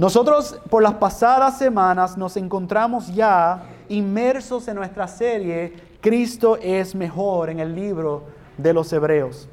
Nosotros 0.00 0.58
por 0.70 0.82
las 0.82 0.94
pasadas 0.94 1.58
semanas 1.58 2.16
nos 2.16 2.38
encontramos 2.38 3.14
ya 3.14 3.64
inmersos 3.90 4.66
en 4.66 4.76
nuestra 4.76 5.06
serie 5.06 5.74
Cristo 6.00 6.56
es 6.56 6.94
mejor 6.94 7.50
en 7.50 7.60
el 7.60 7.74
libro 7.74 8.22
de 8.56 8.72
los 8.72 8.90
Hebreos. 8.94 9.46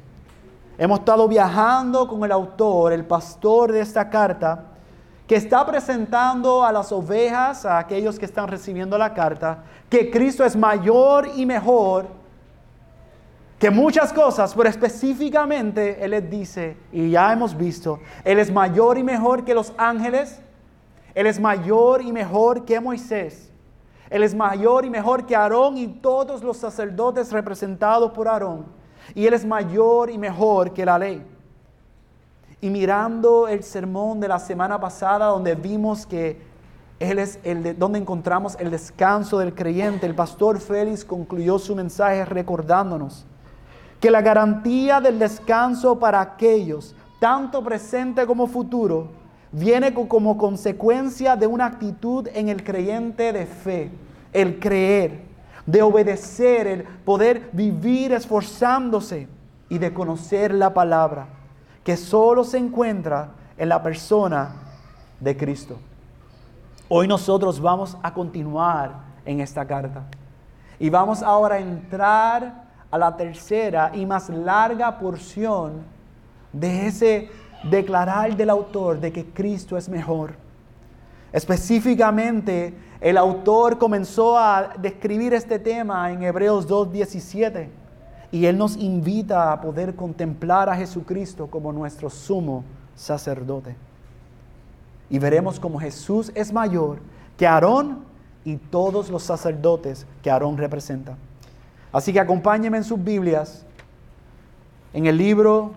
Hemos 0.78 1.00
estado 1.00 1.28
viajando 1.28 2.08
con 2.08 2.24
el 2.24 2.32
autor, 2.32 2.94
el 2.94 3.04
pastor 3.04 3.72
de 3.72 3.82
esta 3.82 4.08
carta, 4.08 4.64
que 5.26 5.36
está 5.36 5.66
presentando 5.66 6.64
a 6.64 6.72
las 6.72 6.92
ovejas, 6.92 7.66
a 7.66 7.76
aquellos 7.76 8.18
que 8.18 8.24
están 8.24 8.48
recibiendo 8.48 8.96
la 8.96 9.12
carta, 9.12 9.64
que 9.90 10.10
Cristo 10.10 10.46
es 10.46 10.56
mayor 10.56 11.28
y 11.36 11.44
mejor 11.44 12.06
que 13.58 13.70
muchas 13.70 14.12
cosas, 14.12 14.54
pero 14.54 14.68
específicamente 14.68 16.04
Él 16.04 16.12
les 16.12 16.30
dice, 16.30 16.76
y 16.92 17.10
ya 17.10 17.32
hemos 17.32 17.56
visto, 17.56 17.98
Él 18.24 18.38
es 18.38 18.52
mayor 18.52 18.98
y 18.98 19.02
mejor 19.02 19.44
que 19.44 19.52
los 19.52 19.72
ángeles, 19.76 20.40
Él 21.14 21.26
es 21.26 21.40
mayor 21.40 22.00
y 22.00 22.12
mejor 22.12 22.64
que 22.64 22.78
Moisés, 22.78 23.50
Él 24.10 24.22
es 24.22 24.34
mayor 24.34 24.84
y 24.84 24.90
mejor 24.90 25.26
que 25.26 25.34
Aarón 25.34 25.76
y 25.76 25.88
todos 25.88 26.44
los 26.44 26.56
sacerdotes 26.56 27.32
representados 27.32 28.12
por 28.12 28.28
Aarón, 28.28 28.66
y 29.12 29.26
Él 29.26 29.34
es 29.34 29.44
mayor 29.44 30.10
y 30.10 30.18
mejor 30.18 30.72
que 30.72 30.84
la 30.84 30.98
ley. 30.98 31.26
Y 32.60 32.70
mirando 32.70 33.48
el 33.48 33.62
sermón 33.64 34.20
de 34.20 34.28
la 34.28 34.38
semana 34.38 34.80
pasada, 34.80 35.26
donde 35.26 35.56
vimos 35.56 36.06
que 36.06 36.40
Él 37.00 37.18
es 37.18 37.40
el 37.42 37.62
de, 37.64 37.74
donde 37.74 37.98
encontramos 37.98 38.56
el 38.60 38.70
descanso 38.70 39.38
del 39.38 39.52
creyente, 39.54 40.06
el 40.06 40.14
pastor 40.14 40.60
Félix 40.60 41.04
concluyó 41.04 41.58
su 41.58 41.74
mensaje 41.74 42.24
recordándonos 42.24 43.26
que 44.00 44.10
la 44.10 44.22
garantía 44.22 45.00
del 45.00 45.18
descanso 45.18 45.98
para 45.98 46.20
aquellos, 46.20 46.94
tanto 47.18 47.62
presente 47.62 48.26
como 48.26 48.46
futuro, 48.46 49.08
viene 49.50 49.92
como 49.92 50.36
consecuencia 50.36 51.36
de 51.36 51.46
una 51.46 51.66
actitud 51.66 52.28
en 52.32 52.48
el 52.48 52.62
creyente 52.62 53.32
de 53.32 53.46
fe, 53.46 53.90
el 54.32 54.60
creer, 54.60 55.22
de 55.66 55.82
obedecer, 55.82 56.66
el 56.66 56.82
poder 56.82 57.50
vivir 57.52 58.12
esforzándose 58.12 59.28
y 59.68 59.78
de 59.78 59.92
conocer 59.92 60.54
la 60.54 60.72
palabra, 60.72 61.26
que 61.82 61.96
solo 61.96 62.44
se 62.44 62.58
encuentra 62.58 63.30
en 63.56 63.68
la 63.68 63.82
persona 63.82 64.54
de 65.18 65.36
Cristo. 65.36 65.78
Hoy 66.88 67.08
nosotros 67.08 67.60
vamos 67.60 67.98
a 68.02 68.14
continuar 68.14 68.92
en 69.24 69.40
esta 69.40 69.66
carta 69.66 70.04
y 70.78 70.88
vamos 70.88 71.22
ahora 71.22 71.56
a 71.56 71.60
entrar 71.60 72.67
a 72.90 72.98
la 72.98 73.16
tercera 73.16 73.92
y 73.94 74.06
más 74.06 74.28
larga 74.28 74.98
porción 74.98 75.82
de 76.52 76.86
ese 76.86 77.30
declarar 77.64 78.36
del 78.36 78.50
autor 78.50 79.00
de 79.00 79.12
que 79.12 79.26
Cristo 79.26 79.76
es 79.76 79.88
mejor. 79.88 80.34
Específicamente, 81.32 82.74
el 83.00 83.18
autor 83.18 83.78
comenzó 83.78 84.38
a 84.38 84.72
describir 84.78 85.34
este 85.34 85.58
tema 85.58 86.10
en 86.10 86.22
Hebreos 86.22 86.66
2.17 86.66 87.68
y 88.32 88.46
él 88.46 88.56
nos 88.56 88.76
invita 88.76 89.52
a 89.52 89.60
poder 89.60 89.94
contemplar 89.94 90.68
a 90.68 90.76
Jesucristo 90.76 91.46
como 91.48 91.72
nuestro 91.72 92.08
sumo 92.08 92.64
sacerdote. 92.94 93.76
Y 95.10 95.18
veremos 95.18 95.60
cómo 95.60 95.78
Jesús 95.78 96.32
es 96.34 96.52
mayor 96.52 96.98
que 97.36 97.46
Aarón 97.46 98.04
y 98.44 98.56
todos 98.56 99.10
los 99.10 99.22
sacerdotes 99.22 100.06
que 100.22 100.30
Aarón 100.30 100.56
representa. 100.56 101.16
Así 101.92 102.12
que 102.12 102.20
acompáñenme 102.20 102.78
en 102.78 102.84
sus 102.84 103.02
Biblias, 103.02 103.64
en 104.92 105.06
el 105.06 105.16
libro, 105.16 105.72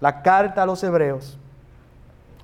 la 0.00 0.22
carta 0.22 0.62
a 0.62 0.66
los 0.66 0.82
Hebreos. 0.82 1.38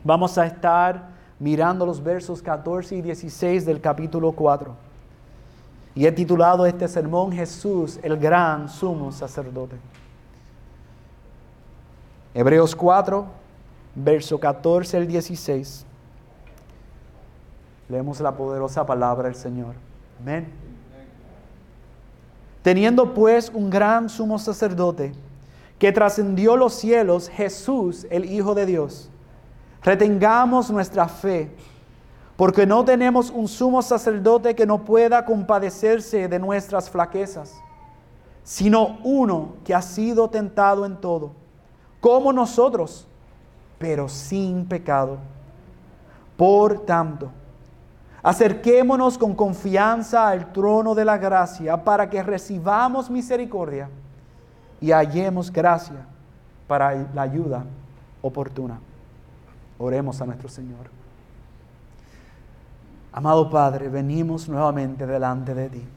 Vamos 0.04 0.36
a 0.38 0.46
estar 0.46 1.08
mirando 1.38 1.86
los 1.86 2.02
versos 2.02 2.42
14 2.42 2.96
y 2.96 3.02
16 3.02 3.64
del 3.64 3.80
capítulo 3.80 4.32
4. 4.32 4.74
Y 5.94 6.06
he 6.06 6.12
titulado 6.12 6.66
este 6.66 6.86
sermón 6.88 7.32
Jesús, 7.32 7.98
el 8.02 8.16
gran 8.16 8.68
sumo 8.68 9.10
sacerdote. 9.10 9.76
Hebreos 12.32 12.76
4, 12.76 13.26
verso 13.94 14.38
14 14.38 14.96
al 14.98 15.06
16. 15.06 15.84
Leemos 17.88 18.20
la 18.20 18.36
poderosa 18.36 18.86
palabra 18.86 19.24
del 19.24 19.34
Señor. 19.34 19.74
Amén. 20.20 20.69
Teniendo 22.62 23.14
pues 23.14 23.50
un 23.54 23.70
gran 23.70 24.08
sumo 24.08 24.38
sacerdote 24.38 25.12
que 25.78 25.92
trascendió 25.92 26.56
los 26.56 26.74
cielos, 26.74 27.28
Jesús, 27.30 28.06
el 28.10 28.26
Hijo 28.26 28.54
de 28.54 28.66
Dios, 28.66 29.10
retengamos 29.82 30.70
nuestra 30.70 31.08
fe, 31.08 31.50
porque 32.36 32.66
no 32.66 32.84
tenemos 32.84 33.30
un 33.30 33.48
sumo 33.48 33.80
sacerdote 33.80 34.54
que 34.54 34.66
no 34.66 34.84
pueda 34.84 35.24
compadecerse 35.24 36.28
de 36.28 36.38
nuestras 36.38 36.90
flaquezas, 36.90 37.54
sino 38.44 38.98
uno 39.04 39.54
que 39.64 39.74
ha 39.74 39.80
sido 39.80 40.28
tentado 40.28 40.84
en 40.84 41.00
todo, 41.00 41.32
como 42.00 42.30
nosotros, 42.32 43.06
pero 43.78 44.06
sin 44.08 44.66
pecado. 44.66 45.18
Por 46.36 46.84
tanto, 46.84 47.30
Acerquémonos 48.22 49.16
con 49.16 49.34
confianza 49.34 50.28
al 50.28 50.52
trono 50.52 50.94
de 50.94 51.04
la 51.04 51.16
gracia 51.16 51.82
para 51.82 52.10
que 52.10 52.22
recibamos 52.22 53.08
misericordia 53.08 53.88
y 54.80 54.92
hallemos 54.92 55.50
gracia 55.50 56.06
para 56.66 57.06
la 57.14 57.22
ayuda 57.22 57.64
oportuna. 58.20 58.78
Oremos 59.78 60.20
a 60.20 60.26
nuestro 60.26 60.48
Señor. 60.48 60.90
Amado 63.12 63.48
Padre, 63.48 63.88
venimos 63.88 64.48
nuevamente 64.48 65.06
delante 65.06 65.54
de 65.54 65.68
ti. 65.68 65.88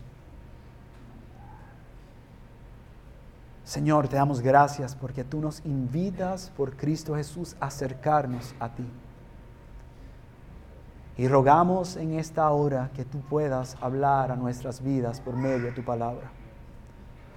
Señor, 3.66 4.08
te 4.08 4.16
damos 4.16 4.42
gracias 4.42 4.96
porque 4.96 5.24
tú 5.24 5.40
nos 5.40 5.64
invitas 5.66 6.52
por 6.56 6.76
Cristo 6.76 7.16
Jesús 7.16 7.56
a 7.60 7.68
acercarnos 7.68 8.56
a 8.60 8.70
ti. 8.70 8.86
Y 11.18 11.28
rogamos 11.28 11.96
en 11.96 12.13
esta 12.13 12.50
hora 12.50 12.90
que 12.96 13.06
tú 13.06 13.19
puedas 13.22 13.78
hablar 13.81 14.31
a 14.31 14.35
nuestras 14.35 14.81
vidas 14.81 15.22
por 15.22 15.35
medio 15.35 15.66
de 15.66 15.72
tu 15.72 15.84
palabra. 15.84 16.31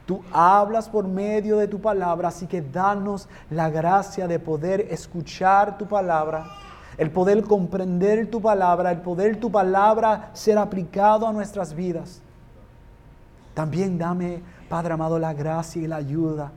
Tú 0.07 0.23
hablas 0.33 0.89
por 0.89 1.07
medio 1.07 1.59
de 1.59 1.69
tu 1.69 1.81
palabra, 1.81 2.29
así 2.29 2.47
que 2.47 2.63
danos 2.63 3.29
la 3.51 3.69
gracia 3.69 4.29
de 4.29 4.39
poder 4.39 4.87
escuchar 4.91 5.77
tu 5.77 5.87
palabra, 5.87 6.47
el 6.97 7.11
poder 7.11 7.43
comprender 7.43 8.31
tu 8.31 8.41
palabra, 8.41 8.93
el 8.93 9.01
poder 9.01 9.39
tu 9.39 9.51
palabra 9.51 10.31
ser 10.33 10.59
aplicado 10.59 11.27
a 11.27 11.33
nuestras 11.33 11.75
vidas. 11.75 12.23
También 13.53 13.99
dame, 13.99 14.43
Padre 14.69 14.95
amado, 14.95 15.19
la 15.19 15.35
gracia 15.35 15.83
y 15.83 15.87
la 15.87 15.97
ayuda 15.97 16.53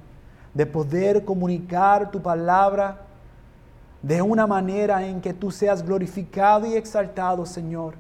de 0.53 0.65
poder 0.65 1.25
comunicar 1.25 2.11
tu 2.11 2.21
palabra 2.21 3.01
de 4.01 4.21
una 4.21 4.47
manera 4.47 5.05
en 5.05 5.21
que 5.21 5.33
tú 5.33 5.51
seas 5.51 5.85
glorificado 5.85 6.65
y 6.65 6.75
exaltado, 6.75 7.45
Señor. 7.45 7.95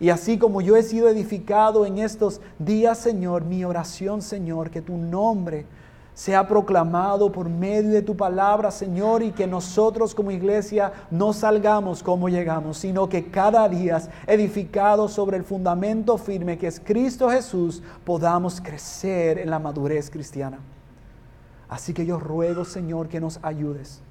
Y 0.00 0.10
así 0.10 0.38
como 0.38 0.60
yo 0.60 0.76
he 0.76 0.82
sido 0.82 1.08
edificado 1.08 1.84
en 1.84 1.98
estos 1.98 2.40
días, 2.58 2.98
Señor, 2.98 3.44
mi 3.44 3.64
oración, 3.64 4.22
Señor, 4.22 4.70
que 4.70 4.80
tu 4.80 4.96
nombre 4.96 5.66
sea 6.14 6.46
proclamado 6.46 7.30
por 7.30 7.48
medio 7.48 7.90
de 7.90 8.02
tu 8.02 8.16
palabra, 8.16 8.70
Señor, 8.70 9.22
y 9.22 9.32
que 9.32 9.46
nosotros 9.46 10.14
como 10.14 10.30
iglesia 10.30 10.92
no 11.10 11.32
salgamos 11.32 12.02
como 12.02 12.28
llegamos, 12.28 12.78
sino 12.78 13.08
que 13.08 13.30
cada 13.30 13.68
día, 13.68 14.02
edificado 14.26 15.08
sobre 15.08 15.36
el 15.36 15.44
fundamento 15.44 16.18
firme 16.18 16.58
que 16.58 16.66
es 16.66 16.80
Cristo 16.80 17.30
Jesús, 17.30 17.82
podamos 18.04 18.60
crecer 18.60 19.38
en 19.38 19.50
la 19.50 19.58
madurez 19.58 20.10
cristiana. 20.10 20.58
Así 21.68 21.92
que 21.92 22.04
yo 22.04 22.18
ruego, 22.18 22.64
Señor, 22.64 23.08
que 23.08 23.20
nos 23.20 23.38
ayudes 23.42 24.02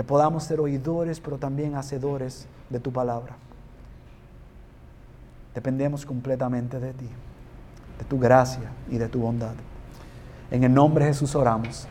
que 0.00 0.04
podamos 0.04 0.44
ser 0.44 0.60
oidores, 0.60 1.20
pero 1.20 1.36
también 1.36 1.74
hacedores 1.74 2.46
de 2.70 2.80
tu 2.80 2.90
palabra. 2.90 3.36
Dependemos 5.54 6.06
completamente 6.06 6.80
de 6.80 6.94
ti, 6.94 7.06
de 7.98 8.04
tu 8.06 8.18
gracia 8.18 8.72
y 8.88 8.96
de 8.96 9.08
tu 9.08 9.20
bondad. 9.20 9.52
En 10.50 10.64
el 10.64 10.72
nombre 10.72 11.04
de 11.04 11.10
Jesús 11.10 11.34
oramos. 11.34 11.86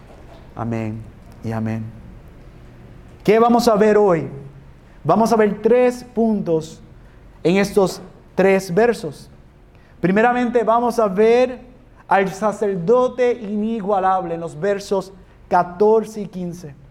Amén 0.56 1.04
y 1.44 1.52
amén. 1.52 1.84
¿Qué 3.24 3.38
vamos 3.38 3.68
a 3.68 3.76
ver 3.76 3.96
hoy? 3.96 4.28
Vamos 5.04 5.32
a 5.32 5.36
ver 5.36 5.62
tres 5.62 6.04
puntos 6.04 6.82
en 7.44 7.58
estos 7.58 8.02
tres 8.34 8.74
versos. 8.74 9.30
Primeramente 10.02 10.64
vamos 10.64 10.98
a 10.98 11.08
ver 11.08 11.60
al 12.08 12.28
sacerdote 12.30 13.34
inigualable 13.34 14.34
en 14.34 14.42
los 14.42 14.60
versos 14.60 15.14
14 15.48 16.22
y 16.22 16.26
15. 16.26 16.89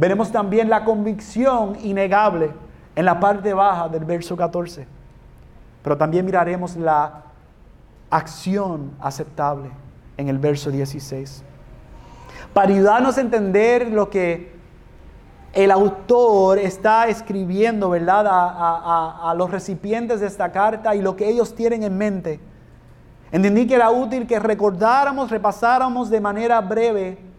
Veremos 0.00 0.32
también 0.32 0.70
la 0.70 0.82
convicción 0.82 1.76
innegable 1.82 2.54
en 2.96 3.04
la 3.04 3.20
parte 3.20 3.52
baja 3.52 3.86
del 3.86 4.06
verso 4.06 4.34
14. 4.34 4.86
Pero 5.82 5.98
también 5.98 6.24
miraremos 6.24 6.74
la 6.76 7.24
acción 8.08 8.92
aceptable 8.98 9.70
en 10.16 10.30
el 10.30 10.38
verso 10.38 10.70
16. 10.70 11.44
Para 12.54 12.72
ayudarnos 12.72 13.18
a 13.18 13.20
entender 13.20 13.90
lo 13.90 14.08
que 14.08 14.58
el 15.52 15.70
autor 15.70 16.58
está 16.58 17.08
escribiendo, 17.08 17.90
¿verdad?, 17.90 18.24
a, 18.26 19.34
los 19.36 19.50
recipientes 19.50 20.20
de 20.20 20.28
esta 20.28 20.50
carta 20.50 20.94
y 20.94 21.02
lo 21.02 21.14
que 21.14 21.28
ellos 21.28 21.54
tienen 21.54 21.82
en 21.82 21.98
mente. 21.98 22.40
Entendí 23.32 23.66
que 23.66 23.74
era 23.74 23.90
útil 23.90 24.26
que 24.26 24.38
recordáramos, 24.38 25.30
repasáramos 25.30 26.08
de 26.08 26.22
manera 26.22 26.58
breve 26.62 27.29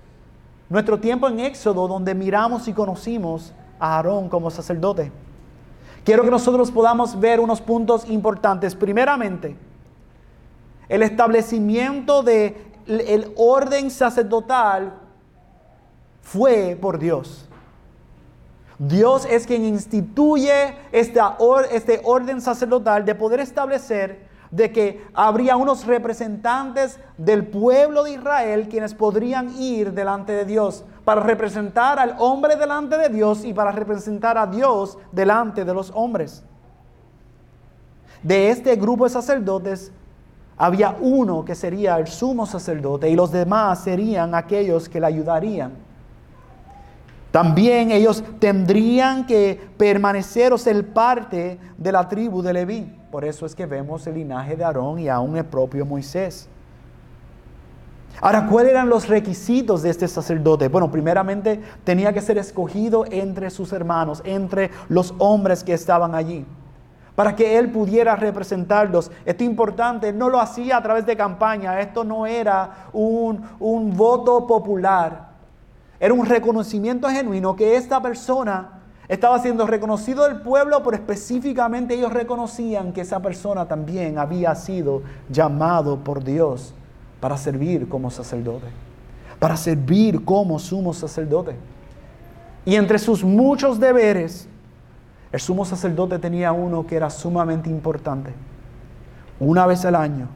nuestro 0.72 1.02
tiempo 1.02 1.28
en 1.28 1.42
Éxodo, 1.42 1.86
donde 1.86 2.16
miramos 2.16 2.70
y 2.70 2.74
conocimos 2.74 3.54
a 3.78 3.98
Aarón 3.98 4.30
como 4.30 4.50
sacerdote. 4.50 5.12
Quiero 6.06 6.24
que 6.24 6.32
nosotros 6.32 6.72
podamos 6.72 7.20
ver 7.20 7.42
unos 7.42 7.60
puntos 7.60 8.10
importantes. 8.10 8.74
Primeramente, 8.74 9.58
el 10.88 11.04
establecimiento 11.04 12.24
del 12.24 12.56
el 12.88 13.34
orden 13.36 13.92
sacerdotal 13.92 14.94
fue 16.22 16.78
por 16.80 16.98
Dios. 16.98 17.50
Dios 18.80 19.28
es 19.30 19.46
quien 19.46 19.66
instituye 19.66 20.74
este 20.94 22.02
orden 22.04 22.40
sacerdotal 22.40 23.04
de 23.04 23.14
poder 23.14 23.42
establecer 23.42 24.31
de 24.52 24.72
que 24.72 25.06
habría 25.14 25.56
unos 25.56 25.86
representantes 25.86 27.00
del 27.18 27.48
pueblo 27.48 28.04
de 28.04 28.12
Israel 28.12 28.68
quienes 28.70 28.94
podrían 28.94 29.50
ir 29.58 29.94
delante 29.94 30.34
de 30.34 30.46
Dios 30.46 30.84
para 31.06 31.22
representar 31.22 31.98
al 31.98 32.16
hombre 32.20 32.58
delante 32.58 32.98
de 32.98 33.10
Dios 33.10 33.46
y 33.46 33.54
para 33.54 33.72
representar 33.72 34.38
a 34.38 34.46
Dios 34.46 34.98
delante 35.12 35.64
de 35.64 35.74
los 35.74 35.92
hombres. 35.96 36.44
De 38.22 38.50
este 38.50 38.76
grupo 38.76 39.06
de 39.06 39.10
sacerdotes 39.10 39.92
había 40.58 40.96
uno 41.00 41.44
que 41.44 41.56
sería 41.56 41.98
el 41.98 42.08
sumo 42.08 42.46
sacerdote 42.46 43.10
y 43.10 43.16
los 43.16 43.32
demás 43.32 43.84
serían 43.84 44.36
aquellos 44.36 44.90
que 44.90 45.00
le 45.00 45.08
ayudarían. 45.08 45.72
También 47.32 47.92
ellos 47.92 48.24
tendrían 48.40 49.26
que 49.26 49.60
permanecer 49.78 50.52
o 50.54 50.58
parte 50.94 51.58
de 51.78 51.92
la 51.92 52.08
tribu 52.08 52.42
de 52.42 52.54
Leví. 52.54 53.01
Por 53.12 53.26
eso 53.26 53.46
es 53.46 53.54
que 53.54 53.66
vemos 53.66 54.08
el 54.08 54.16
linaje 54.16 54.56
de 54.56 54.64
Aarón 54.64 54.98
y 54.98 55.10
aún 55.10 55.36
el 55.36 55.44
propio 55.44 55.86
Moisés. 55.86 56.48
Ahora, 58.22 58.48
¿cuáles 58.48 58.72
eran 58.72 58.88
los 58.88 59.10
requisitos 59.10 59.82
de 59.82 59.90
este 59.90 60.08
sacerdote? 60.08 60.70
Bueno, 60.70 60.90
primeramente 60.90 61.62
tenía 61.84 62.14
que 62.14 62.22
ser 62.22 62.38
escogido 62.38 63.04
entre 63.10 63.50
sus 63.50 63.74
hermanos, 63.74 64.22
entre 64.24 64.72
los 64.88 65.14
hombres 65.18 65.64
que 65.64 65.74
estaban 65.74 66.16
allí, 66.16 66.46
para 67.16 67.36
que 67.36 67.58
él 67.58 67.70
pudiera 67.70 68.16
representarlos. 68.16 69.12
Esto 69.26 69.44
es 69.44 69.50
importante, 69.50 70.14
no 70.14 70.30
lo 70.30 70.40
hacía 70.40 70.78
a 70.78 70.84
través 70.84 71.06
de 71.06 71.18
campaña, 71.18 71.82
esto 71.82 72.06
no 72.06 72.26
era 72.26 72.88
un, 72.94 73.42
un 73.60 73.98
voto 73.98 74.48
popular, 74.48 75.32
era 76.00 76.14
un 76.14 76.26
reconocimiento 76.26 77.10
genuino 77.10 77.56
que 77.56 77.76
esta 77.76 78.02
persona 78.02 78.81
estaba 79.12 79.40
siendo 79.40 79.68
reconocido 79.68 80.24
del 80.24 80.40
pueblo, 80.40 80.82
pero 80.84 80.96
específicamente 80.96 81.96
ellos 81.96 82.14
reconocían 82.14 82.94
que 82.94 83.02
esa 83.02 83.20
persona 83.20 83.68
también 83.68 84.18
había 84.18 84.56
sido 84.56 85.02
llamado 85.30 86.00
por 86.00 86.24
Dios 86.24 86.74
para 87.20 87.36
servir 87.36 87.90
como 87.90 88.10
sacerdote, 88.10 88.68
para 89.38 89.58
servir 89.58 90.24
como 90.24 90.58
sumo 90.60 90.94
sacerdote. 90.94 91.58
Y 92.64 92.76
entre 92.76 92.98
sus 93.00 93.22
muchos 93.22 93.82
deberes, 93.82 94.48
el 95.34 95.42
sumo 95.42 95.66
sacerdote 95.66 96.18
tenía 96.18 96.54
uno 96.54 96.88
que 96.88 96.96
era 96.96 97.10
sumamente 97.10 97.70
importante. 97.70 98.32
Una 99.42 99.66
vez 99.66 99.84
al 99.84 99.96
año, 99.96 100.30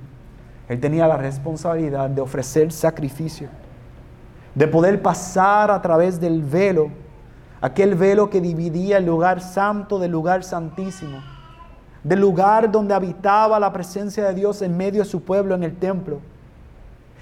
él 0.67 0.81
tenía 0.81 1.07
la 1.07 1.15
responsabilidad 1.15 2.09
de 2.09 2.19
ofrecer 2.19 2.73
sacrificio 2.73 3.47
de 4.55 4.67
poder 4.67 5.01
pasar 5.01 5.69
a 5.69 5.81
través 5.81 6.19
del 6.19 6.41
velo, 6.41 6.89
aquel 7.61 7.95
velo 7.95 8.29
que 8.29 8.41
dividía 8.41 8.97
el 8.97 9.05
lugar 9.05 9.41
santo 9.41 9.99
del 9.99 10.11
lugar 10.11 10.43
santísimo, 10.43 11.21
del 12.03 12.19
lugar 12.19 12.71
donde 12.71 12.93
habitaba 12.93 13.59
la 13.59 13.71
presencia 13.73 14.25
de 14.25 14.33
Dios 14.33 14.61
en 14.61 14.75
medio 14.77 15.03
de 15.03 15.09
su 15.09 15.23
pueblo 15.23 15.55
en 15.55 15.63
el 15.63 15.75
templo. 15.75 16.19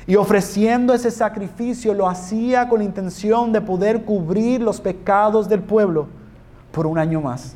Y 0.06 0.16
ofreciendo 0.16 0.94
ese 0.94 1.12
sacrificio 1.12 1.94
lo 1.94 2.10
hacía 2.10 2.68
con 2.68 2.80
la 2.80 2.86
intención 2.86 3.54
de 3.54 3.62
poder 3.62 4.04
cubrir 4.04 4.62
los 4.62 4.82
pecados 4.82 5.48
del 5.48 5.62
pueblo 5.62 6.08
por 6.72 6.86
un 6.86 6.98
año 6.98 7.22
más. 7.22 7.56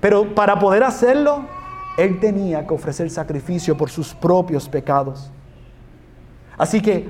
Pero 0.00 0.34
para 0.34 0.58
poder 0.58 0.82
hacerlo, 0.82 1.44
él 1.96 2.20
tenía 2.20 2.66
que 2.66 2.74
ofrecer 2.74 3.10
sacrificio 3.10 3.76
por 3.76 3.90
sus 3.90 4.14
propios 4.14 4.68
pecados. 4.68 5.30
Así 6.58 6.82
que 6.82 7.08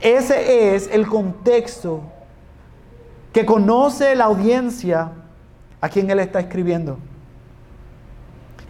ese 0.00 0.74
es 0.74 0.90
el 0.92 1.06
contexto 1.06 2.02
que 3.36 3.44
conoce 3.44 4.14
la 4.14 4.24
audiencia 4.24 5.12
a 5.82 5.90
quien 5.90 6.08
él 6.08 6.20
está 6.20 6.40
escribiendo. 6.40 6.96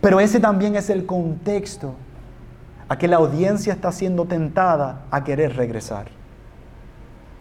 Pero 0.01 0.19
ese 0.19 0.41
también 0.41 0.75
es 0.75 0.91
el 0.91 1.07
contexto 1.07 1.95
a 2.89 2.99
que 2.99 3.07
la 3.07 3.19
audiencia 3.19 3.73
está 3.73 3.93
siendo 3.93 4.25
tentada 4.25 5.05
a 5.13 5.23
querer 5.23 5.55
regresar. 5.55 6.09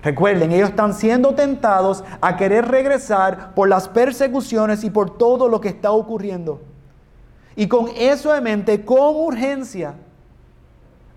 Recuerden, 0.04 0.52
ellos 0.52 0.70
están 0.70 0.94
siendo 0.94 1.34
tentados 1.34 2.04
a 2.22 2.38
querer 2.38 2.68
regresar 2.68 3.56
por 3.56 3.70
las 3.70 3.88
persecuciones 3.90 4.84
y 4.84 4.92
por 4.92 5.18
todo 5.18 5.50
lo 5.50 5.60
que 5.60 5.70
está 5.70 5.94
ocurriendo. 5.94 6.62
Y 7.56 7.68
con 7.68 7.88
eso 7.98 8.36
en 8.36 8.44
mente, 8.44 8.86
con 8.86 9.16
urgencia, 9.16 9.96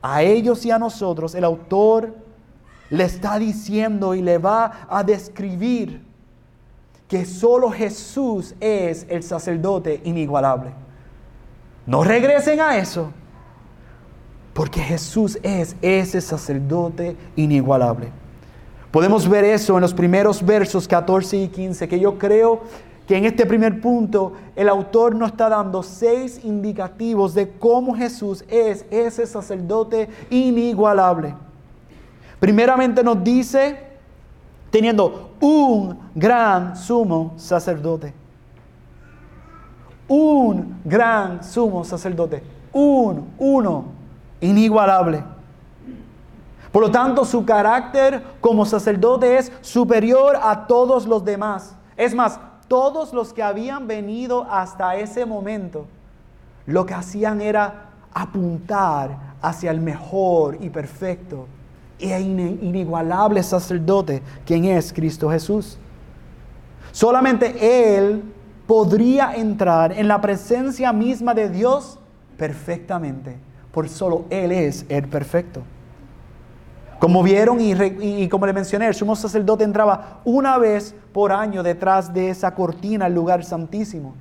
a 0.00 0.22
ellos 0.22 0.64
y 0.64 0.70
a 0.70 0.78
nosotros, 0.78 1.34
el 1.34 1.44
autor 1.44 2.14
le 2.90 3.04
está 3.04 3.38
diciendo 3.38 4.14
y 4.14 4.22
le 4.22 4.38
va 4.38 4.86
a 4.88 5.02
describir 5.02 6.02
que 7.06 7.24
solo 7.24 7.70
Jesús 7.70 8.54
es 8.60 9.06
el 9.08 9.22
sacerdote 9.22 10.00
inigualable. 10.04 10.70
No 11.86 12.04
regresen 12.04 12.60
a 12.60 12.76
eso, 12.76 13.10
porque 14.52 14.80
Jesús 14.80 15.38
es 15.42 15.74
ese 15.80 16.20
sacerdote 16.20 17.16
inigualable. 17.34 18.10
Podemos 18.90 19.28
ver 19.28 19.44
eso 19.44 19.76
en 19.76 19.82
los 19.82 19.94
primeros 19.94 20.44
versos 20.44 20.86
14 20.86 21.36
y 21.36 21.48
15, 21.48 21.88
que 21.88 22.00
yo 22.00 22.18
creo 22.18 22.60
que 23.06 23.16
en 23.16 23.24
este 23.24 23.46
primer 23.46 23.80
punto 23.80 24.34
el 24.54 24.68
autor 24.68 25.14
nos 25.14 25.30
está 25.30 25.48
dando 25.48 25.82
seis 25.82 26.40
indicativos 26.44 27.34
de 27.34 27.48
cómo 27.48 27.94
Jesús 27.94 28.44
es 28.48 28.84
ese 28.90 29.26
sacerdote 29.26 30.10
inigualable. 30.28 31.34
Primeramente 32.40 33.02
nos 33.02 33.22
dice, 33.24 33.88
teniendo 34.70 35.32
un 35.40 35.98
gran 36.14 36.76
sumo 36.76 37.34
sacerdote. 37.36 38.14
Un 40.06 40.80
gran 40.84 41.42
sumo 41.42 41.84
sacerdote. 41.84 42.42
Un, 42.72 43.34
uno, 43.38 43.86
inigualable. 44.40 45.24
Por 46.70 46.82
lo 46.82 46.90
tanto, 46.90 47.24
su 47.24 47.44
carácter 47.44 48.22
como 48.40 48.64
sacerdote 48.64 49.38
es 49.38 49.50
superior 49.60 50.38
a 50.40 50.66
todos 50.66 51.06
los 51.06 51.24
demás. 51.24 51.74
Es 51.96 52.14
más, 52.14 52.38
todos 52.68 53.12
los 53.12 53.32
que 53.32 53.42
habían 53.42 53.86
venido 53.86 54.46
hasta 54.48 54.94
ese 54.96 55.26
momento, 55.26 55.86
lo 56.66 56.86
que 56.86 56.94
hacían 56.94 57.40
era 57.40 57.86
apuntar 58.12 59.34
hacia 59.40 59.70
el 59.70 59.80
mejor 59.80 60.58
y 60.60 60.68
perfecto 60.68 61.46
e 61.98 62.20
inigualable 62.20 63.42
sacerdote, 63.42 64.22
quien 64.46 64.64
es 64.64 64.92
Cristo 64.92 65.30
Jesús. 65.30 65.78
Solamente 66.92 67.96
Él 67.96 68.22
podría 68.66 69.34
entrar 69.34 69.92
en 69.92 70.08
la 70.08 70.20
presencia 70.20 70.92
misma 70.92 71.34
de 71.34 71.48
Dios 71.48 71.98
perfectamente, 72.36 73.36
por 73.72 73.88
solo 73.88 74.24
Él 74.30 74.52
es 74.52 74.84
el 74.88 75.08
perfecto. 75.08 75.62
Como 76.98 77.22
vieron 77.22 77.58
y, 77.60 78.28
como 78.28 78.46
le 78.46 78.52
mencioné, 78.52 78.88
el 78.88 78.94
sumo 78.94 79.14
sacerdote 79.14 79.62
entraba 79.62 80.20
una 80.24 80.58
vez 80.58 80.94
por 81.12 81.30
año 81.30 81.62
detrás 81.62 82.12
de 82.12 82.30
esa 82.30 82.54
cortina 82.54 83.04
al 83.06 83.14
lugar 83.14 83.44
santísimo. 83.44 84.14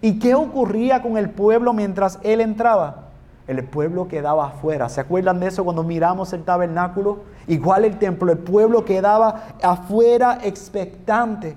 ¿Y 0.00 0.18
qué 0.18 0.34
ocurría 0.34 1.02
con 1.02 1.16
el 1.16 1.30
pueblo 1.30 1.72
mientras 1.72 2.20
él 2.22 2.40
entraba? 2.40 3.03
El 3.46 3.62
pueblo 3.64 4.08
quedaba 4.08 4.46
afuera. 4.46 4.88
¿Se 4.88 5.00
acuerdan 5.00 5.40
de 5.40 5.48
eso 5.48 5.64
cuando 5.64 5.82
miramos 5.82 6.32
el 6.32 6.44
tabernáculo? 6.44 7.20
Igual 7.46 7.84
el 7.84 7.98
templo, 7.98 8.32
el 8.32 8.38
pueblo 8.38 8.84
quedaba 8.84 9.48
afuera 9.62 10.38
expectante, 10.42 11.56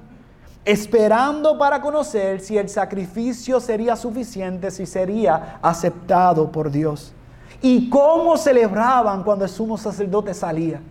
esperando 0.65 1.57
para 1.57 1.79
conocer 1.81 2.41
si 2.41 2.57
el 2.57 2.67
sacrificio 2.67 3.59
sería 3.61 3.95
suficiente, 3.95 4.69
si 4.69 4.85
sería 4.85 5.59
aceptado 5.61 6.51
por 6.51 6.69
Dios. 6.71 7.13
¿Y 7.61 7.89
cómo 7.89 8.35
celebraban 8.37 9.23
cuando 9.23 9.45
el 9.45 9.49
sumo 9.49 9.77
sacerdote 9.77 10.33
salía? 10.33 10.81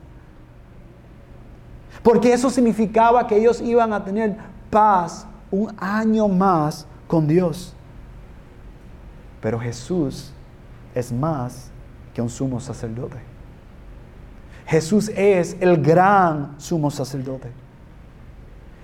Porque 2.02 2.32
eso 2.32 2.48
significaba 2.48 3.26
que 3.26 3.36
ellos 3.36 3.60
iban 3.60 3.92
a 3.92 4.02
tener 4.02 4.36
paz 4.70 5.26
un 5.50 5.74
año 5.78 6.26
más 6.26 6.86
con 7.06 7.26
Dios. 7.26 7.74
Pero 9.40 9.60
Jesús 9.60 10.32
es 10.96 11.12
más 11.12 11.70
que 12.14 12.22
un 12.22 12.30
sumo 12.30 12.58
sacerdote. 12.58 13.18
Jesús 14.66 15.10
es 15.14 15.54
el 15.60 15.80
gran 15.80 16.58
sumo 16.58 16.90
sacerdote. 16.90 17.52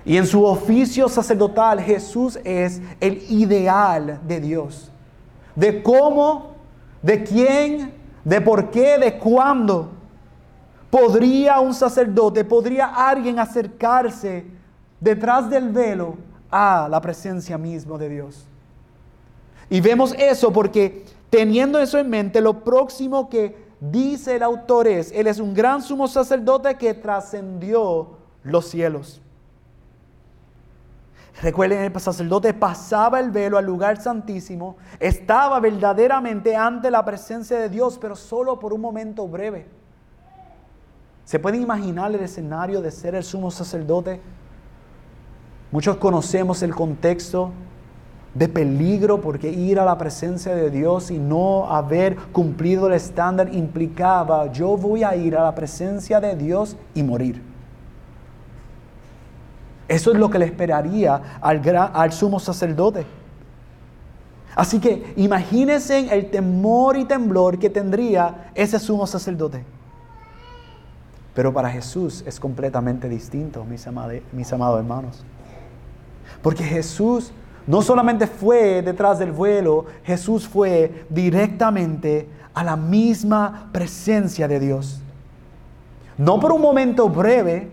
Y 0.04 0.19
en 0.19 0.26
su 0.26 0.45
oficio 0.45 1.09
sacerdotal 1.09 1.81
Jesús 1.81 2.38
es 2.45 2.83
el 3.00 3.25
ideal 3.31 4.21
de 4.28 4.40
Dios. 4.40 4.92
De 5.57 5.83
cómo, 5.83 6.57
de 7.00 7.25
quién, 7.25 7.95
de 8.25 8.40
por 8.42 8.71
qué, 8.71 8.99
de 8.99 9.19
cuándo 9.19 9.90
podría 10.90 11.61
un 11.61 11.73
sacerdote, 11.73 12.45
podría 12.45 12.88
alguien 12.88 13.38
acercarse 13.38 14.45
detrás 15.00 15.49
del 15.49 15.71
velo 15.71 16.16
a 16.50 16.88
la 16.90 17.00
presencia 17.00 17.57
misma 17.57 17.97
de 17.97 18.11
Dios. 18.11 18.47
Y 19.71 19.81
vemos 19.81 20.14
eso 20.19 20.52
porque 20.52 21.07
teniendo 21.33 21.79
eso 21.79 21.97
en 21.97 22.11
mente, 22.11 22.43
lo 22.43 22.62
próximo 22.62 23.31
que 23.31 23.57
dice 23.81 24.37
el 24.37 24.43
autor 24.43 24.87
es, 24.87 25.11
Él 25.12 25.27
es 25.27 25.41
un 25.41 25.55
gran 25.55 25.81
sumo 25.81 26.07
sacerdote 26.07 26.77
que 26.77 26.93
trascendió 26.93 28.19
los 28.45 28.67
cielos. 28.67 29.23
Recuerden, 31.41 31.91
el 31.91 32.01
sacerdote 32.01 32.53
pasaba 32.53 33.19
el 33.19 33.31
velo 33.31 33.57
al 33.57 33.65
lugar 33.65 33.99
santísimo, 33.99 34.77
estaba 35.01 35.59
verdaderamente 35.59 36.55
ante 36.55 36.91
la 36.91 37.03
presencia 37.03 37.59
de 37.59 37.71
Dios, 37.71 37.97
pero 37.99 38.15
solo 38.15 38.59
por 38.59 38.75
un 38.75 38.83
momento 38.83 39.27
breve. 39.27 39.67
¿Se 41.25 41.39
pueden 41.39 41.62
imaginar 41.62 42.15
el 42.15 42.21
escenario 42.21 42.83
de 42.83 42.91
ser 42.91 43.15
el 43.15 43.25
sumo 43.25 43.51
sacerdote? 43.51 44.21
Muchos 45.71 45.97
conocemos 45.97 46.62
el 46.62 46.75
contexto 46.75 47.53
de 48.35 48.49
peligro 48.49 49.21
porque 49.21 49.51
ir 49.51 49.79
a 49.79 49.85
la 49.85 49.99
presencia 49.99 50.55
de 50.55 50.71
Dios 50.71 51.11
y 51.11 51.19
no 51.19 51.71
haber 51.71 52.17
cumplido 52.17 52.87
el 52.87 52.95
estándar 52.95 53.55
implicaba 53.55 54.51
yo 54.51 54.77
voy 54.77 55.05
a 55.05 55.15
ir 55.15 55.37
a 55.37 55.43
la 55.43 55.55
presencia 55.55 56.21
de 56.21 56.35
Dios 56.37 56.77
y 56.95 57.03
morir. 57.03 57.43
Eso 59.89 60.12
es 60.12 60.19
lo 60.19 60.31
que 60.31 60.39
le 60.39 60.47
esperaría 60.47 61.39
al, 61.41 61.61
al 61.77 62.12
sumo 62.12 62.41
sacerdote. 62.41 63.05
Así 64.55 64.81
que 64.81 65.12
imagínense 65.17 66.15
el 66.15 66.31
temor 66.31 66.97
y 66.97 67.05
temblor 67.05 67.59
que 67.59 67.69
tendría 67.69 68.51
ese 68.55 68.79
sumo 68.79 69.07
sacerdote. 69.07 69.65
Pero 71.35 71.53
para 71.53 71.71
Jesús 71.71 72.23
es 72.27 72.39
completamente 72.39 73.09
distinto, 73.09 73.65
mis, 73.65 73.87
mis 74.33 74.53
amados 74.53 74.79
hermanos. 74.79 75.25
Porque 76.43 76.65
Jesús 76.65 77.33
no 77.66 77.83
solamente 77.83 78.26
fue 78.26 78.83
detrás 78.83 79.19
del 79.19 79.33
vuelo, 79.33 79.87
Jesús 80.04 80.49
fue 80.49 81.07
directamente 81.09 82.28
a 82.54 82.64
la 82.64 82.76
misma 82.76 83.69
presencia 83.73 84.49
de 84.49 84.61
Dios. 84.61 85.00
No 86.19 86.40
por 86.40 86.52
un 86.52 86.61
momento 86.61 87.09
breve, 87.09 87.71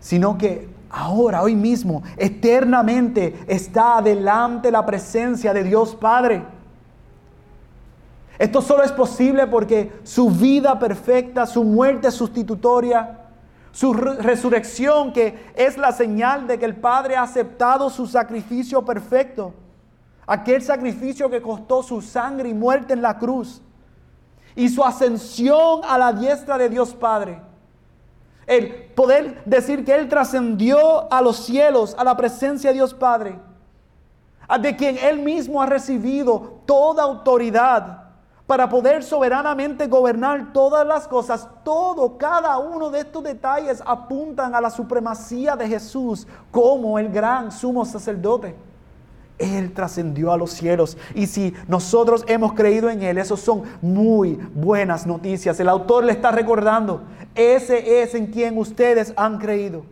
sino 0.00 0.38
que 0.38 0.68
ahora, 0.90 1.42
hoy 1.42 1.54
mismo, 1.54 2.02
eternamente 2.16 3.38
está 3.46 4.00
delante 4.00 4.70
la 4.70 4.86
presencia 4.86 5.52
de 5.52 5.64
Dios 5.64 5.94
Padre. 5.94 6.42
Esto 8.38 8.62
solo 8.62 8.84
es 8.84 8.92
posible 8.92 9.48
porque 9.48 9.92
su 10.04 10.30
vida 10.30 10.78
perfecta, 10.78 11.44
su 11.44 11.64
muerte 11.64 12.10
sustitutoria, 12.10 13.27
su 13.72 13.92
resurrección 13.92 15.12
que 15.12 15.52
es 15.54 15.76
la 15.76 15.92
señal 15.92 16.46
de 16.46 16.58
que 16.58 16.64
el 16.64 16.76
Padre 16.76 17.16
ha 17.16 17.22
aceptado 17.22 17.90
su 17.90 18.06
sacrificio 18.06 18.84
perfecto, 18.84 19.54
aquel 20.26 20.62
sacrificio 20.62 21.30
que 21.30 21.42
costó 21.42 21.82
su 21.82 22.00
sangre 22.02 22.48
y 22.48 22.54
muerte 22.54 22.92
en 22.92 23.02
la 23.02 23.18
cruz, 23.18 23.62
y 24.56 24.68
su 24.68 24.84
ascensión 24.84 25.82
a 25.88 25.98
la 25.98 26.12
diestra 26.12 26.58
de 26.58 26.68
Dios 26.68 26.94
Padre. 26.94 27.40
El 28.46 28.86
poder 28.94 29.42
decir 29.44 29.84
que 29.84 29.94
Él 29.94 30.08
trascendió 30.08 31.12
a 31.12 31.20
los 31.20 31.36
cielos, 31.44 31.94
a 31.98 32.02
la 32.02 32.16
presencia 32.16 32.70
de 32.70 32.74
Dios 32.74 32.94
Padre, 32.94 33.38
de 34.60 34.76
quien 34.76 34.96
Él 34.98 35.20
mismo 35.20 35.60
ha 35.60 35.66
recibido 35.66 36.62
toda 36.64 37.04
autoridad 37.04 38.07
para 38.48 38.66
poder 38.66 39.04
soberanamente 39.04 39.86
gobernar 39.88 40.54
todas 40.54 40.84
las 40.86 41.06
cosas. 41.06 41.46
Todo, 41.62 42.16
cada 42.16 42.56
uno 42.56 42.88
de 42.88 43.00
estos 43.00 43.22
detalles 43.22 43.82
apuntan 43.84 44.54
a 44.54 44.60
la 44.62 44.70
supremacía 44.70 45.54
de 45.54 45.68
Jesús 45.68 46.26
como 46.50 46.98
el 46.98 47.10
gran 47.10 47.52
sumo 47.52 47.84
sacerdote. 47.84 48.56
Él 49.36 49.74
trascendió 49.74 50.32
a 50.32 50.38
los 50.38 50.50
cielos. 50.50 50.96
Y 51.14 51.26
si 51.26 51.52
nosotros 51.68 52.24
hemos 52.26 52.54
creído 52.54 52.88
en 52.88 53.02
Él, 53.02 53.18
eso 53.18 53.36
son 53.36 53.64
muy 53.82 54.40
buenas 54.54 55.06
noticias. 55.06 55.60
El 55.60 55.68
autor 55.68 56.04
le 56.04 56.12
está 56.12 56.30
recordando, 56.30 57.02
ese 57.34 58.00
es 58.00 58.14
en 58.14 58.28
quien 58.28 58.56
ustedes 58.56 59.12
han 59.16 59.36
creído. 59.36 59.82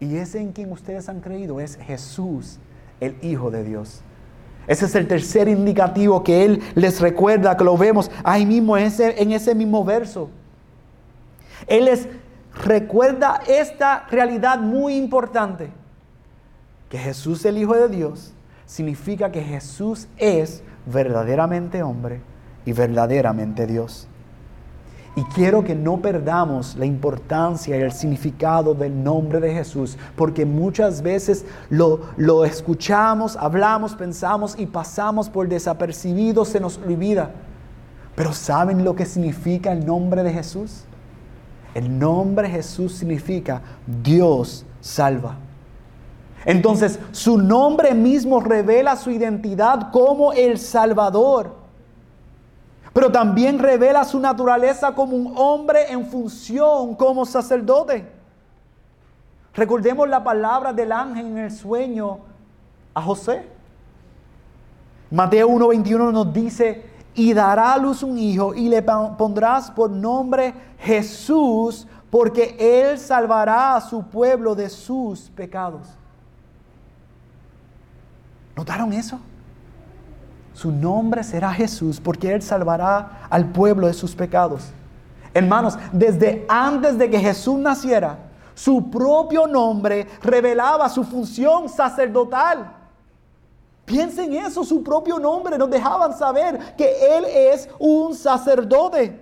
Y 0.00 0.16
ese 0.16 0.40
en 0.40 0.52
quien 0.52 0.72
ustedes 0.72 1.10
han 1.10 1.20
creído 1.20 1.60
es 1.60 1.76
Jesús, 1.76 2.58
el 3.00 3.18
Hijo 3.20 3.50
de 3.50 3.64
Dios. 3.64 4.02
Ese 4.66 4.86
es 4.86 4.94
el 4.94 5.08
tercer 5.08 5.48
indicativo 5.48 6.22
que 6.22 6.44
Él 6.44 6.62
les 6.74 7.00
recuerda, 7.00 7.56
que 7.56 7.64
lo 7.64 7.76
vemos 7.76 8.10
ahí 8.22 8.46
mismo 8.46 8.76
en 8.76 8.84
ese, 8.84 9.20
en 9.20 9.32
ese 9.32 9.54
mismo 9.54 9.84
verso. 9.84 10.30
Él 11.66 11.86
les 11.86 12.08
recuerda 12.64 13.40
esta 13.46 14.06
realidad 14.10 14.58
muy 14.58 14.96
importante, 14.96 15.70
que 16.88 16.98
Jesús, 16.98 17.44
el 17.44 17.58
Hijo 17.58 17.74
de 17.74 17.88
Dios, 17.88 18.32
significa 18.66 19.32
que 19.32 19.42
Jesús 19.42 20.08
es 20.16 20.62
verdaderamente 20.86 21.82
hombre 21.82 22.20
y 22.64 22.72
verdaderamente 22.72 23.66
Dios. 23.66 24.08
Y 25.16 25.24
quiero 25.24 25.64
que 25.64 25.74
no 25.74 26.00
perdamos 26.00 26.76
la 26.76 26.86
importancia 26.86 27.76
y 27.76 27.80
el 27.80 27.92
significado 27.92 28.74
del 28.74 29.02
nombre 29.02 29.40
de 29.40 29.52
Jesús, 29.52 29.98
porque 30.16 30.46
muchas 30.46 31.02
veces 31.02 31.44
lo, 31.68 32.02
lo 32.16 32.44
escuchamos, 32.44 33.36
hablamos, 33.36 33.94
pensamos 33.94 34.54
y 34.56 34.66
pasamos 34.66 35.28
por 35.28 35.48
desapercibido, 35.48 36.44
se 36.44 36.60
nos 36.60 36.78
olvida. 36.78 37.32
Pero 38.14 38.32
¿saben 38.32 38.84
lo 38.84 38.94
que 38.94 39.04
significa 39.04 39.72
el 39.72 39.84
nombre 39.84 40.22
de 40.22 40.32
Jesús? 40.32 40.84
El 41.74 41.98
nombre 41.98 42.48
Jesús 42.48 42.94
significa 42.94 43.62
Dios 44.02 44.64
salva. 44.80 45.36
Entonces, 46.44 46.98
su 47.12 47.36
nombre 47.36 47.94
mismo 47.94 48.40
revela 48.40 48.96
su 48.96 49.10
identidad 49.10 49.90
como 49.92 50.32
el 50.32 50.58
Salvador. 50.58 51.59
Pero 52.92 53.12
también 53.12 53.58
revela 53.58 54.04
su 54.04 54.18
naturaleza 54.18 54.94
como 54.94 55.16
un 55.16 55.32
hombre 55.36 55.90
en 55.92 56.06
función 56.06 56.94
como 56.94 57.24
sacerdote. 57.24 58.10
Recordemos 59.54 60.08
la 60.08 60.22
palabra 60.22 60.72
del 60.72 60.92
ángel 60.92 61.26
en 61.26 61.38
el 61.38 61.50
sueño 61.50 62.18
a 62.94 63.02
José. 63.02 63.48
Mateo 65.10 65.48
1:21 65.48 66.12
nos 66.12 66.32
dice, 66.32 66.90
y 67.14 67.32
dará 67.32 67.74
a 67.74 67.78
luz 67.78 68.02
un 68.02 68.18
hijo 68.18 68.54
y 68.54 68.68
le 68.68 68.82
pondrás 68.82 69.70
por 69.70 69.90
nombre 69.90 70.54
Jesús, 70.78 71.86
porque 72.08 72.56
él 72.58 72.98
salvará 72.98 73.76
a 73.76 73.80
su 73.80 74.04
pueblo 74.04 74.54
de 74.54 74.68
sus 74.68 75.30
pecados. 75.30 75.88
¿Notaron 78.56 78.92
eso? 78.92 79.20
Su 80.60 80.70
nombre 80.70 81.24
será 81.24 81.54
Jesús 81.54 81.98
porque 81.98 82.34
Él 82.34 82.42
salvará 82.42 83.26
al 83.30 83.50
pueblo 83.50 83.86
de 83.86 83.94
sus 83.94 84.14
pecados. 84.14 84.64
Hermanos, 85.32 85.78
desde 85.90 86.44
antes 86.50 86.98
de 86.98 87.08
que 87.08 87.18
Jesús 87.18 87.58
naciera, 87.58 88.18
su 88.54 88.90
propio 88.90 89.46
nombre 89.46 90.06
revelaba 90.22 90.90
su 90.90 91.02
función 91.02 91.66
sacerdotal. 91.66 92.72
Piensen 93.86 94.34
eso, 94.34 94.62
su 94.62 94.84
propio 94.84 95.18
nombre 95.18 95.56
nos 95.56 95.70
dejaban 95.70 96.14
saber 96.14 96.76
que 96.76 97.16
Él 97.16 97.24
es 97.24 97.66
un 97.78 98.14
sacerdote. 98.14 99.18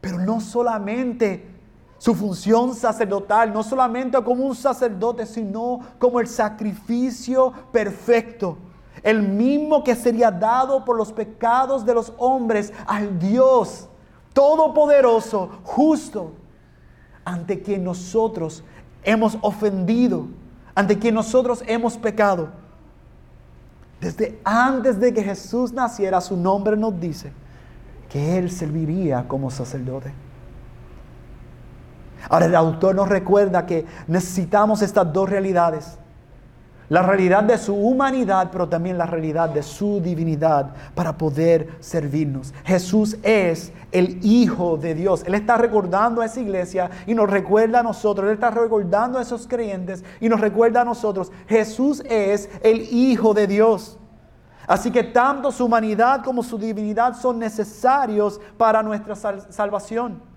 Pero 0.00 0.18
no 0.18 0.40
solamente 0.40 1.48
su 1.96 2.12
función 2.12 2.74
sacerdotal, 2.74 3.52
no 3.52 3.62
solamente 3.62 4.20
como 4.24 4.46
un 4.46 4.56
sacerdote, 4.56 5.26
sino 5.26 5.78
como 6.00 6.18
el 6.18 6.26
sacrificio 6.26 7.52
perfecto. 7.70 8.58
El 9.02 9.22
mismo 9.22 9.82
que 9.82 9.94
sería 9.94 10.30
dado 10.30 10.84
por 10.84 10.96
los 10.96 11.12
pecados 11.12 11.84
de 11.84 11.94
los 11.94 12.12
hombres 12.18 12.72
al 12.86 13.18
Dios 13.18 13.88
todopoderoso, 14.32 15.50
justo, 15.64 16.32
ante 17.24 17.62
quien 17.62 17.84
nosotros 17.84 18.64
hemos 19.02 19.38
ofendido, 19.42 20.26
ante 20.74 20.98
quien 20.98 21.14
nosotros 21.14 21.62
hemos 21.66 21.96
pecado. 21.96 22.48
Desde 24.00 24.40
antes 24.44 24.98
de 24.98 25.12
que 25.12 25.22
Jesús 25.22 25.72
naciera, 25.72 26.20
su 26.20 26.36
nombre 26.36 26.76
nos 26.76 26.98
dice 26.98 27.32
que 28.08 28.38
Él 28.38 28.50
serviría 28.50 29.28
como 29.28 29.50
sacerdote. 29.50 30.12
Ahora 32.28 32.46
el 32.46 32.56
autor 32.56 32.94
nos 32.94 33.08
recuerda 33.08 33.66
que 33.66 33.86
necesitamos 34.06 34.82
estas 34.82 35.12
dos 35.12 35.28
realidades. 35.28 35.98
La 36.90 37.02
realidad 37.02 37.44
de 37.44 37.56
su 37.56 37.72
humanidad, 37.74 38.48
pero 38.50 38.68
también 38.68 38.98
la 38.98 39.06
realidad 39.06 39.48
de 39.48 39.62
su 39.62 40.00
divinidad 40.00 40.74
para 40.94 41.16
poder 41.16 41.68
servirnos. 41.78 42.52
Jesús 42.64 43.16
es 43.22 43.72
el 43.92 44.18
Hijo 44.22 44.76
de 44.76 44.96
Dios. 44.96 45.22
Él 45.24 45.36
está 45.36 45.56
recordando 45.56 46.20
a 46.20 46.26
esa 46.26 46.40
iglesia 46.40 46.90
y 47.06 47.14
nos 47.14 47.30
recuerda 47.30 47.78
a 47.78 47.82
nosotros. 47.84 48.26
Él 48.26 48.34
está 48.34 48.50
recordando 48.50 49.20
a 49.20 49.22
esos 49.22 49.46
creyentes 49.46 50.04
y 50.20 50.28
nos 50.28 50.40
recuerda 50.40 50.80
a 50.80 50.84
nosotros. 50.84 51.30
Jesús 51.46 52.02
es 52.06 52.50
el 52.62 52.80
Hijo 52.92 53.34
de 53.34 53.46
Dios. 53.46 53.96
Así 54.66 54.90
que 54.90 55.04
tanto 55.04 55.52
su 55.52 55.66
humanidad 55.66 56.24
como 56.24 56.42
su 56.42 56.58
divinidad 56.58 57.16
son 57.16 57.38
necesarios 57.38 58.40
para 58.56 58.82
nuestra 58.82 59.14
salvación. 59.14 60.29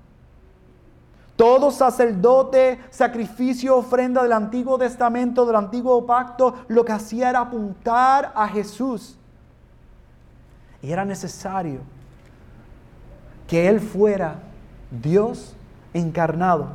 Todo 1.36 1.72
sacerdote, 1.72 2.80
sacrificio, 2.92 3.78
ofrenda 3.78 4.22
del 4.22 4.34
Antiguo 4.34 4.78
Testamento, 4.78 5.46
del 5.46 5.56
Antiguo 5.56 6.06
Pacto, 6.06 6.54
lo 6.68 6.86
que 6.86 6.92
hacía 6.92 7.30
era 7.30 7.40
apuntar 7.40 8.32
a 8.36 8.48
Jesús. 8.48 9.18
Y 10.82 10.92
era 10.92 11.06
necesario 11.06 11.80
que 13.48 13.68
Él 13.68 13.80
fuera 13.80 14.36
Dios 14.92 15.56
encarnado. 15.94 16.68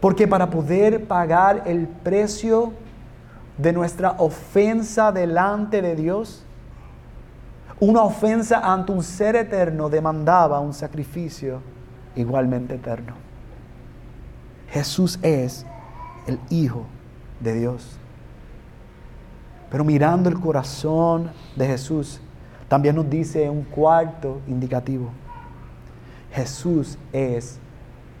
Porque 0.00 0.26
para 0.26 0.48
poder 0.48 1.06
pagar 1.06 1.64
el 1.66 1.86
precio 1.86 2.72
de 3.58 3.74
nuestra 3.74 4.12
ofensa 4.12 5.12
delante 5.12 5.82
de 5.82 5.94
Dios, 5.96 6.44
una 7.78 8.02
ofensa 8.02 8.60
ante 8.72 8.92
un 8.92 9.02
ser 9.02 9.36
eterno 9.36 9.90
demandaba 9.90 10.60
un 10.60 10.72
sacrificio 10.72 11.60
igualmente 12.16 12.74
eterno. 12.74 13.14
Jesús 14.70 15.18
es 15.22 15.66
el 16.26 16.38
Hijo 16.48 16.84
de 17.40 17.54
Dios. 17.54 17.98
Pero 19.70 19.84
mirando 19.84 20.28
el 20.28 20.38
corazón 20.38 21.30
de 21.56 21.66
Jesús, 21.66 22.20
también 22.68 22.96
nos 22.96 23.08
dice 23.08 23.48
un 23.48 23.62
cuarto 23.62 24.40
indicativo. 24.46 25.10
Jesús 26.32 26.98
es 27.12 27.58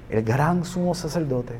el 0.08 0.24
gran 0.24 0.64
sumo 0.64 0.94
sacerdote, 0.94 1.54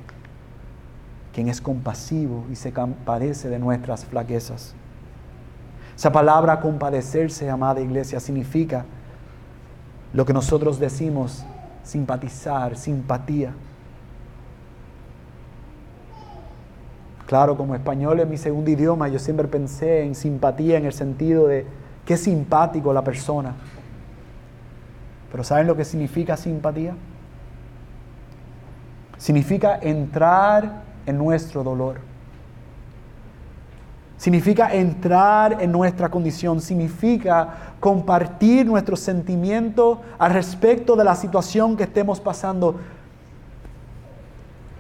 quien 1.32 1.48
es 1.48 1.60
compasivo 1.60 2.44
y 2.50 2.56
se 2.56 2.72
compadece 2.72 3.48
de 3.48 3.58
nuestras 3.58 4.04
flaquezas. 4.04 4.74
Esa 5.96 6.10
palabra 6.10 6.60
compadecerse, 6.60 7.48
amada 7.50 7.80
iglesia, 7.80 8.18
significa 8.18 8.84
lo 10.12 10.24
que 10.24 10.32
nosotros 10.32 10.80
decimos 10.80 11.44
simpatizar, 11.82 12.76
simpatía. 12.76 13.52
Claro, 17.26 17.56
como 17.56 17.74
español 17.74 18.18
es 18.18 18.28
mi 18.28 18.36
segundo 18.36 18.70
idioma, 18.70 19.08
yo 19.08 19.18
siempre 19.18 19.46
pensé 19.46 20.02
en 20.02 20.14
simpatía 20.14 20.78
en 20.78 20.86
el 20.86 20.92
sentido 20.92 21.46
de 21.46 21.64
qué 22.04 22.16
simpático 22.16 22.92
la 22.92 23.04
persona. 23.04 23.54
Pero 25.30 25.44
¿saben 25.44 25.68
lo 25.68 25.76
que 25.76 25.84
significa 25.84 26.36
simpatía? 26.36 26.94
Significa 29.16 29.78
entrar 29.80 30.82
en 31.06 31.18
nuestro 31.18 31.62
dolor. 31.62 32.09
Significa 34.20 34.74
entrar 34.74 35.62
en 35.62 35.72
nuestra 35.72 36.10
condición, 36.10 36.60
significa 36.60 37.72
compartir 37.80 38.66
nuestro 38.66 38.94
sentimiento 38.94 40.02
al 40.18 40.34
respecto 40.34 40.94
de 40.94 41.04
la 41.04 41.16
situación 41.16 41.74
que 41.74 41.84
estemos 41.84 42.20
pasando. 42.20 42.78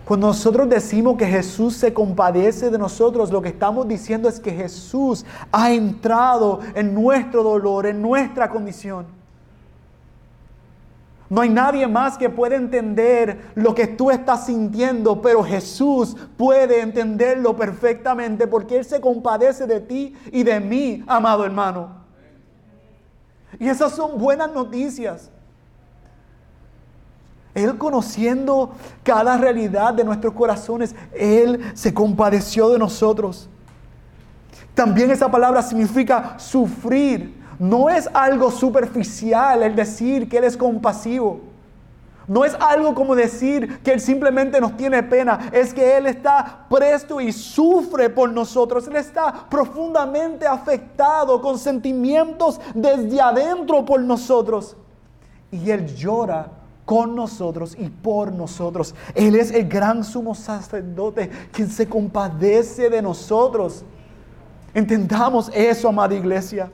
Cuando 0.04 0.26
nosotros 0.26 0.68
decimos 0.68 1.16
que 1.16 1.24
Jesús 1.24 1.74
se 1.74 1.94
compadece 1.94 2.68
de 2.68 2.76
nosotros, 2.76 3.32
lo 3.32 3.40
que 3.40 3.48
estamos 3.48 3.88
diciendo 3.88 4.28
es 4.28 4.38
que 4.38 4.52
Jesús 4.52 5.24
ha 5.50 5.72
entrado 5.72 6.60
en 6.74 6.92
nuestro 6.92 7.42
dolor, 7.42 7.86
en 7.86 8.02
nuestra 8.02 8.50
condición. 8.50 9.06
No 11.30 11.42
hay 11.42 11.48
nadie 11.48 11.86
más 11.86 12.18
que 12.18 12.28
pueda 12.28 12.56
entender 12.56 13.52
lo 13.54 13.72
que 13.72 13.86
tú 13.86 14.10
estás 14.10 14.46
sintiendo, 14.46 15.22
pero 15.22 15.44
Jesús 15.44 16.16
puede 16.36 16.80
entenderlo 16.80 17.56
perfectamente 17.56 18.48
porque 18.48 18.78
Él 18.78 18.84
se 18.84 19.00
compadece 19.00 19.68
de 19.68 19.78
ti 19.78 20.16
y 20.32 20.42
de 20.42 20.58
mí, 20.58 21.04
amado 21.06 21.44
hermano. 21.44 22.00
Y 23.60 23.68
esas 23.68 23.92
son 23.92 24.18
buenas 24.18 24.52
noticias. 24.52 25.30
Él 27.54 27.78
conociendo 27.78 28.72
cada 29.04 29.36
realidad 29.38 29.94
de 29.94 30.02
nuestros 30.02 30.34
corazones, 30.34 30.96
Él 31.12 31.60
se 31.74 31.94
compadeció 31.94 32.70
de 32.70 32.78
nosotros. 32.80 33.48
También 34.74 35.12
esa 35.12 35.30
palabra 35.30 35.62
significa 35.62 36.38
sufrir. 36.40 37.39
No 37.60 37.90
es 37.90 38.08
algo 38.14 38.50
superficial 38.50 39.62
el 39.62 39.76
decir 39.76 40.30
que 40.30 40.38
Él 40.38 40.44
es 40.44 40.56
compasivo. 40.56 41.40
No 42.26 42.46
es 42.46 42.54
algo 42.58 42.94
como 42.94 43.14
decir 43.14 43.82
que 43.82 43.92
Él 43.92 44.00
simplemente 44.00 44.62
nos 44.62 44.78
tiene 44.78 45.02
pena. 45.02 45.50
Es 45.52 45.74
que 45.74 45.98
Él 45.98 46.06
está 46.06 46.64
presto 46.70 47.20
y 47.20 47.32
sufre 47.32 48.08
por 48.08 48.32
nosotros. 48.32 48.88
Él 48.88 48.96
está 48.96 49.46
profundamente 49.50 50.46
afectado 50.46 51.42
con 51.42 51.58
sentimientos 51.58 52.58
desde 52.74 53.20
adentro 53.20 53.84
por 53.84 54.00
nosotros. 54.00 54.74
Y 55.50 55.70
Él 55.70 55.94
llora 55.94 56.50
con 56.86 57.14
nosotros 57.14 57.76
y 57.78 57.90
por 57.90 58.32
nosotros. 58.32 58.94
Él 59.14 59.36
es 59.36 59.50
el 59.50 59.68
gran 59.68 60.02
sumo 60.02 60.34
sacerdote 60.34 61.30
quien 61.52 61.68
se 61.68 61.86
compadece 61.86 62.88
de 62.88 63.02
nosotros. 63.02 63.84
Entendamos 64.72 65.50
eso, 65.52 65.90
amada 65.90 66.14
iglesia. 66.14 66.70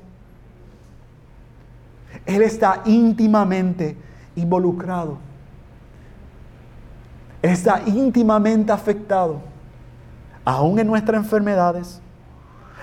Él 2.27 2.43
está 2.43 2.83
íntimamente 2.85 3.97
involucrado. 4.35 5.19
Él 7.41 7.51
está 7.51 7.81
íntimamente 7.87 8.73
afectado, 8.73 9.41
aún 10.45 10.79
en 10.79 10.87
nuestras 10.87 11.23
enfermedades, 11.23 12.01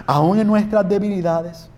aún 0.06 0.40
en 0.40 0.48
nuestras 0.48 0.88
debilidades, 0.88 1.70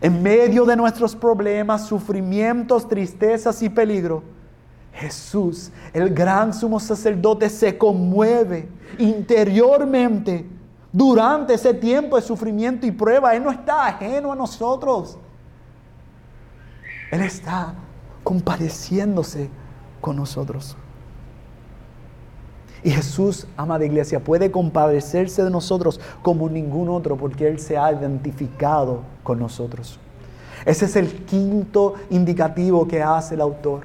en 0.00 0.22
medio 0.22 0.64
de 0.64 0.76
nuestros 0.76 1.14
problemas, 1.14 1.86
sufrimientos, 1.86 2.88
tristezas 2.88 3.60
y 3.62 3.68
peligro. 3.68 4.22
Jesús, 4.92 5.70
el 5.92 6.12
gran 6.14 6.54
sumo 6.54 6.80
sacerdote, 6.80 7.48
se 7.50 7.76
conmueve 7.76 8.68
interiormente 8.98 10.46
durante 10.92 11.54
ese 11.54 11.74
tiempo 11.74 12.16
de 12.16 12.22
sufrimiento 12.22 12.86
y 12.86 12.90
prueba. 12.90 13.34
Él 13.34 13.44
no 13.44 13.50
está 13.50 13.86
ajeno 13.86 14.32
a 14.32 14.36
nosotros. 14.36 15.18
Él 17.10 17.22
está 17.22 17.74
compadeciéndose 18.22 19.50
con 20.00 20.16
nosotros. 20.16 20.76
Y 22.82 22.90
Jesús, 22.90 23.46
amada 23.56 23.84
iglesia, 23.84 24.20
puede 24.20 24.50
compadecerse 24.50 25.42
de 25.44 25.50
nosotros 25.50 26.00
como 26.22 26.48
ningún 26.48 26.88
otro 26.88 27.16
porque 27.16 27.46
Él 27.46 27.58
se 27.58 27.76
ha 27.76 27.92
identificado 27.92 29.02
con 29.22 29.38
nosotros. 29.38 29.98
Ese 30.64 30.86
es 30.86 30.96
el 30.96 31.24
quinto 31.24 31.94
indicativo 32.08 32.86
que 32.86 33.02
hace 33.02 33.34
el 33.34 33.40
autor. 33.40 33.82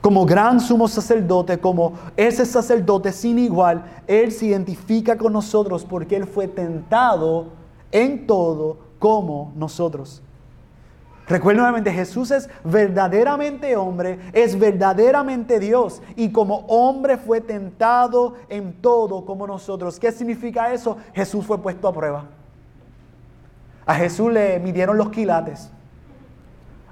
Como 0.00 0.24
gran 0.24 0.60
sumo 0.60 0.86
sacerdote, 0.86 1.58
como 1.58 1.94
ese 2.16 2.46
sacerdote 2.46 3.12
sin 3.12 3.38
igual, 3.38 3.84
Él 4.06 4.30
se 4.30 4.46
identifica 4.46 5.18
con 5.18 5.32
nosotros 5.32 5.84
porque 5.84 6.16
Él 6.16 6.26
fue 6.26 6.46
tentado 6.46 7.48
en 7.90 8.26
todo 8.26 8.78
como 8.98 9.52
nosotros. 9.56 10.22
Recuerden 11.28 11.58
nuevamente, 11.58 11.92
Jesús 11.92 12.30
es 12.30 12.48
verdaderamente 12.62 13.74
hombre, 13.74 14.20
es 14.32 14.56
verdaderamente 14.56 15.58
Dios 15.58 16.00
y 16.14 16.30
como 16.30 16.58
hombre 16.68 17.16
fue 17.16 17.40
tentado 17.40 18.34
en 18.48 18.74
todo 18.74 19.24
como 19.24 19.44
nosotros. 19.46 19.98
¿Qué 19.98 20.12
significa 20.12 20.72
eso? 20.72 20.98
Jesús 21.14 21.44
fue 21.44 21.60
puesto 21.60 21.88
a 21.88 21.92
prueba. 21.92 22.26
A 23.84 23.94
Jesús 23.94 24.32
le 24.32 24.60
midieron 24.60 24.96
los 24.96 25.10
quilates. 25.10 25.70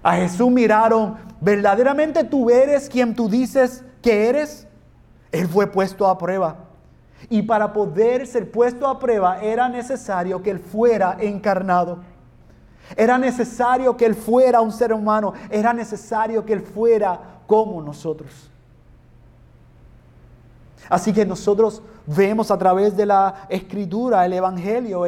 A 0.02 0.16
Jesús 0.16 0.50
miraron, 0.50 1.16
¿verdaderamente 1.40 2.24
tú 2.24 2.50
eres 2.50 2.88
quien 2.88 3.14
tú 3.14 3.28
dices 3.28 3.84
que 4.02 4.28
eres? 4.28 4.66
Él 5.30 5.46
fue 5.46 5.68
puesto 5.68 6.08
a 6.08 6.18
prueba. 6.18 6.56
Y 7.30 7.42
para 7.42 7.72
poder 7.72 8.26
ser 8.26 8.50
puesto 8.50 8.86
a 8.86 8.98
prueba 8.98 9.40
era 9.40 9.68
necesario 9.68 10.42
que 10.42 10.50
Él 10.50 10.58
fuera 10.58 11.16
encarnado. 11.20 12.00
Era 12.96 13.18
necesario 13.18 13.96
que 13.96 14.06
Él 14.06 14.14
fuera 14.14 14.60
un 14.60 14.72
ser 14.72 14.92
humano. 14.92 15.32
Era 15.50 15.72
necesario 15.72 16.44
que 16.44 16.52
Él 16.52 16.60
fuera 16.60 17.20
como 17.46 17.80
nosotros. 17.82 18.50
Así 20.88 21.12
que 21.12 21.24
nosotros 21.24 21.82
vemos 22.06 22.50
a 22.50 22.58
través 22.58 22.96
de 22.96 23.06
la 23.06 23.46
escritura, 23.48 24.24
el 24.24 24.34
Evangelio, 24.34 25.04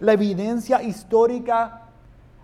la 0.00 0.12
evidencia 0.12 0.82
histórica 0.82 1.82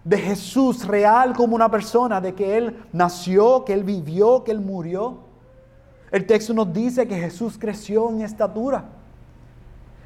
de 0.05 0.19
Jesús 0.19 0.87
real 0.87 1.35
como 1.35 1.55
una 1.55 1.71
persona, 1.71 2.21
de 2.21 2.35
que 2.35 2.57
Él 2.57 2.85
nació, 2.93 3.65
que 3.65 3.73
Él 3.73 3.85
vivió, 3.85 4.45
que 4.45 4.51
Él 4.51 4.61
murió. 4.61 5.19
El 6.11 6.27
texto 6.27 6.53
nos 6.53 6.73
dice 6.73 7.07
que 7.07 7.17
Jesús 7.17 7.57
creció 7.59 8.11
en 8.11 8.23
estatura. 8.23 8.85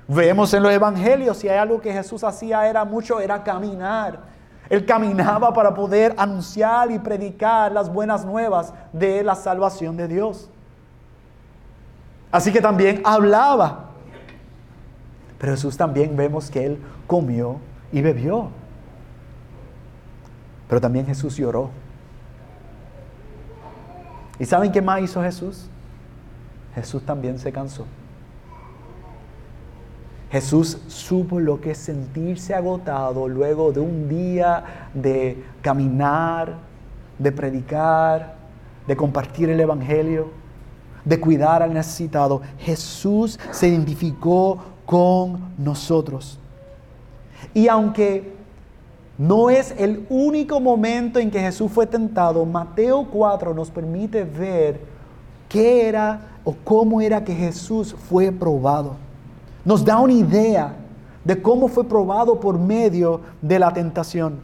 Vemos 0.06 0.52
en 0.52 0.62
los 0.62 0.72
evangelios, 0.72 1.38
si 1.38 1.48
hay 1.48 1.56
algo 1.56 1.80
que 1.80 1.92
Jesús 1.92 2.22
hacía 2.24 2.68
era 2.68 2.84
mucho, 2.84 3.20
era 3.20 3.42
caminar. 3.42 4.33
Él 4.70 4.87
caminaba 4.87 5.53
para 5.53 5.74
poder 5.74 6.14
anunciar 6.16 6.90
y 6.90 6.98
predicar 6.98 7.70
las 7.72 7.92
buenas 7.92 8.24
nuevas 8.24 8.72
de 8.92 9.22
la 9.22 9.35
salvación 9.35 9.96
de 9.96 10.09
Dios. 10.09 10.48
Así 12.33 12.50
que 12.53 12.61
también 12.61 13.03
hablaba. 13.05 13.90
Pero 15.38 15.53
Jesús 15.53 15.77
también 15.77 16.16
vemos 16.16 16.50
que 16.50 16.64
él 16.64 16.83
comió 17.07 17.59
y 17.92 18.00
bebió. 18.00 18.48
Pero 20.68 20.81
también 20.81 21.07
Jesús 21.07 21.37
lloró. 21.37 21.70
¿Y 24.38 24.46
saben 24.46 24.72
qué 24.72 24.83
más 24.83 25.03
hizo 25.03 25.22
Jesús? 25.22 25.68
Jesús 26.74 27.05
también 27.05 27.38
se 27.38 27.53
cansó. 27.53 27.87
Jesús 30.34 30.78
supo 30.88 31.38
lo 31.38 31.60
que 31.60 31.70
es 31.70 31.78
sentirse 31.78 32.54
agotado 32.54 33.28
luego 33.28 33.70
de 33.70 33.78
un 33.78 34.08
día 34.08 34.88
de 34.92 35.44
caminar, 35.62 36.56
de 37.20 37.30
predicar, 37.30 38.34
de 38.84 38.96
compartir 38.96 39.48
el 39.48 39.60
Evangelio, 39.60 40.30
de 41.04 41.20
cuidar 41.20 41.62
al 41.62 41.72
necesitado. 41.72 42.42
Jesús 42.58 43.38
se 43.52 43.68
identificó 43.68 44.58
con 44.84 45.52
nosotros. 45.56 46.40
Y 47.54 47.68
aunque 47.68 48.32
no 49.16 49.50
es 49.50 49.72
el 49.78 50.04
único 50.08 50.58
momento 50.58 51.20
en 51.20 51.30
que 51.30 51.38
Jesús 51.38 51.70
fue 51.70 51.86
tentado, 51.86 52.44
Mateo 52.44 53.06
4 53.08 53.54
nos 53.54 53.70
permite 53.70 54.24
ver 54.24 54.80
qué 55.48 55.86
era 55.86 56.38
o 56.42 56.56
cómo 56.64 57.00
era 57.00 57.22
que 57.22 57.36
Jesús 57.36 57.94
fue 58.08 58.32
probado 58.32 59.03
nos 59.64 59.85
da 59.85 59.98
una 59.98 60.12
idea 60.12 60.77
de 61.24 61.40
cómo 61.40 61.68
fue 61.68 61.85
probado 61.85 62.38
por 62.38 62.59
medio 62.59 63.20
de 63.40 63.59
la 63.59 63.72
tentación. 63.72 64.40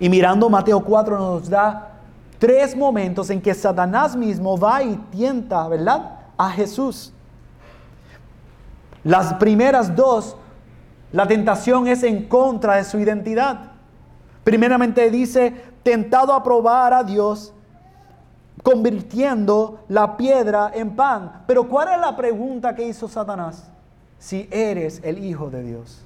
Y 0.00 0.08
mirando 0.08 0.48
Mateo 0.48 0.80
4 0.80 1.18
nos 1.18 1.48
da 1.48 2.00
tres 2.38 2.76
momentos 2.76 3.30
en 3.30 3.40
que 3.40 3.54
Satanás 3.54 4.16
mismo 4.16 4.58
va 4.58 4.82
y 4.82 4.96
tienta, 5.10 5.68
¿verdad? 5.68 6.18
A 6.36 6.50
Jesús. 6.50 7.12
Las 9.02 9.34
primeras 9.34 9.94
dos, 9.94 10.36
la 11.12 11.26
tentación 11.26 11.86
es 11.86 12.02
en 12.02 12.26
contra 12.26 12.76
de 12.76 12.84
su 12.84 12.98
identidad. 12.98 13.72
Primeramente 14.42 15.10
dice, 15.10 15.54
tentado 15.82 16.32
a 16.32 16.42
probar 16.42 16.94
a 16.94 17.04
Dios, 17.04 17.52
convirtiendo 18.62 19.80
la 19.88 20.16
piedra 20.16 20.70
en 20.74 20.96
pan. 20.96 21.44
Pero 21.46 21.68
¿cuál 21.68 21.88
es 21.88 22.00
la 22.00 22.16
pregunta 22.16 22.74
que 22.74 22.88
hizo 22.88 23.06
Satanás? 23.06 23.70
Si 24.24 24.48
eres 24.50 25.02
el 25.04 25.22
Hijo 25.22 25.50
de 25.50 25.62
Dios. 25.62 26.02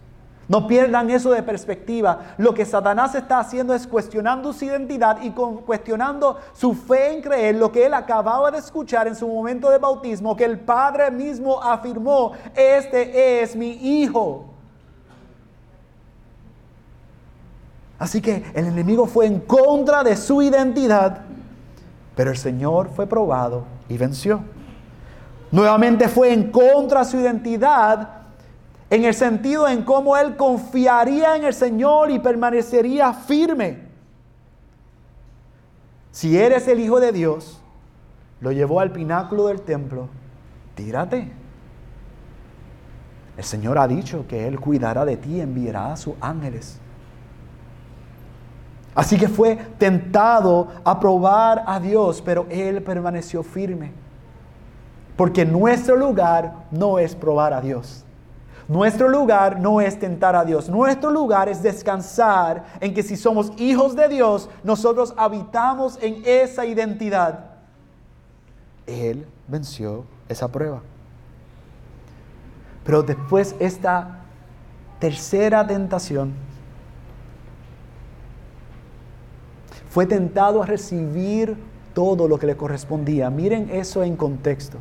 No 0.48 0.66
pierdan 0.66 1.08
eso 1.08 1.30
de 1.30 1.42
perspectiva. 1.42 2.34
Lo 2.36 2.52
que 2.52 2.64
Satanás 2.64 3.14
está 3.14 3.38
haciendo 3.38 3.74
es 3.74 3.86
cuestionando 3.86 4.52
su 4.52 4.64
identidad 4.64 5.22
y 5.22 5.30
cuestionando 5.30 6.36
su 6.52 6.74
fe 6.74 7.12
en 7.14 7.22
creer 7.22 7.54
lo 7.54 7.70
que 7.70 7.86
él 7.86 7.94
acababa 7.94 8.50
de 8.50 8.58
escuchar 8.58 9.06
en 9.06 9.14
su 9.14 9.28
momento 9.28 9.70
de 9.70 9.78
bautismo, 9.78 10.34
que 10.34 10.46
el 10.46 10.58
Padre 10.58 11.12
mismo 11.12 11.62
afirmó, 11.62 12.32
este 12.56 13.40
es 13.40 13.54
mi 13.54 13.70
Hijo. 14.00 14.46
Así 18.00 18.20
que 18.20 18.42
el 18.52 18.66
enemigo 18.66 19.06
fue 19.06 19.26
en 19.26 19.38
contra 19.38 20.02
de 20.02 20.16
su 20.16 20.42
identidad, 20.42 21.20
pero 22.16 22.30
el 22.30 22.36
Señor 22.36 22.88
fue 22.88 23.06
probado 23.06 23.62
y 23.88 23.96
venció. 23.96 24.42
Nuevamente 25.50 26.08
fue 26.08 26.32
en 26.32 26.50
contra 26.50 27.00
de 27.00 27.10
su 27.10 27.18
identidad 27.18 28.18
en 28.90 29.04
el 29.04 29.14
sentido 29.14 29.68
en 29.68 29.82
cómo 29.82 30.16
él 30.16 30.36
confiaría 30.36 31.36
en 31.36 31.44
el 31.44 31.54
Señor 31.54 32.10
y 32.10 32.18
permanecería 32.18 33.12
firme. 33.12 33.88
Si 36.10 36.38
eres 36.38 36.66
el 36.68 36.80
Hijo 36.80 36.98
de 36.98 37.12
Dios, 37.12 37.60
lo 38.40 38.50
llevó 38.50 38.80
al 38.80 38.92
pináculo 38.92 39.48
del 39.48 39.60
templo, 39.60 40.08
tírate. 40.74 41.30
El 43.36 43.44
Señor 43.44 43.78
ha 43.78 43.86
dicho 43.86 44.26
que 44.26 44.48
Él 44.48 44.58
cuidará 44.58 45.04
de 45.04 45.16
ti, 45.16 45.40
enviará 45.40 45.92
a 45.92 45.96
sus 45.96 46.14
ángeles. 46.20 46.80
Así 48.94 49.16
que 49.16 49.28
fue 49.28 49.54
tentado 49.78 50.68
a 50.82 50.98
probar 50.98 51.62
a 51.66 51.78
Dios, 51.78 52.20
pero 52.20 52.46
Él 52.50 52.82
permaneció 52.82 53.44
firme. 53.44 53.92
Porque 55.18 55.44
nuestro 55.44 55.96
lugar 55.96 56.66
no 56.70 57.00
es 57.00 57.16
probar 57.16 57.52
a 57.52 57.60
Dios. 57.60 58.04
Nuestro 58.68 59.08
lugar 59.08 59.58
no 59.58 59.80
es 59.80 59.98
tentar 59.98 60.36
a 60.36 60.44
Dios. 60.44 60.68
Nuestro 60.68 61.10
lugar 61.10 61.48
es 61.48 61.60
descansar 61.60 62.64
en 62.78 62.94
que 62.94 63.02
si 63.02 63.16
somos 63.16 63.50
hijos 63.56 63.96
de 63.96 64.06
Dios, 64.08 64.48
nosotros 64.62 65.12
habitamos 65.16 65.98
en 66.00 66.22
esa 66.24 66.66
identidad. 66.66 67.46
Él 68.86 69.26
venció 69.48 70.04
esa 70.28 70.46
prueba. 70.46 70.82
Pero 72.84 73.02
después 73.02 73.56
esta 73.58 74.20
tercera 75.00 75.66
tentación 75.66 76.32
fue 79.90 80.06
tentado 80.06 80.62
a 80.62 80.66
recibir 80.66 81.56
todo 81.92 82.28
lo 82.28 82.38
que 82.38 82.46
le 82.46 82.56
correspondía. 82.56 83.30
Miren 83.30 83.68
eso 83.72 84.04
en 84.04 84.14
contexto. 84.14 84.78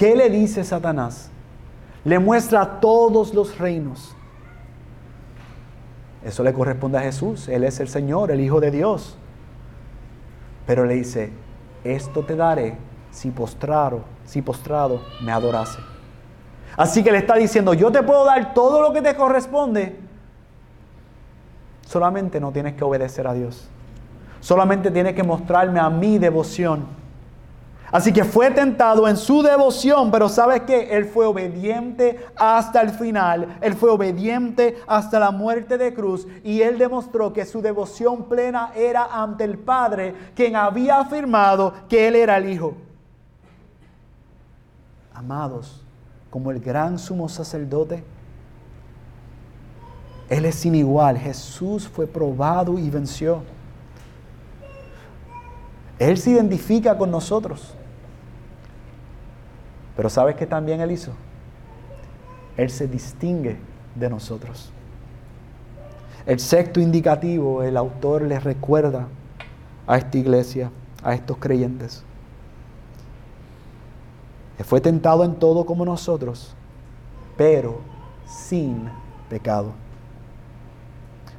¿Qué 0.00 0.16
le 0.16 0.30
dice 0.30 0.64
Satanás? 0.64 1.28
Le 2.06 2.18
muestra 2.18 2.80
todos 2.80 3.34
los 3.34 3.58
reinos. 3.58 4.16
Eso 6.24 6.42
le 6.42 6.54
corresponde 6.54 6.96
a 6.96 7.02
Jesús. 7.02 7.48
Él 7.48 7.64
es 7.64 7.80
el 7.80 7.88
Señor, 7.88 8.30
el 8.30 8.40
Hijo 8.40 8.62
de 8.62 8.70
Dios. 8.70 9.18
Pero 10.66 10.86
le 10.86 10.94
dice, 10.94 11.30
esto 11.84 12.24
te 12.24 12.34
daré 12.34 12.78
si 13.10 13.30
postrado, 13.30 14.04
si 14.24 14.40
postrado 14.40 15.02
me 15.22 15.32
adorase. 15.32 15.80
Así 16.78 17.04
que 17.04 17.12
le 17.12 17.18
está 17.18 17.34
diciendo, 17.34 17.74
yo 17.74 17.92
te 17.92 18.02
puedo 18.02 18.24
dar 18.24 18.54
todo 18.54 18.80
lo 18.80 18.94
que 18.94 19.02
te 19.02 19.14
corresponde. 19.14 19.98
Solamente 21.86 22.40
no 22.40 22.52
tienes 22.52 22.72
que 22.72 22.84
obedecer 22.84 23.26
a 23.26 23.34
Dios. 23.34 23.68
Solamente 24.40 24.90
tienes 24.90 25.14
que 25.14 25.24
mostrarme 25.24 25.78
a 25.78 25.90
mi 25.90 26.16
devoción. 26.18 26.99
Así 27.92 28.12
que 28.12 28.24
fue 28.24 28.50
tentado 28.50 29.08
en 29.08 29.16
su 29.16 29.42
devoción, 29.42 30.10
pero 30.10 30.28
¿sabes 30.28 30.62
qué? 30.62 30.96
Él 30.96 31.06
fue 31.06 31.26
obediente 31.26 32.24
hasta 32.36 32.80
el 32.82 32.90
final. 32.90 33.58
Él 33.60 33.74
fue 33.74 33.90
obediente 33.90 34.76
hasta 34.86 35.18
la 35.18 35.32
muerte 35.32 35.76
de 35.76 35.92
cruz 35.92 36.26
y 36.44 36.62
él 36.62 36.78
demostró 36.78 37.32
que 37.32 37.44
su 37.44 37.60
devoción 37.60 38.24
plena 38.24 38.70
era 38.76 39.06
ante 39.06 39.42
el 39.44 39.58
Padre, 39.58 40.14
quien 40.36 40.54
había 40.54 41.00
afirmado 41.00 41.74
que 41.88 42.06
él 42.06 42.14
era 42.14 42.36
el 42.36 42.48
Hijo. 42.48 42.74
Amados, 45.12 45.84
como 46.30 46.52
el 46.52 46.60
gran 46.60 46.98
sumo 46.98 47.28
sacerdote, 47.28 48.04
él 50.28 50.44
es 50.44 50.54
sin 50.54 50.76
igual. 50.76 51.18
Jesús 51.18 51.88
fue 51.88 52.06
probado 52.06 52.78
y 52.78 52.88
venció. 52.88 53.42
Él 55.98 56.16
se 56.16 56.30
identifica 56.30 56.96
con 56.96 57.10
nosotros. 57.10 57.74
Pero 60.00 60.08
¿sabes 60.08 60.34
qué 60.34 60.46
también 60.46 60.80
Él 60.80 60.92
hizo? 60.92 61.12
Él 62.56 62.70
se 62.70 62.88
distingue 62.88 63.58
de 63.94 64.08
nosotros. 64.08 64.72
El 66.24 66.40
sexto 66.40 66.80
indicativo, 66.80 67.62
el 67.62 67.76
autor 67.76 68.22
les 68.22 68.42
recuerda 68.42 69.08
a 69.86 69.98
esta 69.98 70.16
iglesia, 70.16 70.70
a 71.02 71.12
estos 71.12 71.36
creyentes, 71.36 72.02
que 74.56 74.64
fue 74.64 74.80
tentado 74.80 75.22
en 75.22 75.34
todo 75.34 75.66
como 75.66 75.84
nosotros, 75.84 76.54
pero 77.36 77.80
sin 78.24 78.88
pecado. 79.28 79.72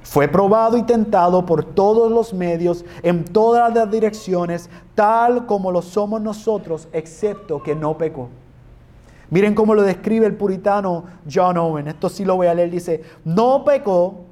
Fue 0.04 0.28
probado 0.28 0.78
y 0.78 0.84
tentado 0.84 1.48
por 1.48 1.64
todos 1.64 2.12
los 2.12 2.32
medios, 2.32 2.86
en 3.02 3.26
todas 3.26 3.74
las 3.74 3.90
direcciones, 3.90 4.70
tal 4.94 5.48
como 5.48 5.72
lo 5.72 5.82
somos 5.82 6.22
nosotros, 6.22 6.88
excepto 6.94 7.64
que 7.64 7.74
no 7.74 7.98
pecó. 7.98 8.30
Miren 9.32 9.56
cómo 9.56 9.74
lo 9.74 9.82
describe 9.82 10.28
el 10.28 10.36
puritano 10.36 11.06
John 11.32 11.58
Owen. 11.58 11.88
Esto 11.88 12.08
sí 12.10 12.24
lo 12.24 12.36
voy 12.36 12.48
a 12.48 12.54
leer. 12.54 12.70
Dice, 12.70 13.02
no 13.26 13.66
pecó 13.66 14.26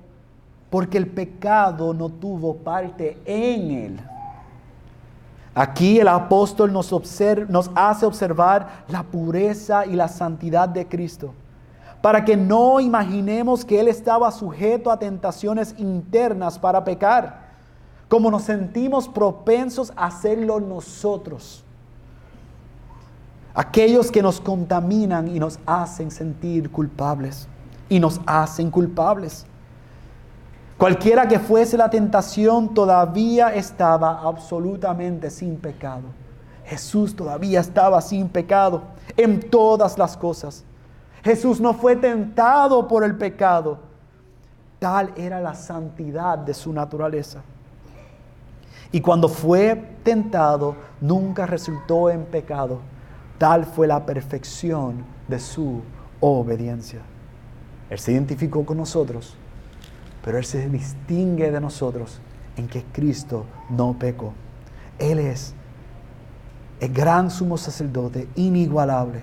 porque 0.69 0.99
el 0.99 1.07
pecado 1.07 1.93
no 1.93 2.09
tuvo 2.09 2.57
parte 2.57 3.17
en 3.25 3.71
él. 3.71 3.99
Aquí 5.55 5.99
el 5.99 6.07
apóstol 6.07 6.71
nos, 6.71 6.93
nos 7.47 7.71
hace 7.73 8.05
observar 8.05 8.83
la 8.87 9.01
pureza 9.01 9.87
y 9.87 9.95
la 9.95 10.07
santidad 10.07 10.69
de 10.69 10.87
Cristo 10.87 11.33
para 12.01 12.23
que 12.23 12.37
no 12.37 12.79
imaginemos 12.79 13.65
que 13.65 13.79
Él 13.79 13.87
estaba 13.87 14.31
sujeto 14.31 14.91
a 14.91 14.99
tentaciones 14.99 15.75
internas 15.77 16.57
para 16.57 16.83
pecar, 16.83 17.49
como 18.07 18.31
nos 18.31 18.43
sentimos 18.43 19.07
propensos 19.07 19.91
a 19.95 20.05
hacerlo 20.05 20.59
nosotros. 20.59 21.63
Aquellos 23.59 24.09
que 24.09 24.21
nos 24.21 24.39
contaminan 24.39 25.27
y 25.27 25.37
nos 25.37 25.59
hacen 25.65 26.11
sentir 26.11 26.71
culpables. 26.71 27.49
Y 27.89 27.99
nos 27.99 28.21
hacen 28.25 28.71
culpables. 28.71 29.45
Cualquiera 30.77 31.27
que 31.27 31.39
fuese 31.39 31.75
la 31.75 31.89
tentación 31.89 32.73
todavía 32.73 33.53
estaba 33.53 34.21
absolutamente 34.21 35.29
sin 35.29 35.57
pecado. 35.57 36.03
Jesús 36.63 37.13
todavía 37.13 37.59
estaba 37.59 37.99
sin 37.99 38.29
pecado 38.29 38.83
en 39.17 39.41
todas 39.49 39.97
las 39.97 40.15
cosas. 40.15 40.63
Jesús 41.21 41.59
no 41.59 41.73
fue 41.73 41.97
tentado 41.97 42.87
por 42.87 43.03
el 43.03 43.17
pecado. 43.17 43.79
Tal 44.79 45.11
era 45.17 45.41
la 45.41 45.53
santidad 45.53 46.37
de 46.37 46.53
su 46.53 46.71
naturaleza. 46.71 47.41
Y 48.93 49.01
cuando 49.01 49.27
fue 49.27 49.97
tentado, 50.01 50.77
nunca 51.01 51.45
resultó 51.45 52.09
en 52.09 52.23
pecado. 52.23 52.79
Tal 53.39 53.65
fue 53.65 53.87
la 53.87 54.05
perfección 54.05 55.05
de 55.27 55.39
su 55.39 55.81
obediencia. 56.19 56.99
Él 57.89 57.97
se 57.97 58.11
identificó 58.11 58.65
con 58.65 58.77
nosotros, 58.77 59.35
pero 60.23 60.37
Él 60.37 60.45
se 60.45 60.69
distingue 60.69 61.49
de 61.49 61.61
nosotros 61.61 62.19
en 62.57 62.67
que 62.67 62.83
Cristo 62.83 63.45
no 63.69 63.97
pecó. 63.97 64.33
Él 64.99 65.19
es 65.19 65.55
el 66.81 66.93
gran 66.93 67.31
sumo 67.31 67.57
sacerdote 67.57 68.27
inigualable. 68.35 69.21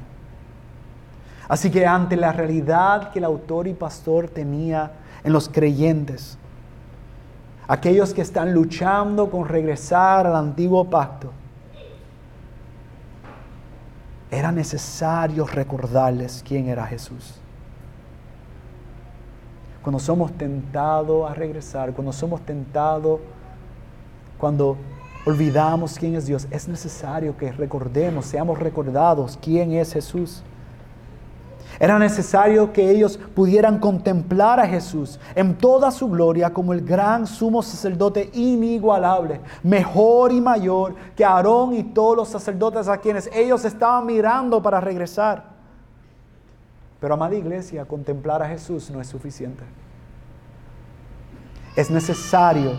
Así 1.47 1.71
que 1.71 1.87
ante 1.87 2.17
la 2.17 2.33
realidad 2.33 3.13
que 3.13 3.19
el 3.19 3.25
autor 3.27 3.69
y 3.69 3.75
pastor 3.75 4.29
tenía 4.29 4.93
en 5.23 5.33
los 5.33 5.49
creyentes, 5.49 6.39
aquellos 7.69 8.15
que 8.15 8.23
están 8.23 8.53
luchando 8.53 9.31
con 9.31 9.47
regresar 9.47 10.27
al 10.27 10.37
antiguo 10.37 10.89
pacto, 10.89 11.33
era 14.31 14.51
necesario 14.51 15.47
recordarles 15.47 16.43
quién 16.47 16.69
era 16.69 16.87
Jesús. 16.87 17.35
Cuando 19.83 20.01
somos 20.01 20.33
tentados 20.33 21.31
a 21.31 21.35
regresar, 21.35 21.93
cuando 21.93 22.13
somos 22.13 22.41
tentados, 22.41 23.21
cuando 24.37 24.77
olvidamos 25.25 25.97
quién 25.99 26.17
es 26.17 26.27
Dios, 26.27 26.49
es 26.51 26.67
necesario 26.67 27.37
que 27.37 27.53
recordemos, 27.53 28.27
seamos 28.27 28.59
recordados 28.59 29.39
quién 29.41 29.73
es 29.73 29.93
Jesús. 29.93 30.43
Era 31.79 31.99
necesario 31.99 32.73
que 32.73 32.91
ellos 32.91 33.19
pudieran 33.35 33.79
contemplar 33.79 34.59
a 34.59 34.67
Jesús 34.67 35.21
en 35.35 35.57
toda 35.57 35.91
su 35.91 36.09
gloria 36.09 36.53
como 36.53 36.73
el 36.73 36.81
gran 36.81 37.27
sumo 37.27 37.63
sacerdote 37.63 38.31
inigualable, 38.33 39.41
mejor 39.63 40.33
y 40.33 40.41
mayor 40.41 40.95
que 41.15 41.25
Aarón 41.25 41.75
y 41.75 41.83
todos 41.83 42.17
los 42.17 42.29
sacerdotes 42.29 42.89
a 42.89 42.99
quienes 42.99 43.29
ellos 43.33 43.65
estaban 43.65 44.07
mirando 44.07 44.63
para 44.63 44.81
regresar. 44.81 45.57
Pero, 46.99 47.13
amada 47.13 47.35
iglesia, 47.35 47.85
contemplar 47.85 48.43
a 48.43 48.49
Jesús 48.49 48.91
no 48.91 49.01
es 49.01 49.07
suficiente. 49.07 49.63
Es 51.77 51.91
necesario 51.91 52.73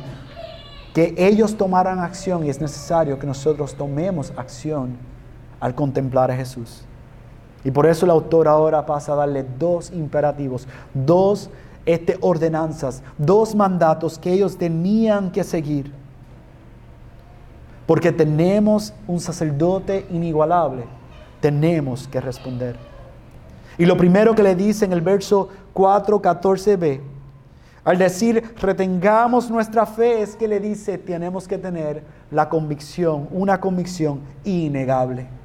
que 0.92 1.14
ellos 1.16 1.56
tomaran 1.56 2.00
acción 2.00 2.44
y 2.44 2.50
es 2.50 2.60
necesario 2.60 3.20
que 3.20 3.28
nosotros 3.28 3.76
tomemos 3.76 4.34
acción 4.36 4.98
al 5.60 5.76
contemplar 5.76 6.32
a 6.32 6.36
Jesús. 6.36 6.87
Y 7.64 7.72
por 7.72 7.86
eso 7.86 8.06
el 8.06 8.12
autor 8.12 8.48
ahora 8.48 8.86
pasa 8.86 9.14
a 9.14 9.16
darle 9.16 9.46
dos 9.58 9.92
imperativos, 9.92 10.68
dos 10.94 11.50
este, 11.86 12.18
ordenanzas, 12.22 13.02
dos 13.18 13.56
mandatos 13.56 14.20
que 14.20 14.32
ellos 14.32 14.58
tenían 14.58 15.32
que 15.32 15.44
seguir. 15.44 15.92
Porque 17.86 18.12
tenemos 18.12 18.94
un 19.08 19.20
sacerdote 19.20 20.06
inigualable, 20.12 20.84
tenemos 21.40 22.08
que 22.08 22.20
responder. 22.20 22.76
Y 23.78 23.86
lo 23.86 23.96
primero 23.96 24.36
que 24.36 24.44
le 24.44 24.56
dice 24.56 24.86
en 24.86 24.92
el 24.92 25.02
verso 25.02 25.50
4, 25.74 26.22
14b, 26.22 27.00
al 27.86 27.98
decir 27.98 28.44
retengamos 28.60 29.50
nuestra 29.50 29.86
fe, 29.86 30.22
es 30.22 30.36
que 30.36 30.48
le 30.48 30.60
dice 30.60 30.98
tenemos 30.98 31.48
que 31.48 31.58
tener 31.58 32.04
la 32.32 32.50
convicción, 32.50 33.30
una 33.32 33.62
convicción 33.62 34.20
innegable. 34.44 35.37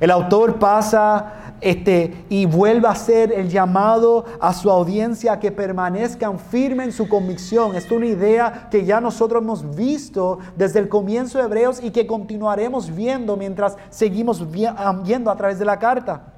El 0.00 0.10
autor 0.10 0.58
pasa 0.58 1.54
este, 1.60 2.24
y 2.30 2.46
vuelve 2.46 2.88
a 2.88 2.92
hacer 2.92 3.32
el 3.32 3.50
llamado 3.50 4.24
a 4.40 4.54
su 4.54 4.70
audiencia 4.70 5.34
a 5.34 5.40
que 5.40 5.52
permanezcan 5.52 6.38
firmes 6.38 6.86
en 6.86 6.92
su 6.92 7.06
convicción. 7.06 7.76
Es 7.76 7.90
una 7.90 8.06
idea 8.06 8.68
que 8.70 8.86
ya 8.86 9.00
nosotros 9.00 9.42
hemos 9.42 9.76
visto 9.76 10.38
desde 10.56 10.78
el 10.78 10.88
comienzo 10.88 11.36
de 11.36 11.44
Hebreos 11.44 11.82
y 11.82 11.90
que 11.90 12.06
continuaremos 12.06 12.94
viendo 12.94 13.36
mientras 13.36 13.76
seguimos 13.90 14.50
viendo 14.50 15.30
a 15.30 15.36
través 15.36 15.58
de 15.58 15.66
la 15.66 15.78
carta. 15.78 16.32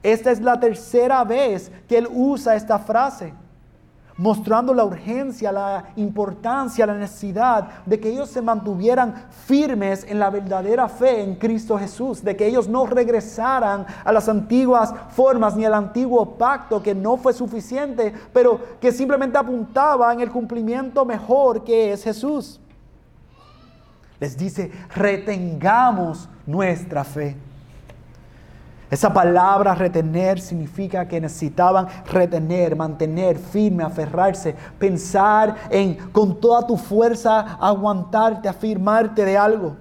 Esta 0.00 0.30
es 0.30 0.40
la 0.40 0.60
tercera 0.60 1.24
vez 1.24 1.72
que 1.88 1.98
él 1.98 2.08
usa 2.12 2.54
esta 2.54 2.78
frase 2.78 3.34
mostrando 4.18 4.74
la 4.74 4.84
urgencia, 4.84 5.50
la 5.50 5.84
importancia, 5.96 6.86
la 6.86 6.94
necesidad 6.94 7.84
de 7.86 7.98
que 7.98 8.10
ellos 8.10 8.28
se 8.28 8.42
mantuvieran 8.42 9.14
firmes 9.46 10.04
en 10.06 10.18
la 10.18 10.28
verdadera 10.28 10.88
fe 10.88 11.22
en 11.22 11.36
Cristo 11.36 11.78
Jesús, 11.78 12.22
de 12.22 12.36
que 12.36 12.46
ellos 12.46 12.68
no 12.68 12.84
regresaran 12.84 13.86
a 14.04 14.12
las 14.12 14.28
antiguas 14.28 14.92
formas 15.10 15.56
ni 15.56 15.64
al 15.64 15.74
antiguo 15.74 16.34
pacto 16.36 16.82
que 16.82 16.94
no 16.94 17.16
fue 17.16 17.32
suficiente, 17.32 18.12
pero 18.32 18.60
que 18.80 18.92
simplemente 18.92 19.38
apuntaba 19.38 20.12
en 20.12 20.20
el 20.20 20.30
cumplimiento 20.30 21.04
mejor 21.04 21.64
que 21.64 21.92
es 21.92 22.02
Jesús. 22.02 22.60
Les 24.18 24.36
dice, 24.36 24.72
retengamos 24.94 26.28
nuestra 26.44 27.04
fe. 27.04 27.36
Esa 28.90 29.12
palabra 29.12 29.74
retener 29.74 30.40
significa 30.40 31.06
que 31.06 31.20
necesitaban 31.20 31.88
retener, 32.06 32.74
mantener 32.74 33.38
firme, 33.38 33.84
aferrarse, 33.84 34.54
pensar 34.78 35.54
en 35.68 35.94
con 36.10 36.40
toda 36.40 36.66
tu 36.66 36.76
fuerza 36.78 37.58
aguantarte, 37.60 38.48
afirmarte 38.48 39.26
de 39.26 39.36
algo. 39.36 39.76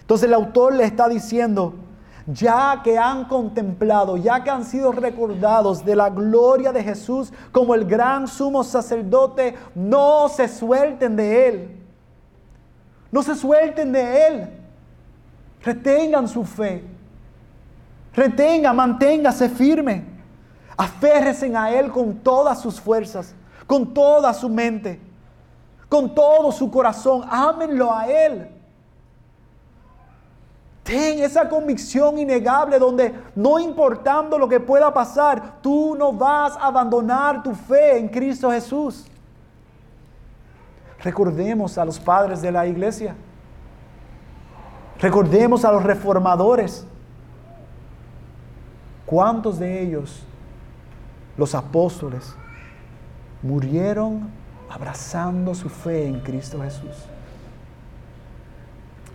Entonces 0.00 0.26
el 0.26 0.34
autor 0.34 0.74
le 0.74 0.84
está 0.84 1.06
diciendo, 1.06 1.74
ya 2.26 2.80
que 2.82 2.98
han 2.98 3.26
contemplado, 3.26 4.16
ya 4.16 4.42
que 4.42 4.48
han 4.48 4.64
sido 4.64 4.92
recordados 4.92 5.84
de 5.84 5.94
la 5.94 6.08
gloria 6.08 6.72
de 6.72 6.82
Jesús 6.82 7.30
como 7.52 7.74
el 7.74 7.84
gran 7.84 8.26
sumo 8.26 8.64
sacerdote, 8.64 9.54
no 9.74 10.30
se 10.30 10.48
suelten 10.48 11.16
de 11.16 11.48
él. 11.48 11.80
No 13.12 13.22
se 13.22 13.34
suelten 13.34 13.92
de 13.92 14.26
él. 14.26 14.50
Retengan 15.62 16.26
su 16.26 16.44
fe. 16.44 16.93
Retenga, 18.14 18.72
manténgase 18.72 19.48
firme. 19.48 20.04
Aférresen 20.76 21.56
a 21.56 21.70
Él 21.70 21.90
con 21.90 22.14
todas 22.14 22.60
sus 22.60 22.80
fuerzas, 22.80 23.34
con 23.66 23.94
toda 23.94 24.32
su 24.34 24.48
mente, 24.48 25.00
con 25.88 26.14
todo 26.14 26.50
su 26.52 26.70
corazón. 26.70 27.22
Ámenlo 27.28 27.92
a 27.92 28.06
Él. 28.06 28.48
Ten 30.82 31.20
esa 31.20 31.48
convicción 31.48 32.18
innegable 32.18 32.78
donde 32.78 33.14
no 33.34 33.58
importando 33.58 34.38
lo 34.38 34.48
que 34.48 34.60
pueda 34.60 34.92
pasar, 34.92 35.60
tú 35.62 35.96
no 35.96 36.12
vas 36.12 36.56
a 36.56 36.66
abandonar 36.66 37.42
tu 37.42 37.54
fe 37.54 37.98
en 37.98 38.08
Cristo 38.08 38.50
Jesús. 38.50 39.06
Recordemos 41.02 41.78
a 41.78 41.84
los 41.84 41.98
padres 41.98 42.42
de 42.42 42.52
la 42.52 42.66
iglesia. 42.66 43.16
Recordemos 45.00 45.64
a 45.64 45.72
los 45.72 45.82
reformadores. 45.82 46.86
¿Cuántos 49.14 49.60
de 49.60 49.80
ellos, 49.80 50.24
los 51.36 51.54
apóstoles, 51.54 52.34
murieron 53.44 54.28
abrazando 54.68 55.54
su 55.54 55.68
fe 55.68 56.08
en 56.08 56.18
Cristo 56.18 56.60
Jesús? 56.60 57.06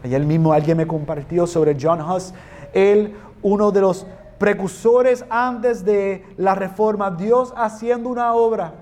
Ayer 0.02 0.24
mismo 0.24 0.54
alguien 0.54 0.78
me 0.78 0.88
compartió 0.88 1.46
sobre 1.46 1.76
John 1.78 2.00
Huss, 2.00 2.34
él, 2.72 3.14
uno 3.42 3.74
de 3.74 3.82
los 3.82 4.08
precursores 4.38 5.26
antes 5.30 5.84
de 5.84 6.26
la 6.38 6.56
reforma, 6.56 7.12
Dios 7.12 7.54
haciendo 7.58 8.08
una 8.08 8.34
obra, 8.34 8.76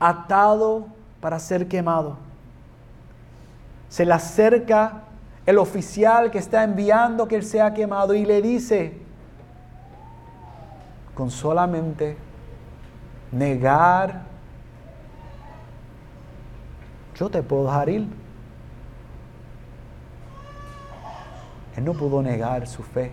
atado 0.00 0.86
para 1.20 1.38
ser 1.38 1.68
quemado. 1.68 2.16
Se 3.90 4.06
le 4.06 4.14
acerca 4.14 5.02
el 5.46 5.58
oficial 5.58 6.30
que 6.30 6.38
está 6.38 6.62
enviando 6.62 7.26
que 7.26 7.36
él 7.36 7.44
sea 7.44 7.74
quemado 7.74 8.14
y 8.14 8.24
le 8.24 8.40
dice, 8.40 9.00
con 11.14 11.30
solamente 11.30 12.16
negar, 13.32 14.22
yo 17.16 17.28
te 17.28 17.42
puedo 17.42 17.64
dejar 17.64 17.88
ir. 17.88 18.06
Él 21.76 21.84
no 21.84 21.94
pudo 21.94 22.22
negar 22.22 22.66
su 22.66 22.82
fe. 22.82 23.12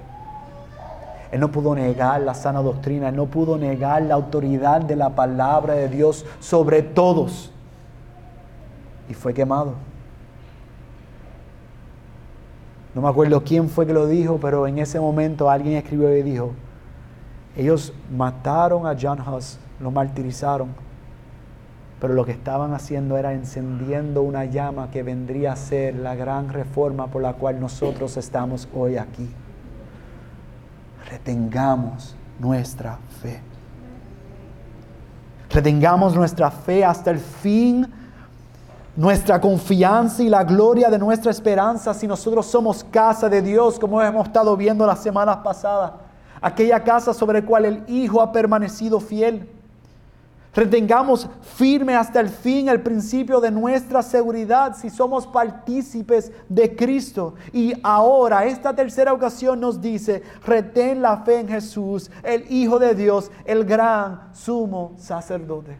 Él 1.31 1.39
no 1.39 1.49
pudo 1.49 1.75
negar 1.75 2.21
la 2.21 2.33
sana 2.33 2.61
doctrina. 2.61 3.09
Él 3.09 3.15
no 3.15 3.27
pudo 3.27 3.57
negar 3.57 4.01
la 4.01 4.15
autoridad 4.15 4.81
de 4.81 4.95
la 4.95 5.09
palabra 5.09 5.73
de 5.73 5.87
Dios 5.87 6.25
sobre 6.39 6.81
todos. 6.81 7.51
Y 9.07 9.13
fue 9.13 9.33
quemado. 9.33 9.88
No 12.95 13.01
me 13.01 13.09
acuerdo 13.09 13.43
quién 13.43 13.69
fue 13.69 13.85
que 13.85 13.93
lo 13.93 14.07
dijo, 14.07 14.39
pero 14.41 14.65
en 14.65 14.79
ese 14.79 14.99
momento 14.99 15.49
alguien 15.49 15.75
escribió 15.75 16.15
y 16.15 16.23
dijo, 16.23 16.53
ellos 17.55 17.93
mataron 18.15 18.87
a 18.87 18.95
John 18.99 19.19
Huss, 19.21 19.59
lo 19.79 19.91
martirizaron, 19.91 20.69
pero 21.99 22.13
lo 22.13 22.25
que 22.25 22.31
estaban 22.31 22.73
haciendo 22.73 23.17
era 23.17 23.33
encendiendo 23.33 24.21
una 24.21 24.45
llama 24.45 24.89
que 24.89 25.03
vendría 25.03 25.51
a 25.51 25.55
ser 25.55 25.95
la 25.95 26.15
gran 26.15 26.49
reforma 26.49 27.07
por 27.07 27.21
la 27.21 27.33
cual 27.33 27.59
nosotros 27.59 28.15
estamos 28.17 28.67
hoy 28.73 28.97
aquí. 28.97 29.29
Retengamos 31.09 32.15
nuestra 32.39 32.97
fe. 33.21 33.41
Retengamos 35.49 36.15
nuestra 36.15 36.51
fe 36.51 36.85
hasta 36.85 37.11
el 37.11 37.19
fin 37.19 37.87
nuestra 38.95 39.39
confianza 39.39 40.23
y 40.23 40.29
la 40.29 40.43
gloria 40.43 40.89
de 40.89 40.97
nuestra 40.97 41.31
esperanza 41.31 41.93
si 41.93 42.07
nosotros 42.07 42.45
somos 42.45 42.83
casa 42.83 43.29
de 43.29 43.41
Dios, 43.41 43.79
como 43.79 44.01
hemos 44.01 44.27
estado 44.27 44.55
viendo 44.57 44.85
las 44.85 45.01
semanas 45.01 45.37
pasadas. 45.37 45.91
Aquella 46.41 46.83
casa 46.83 47.13
sobre 47.13 47.41
la 47.41 47.45
cual 47.47 47.65
el 47.65 47.83
Hijo 47.87 48.21
ha 48.21 48.31
permanecido 48.31 48.99
fiel. 48.99 49.49
Retengamos 50.53 51.29
firme 51.55 51.95
hasta 51.95 52.19
el 52.19 52.29
fin 52.29 52.69
el 52.69 52.81
principio 52.81 53.39
de 53.39 53.51
nuestra 53.51 54.01
seguridad 54.01 54.75
si 54.75 54.89
somos 54.89 55.27
partícipes 55.27 56.31
de 56.49 56.75
Cristo. 56.75 57.35
Y 57.53 57.73
ahora, 57.83 58.45
esta 58.45 58.75
tercera 58.75 59.13
ocasión 59.13 59.59
nos 59.59 59.79
dice, 59.79 60.23
retén 60.45 61.01
la 61.01 61.17
fe 61.17 61.39
en 61.39 61.47
Jesús, 61.47 62.09
el 62.23 62.51
Hijo 62.51 62.79
de 62.79 62.95
Dios, 62.95 63.31
el 63.45 63.63
gran 63.63 64.33
sumo 64.33 64.93
sacerdote. 64.97 65.77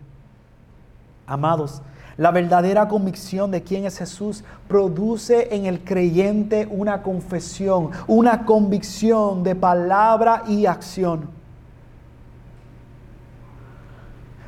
Amados, 1.26 1.82
la 2.20 2.32
verdadera 2.32 2.90
convicción 2.90 3.50
de 3.50 3.64
quién 3.64 3.86
es 3.86 3.98
Jesús 3.98 4.44
produce 4.68 5.56
en 5.56 5.66
el 5.66 5.86
creyente 5.86 6.68
una 6.70 7.02
confesión, 7.02 7.92
una 8.08 8.46
convicción 8.46 9.42
de 9.42 9.56
palabra 9.56 10.44
y 10.46 10.66
acción. 10.66 11.30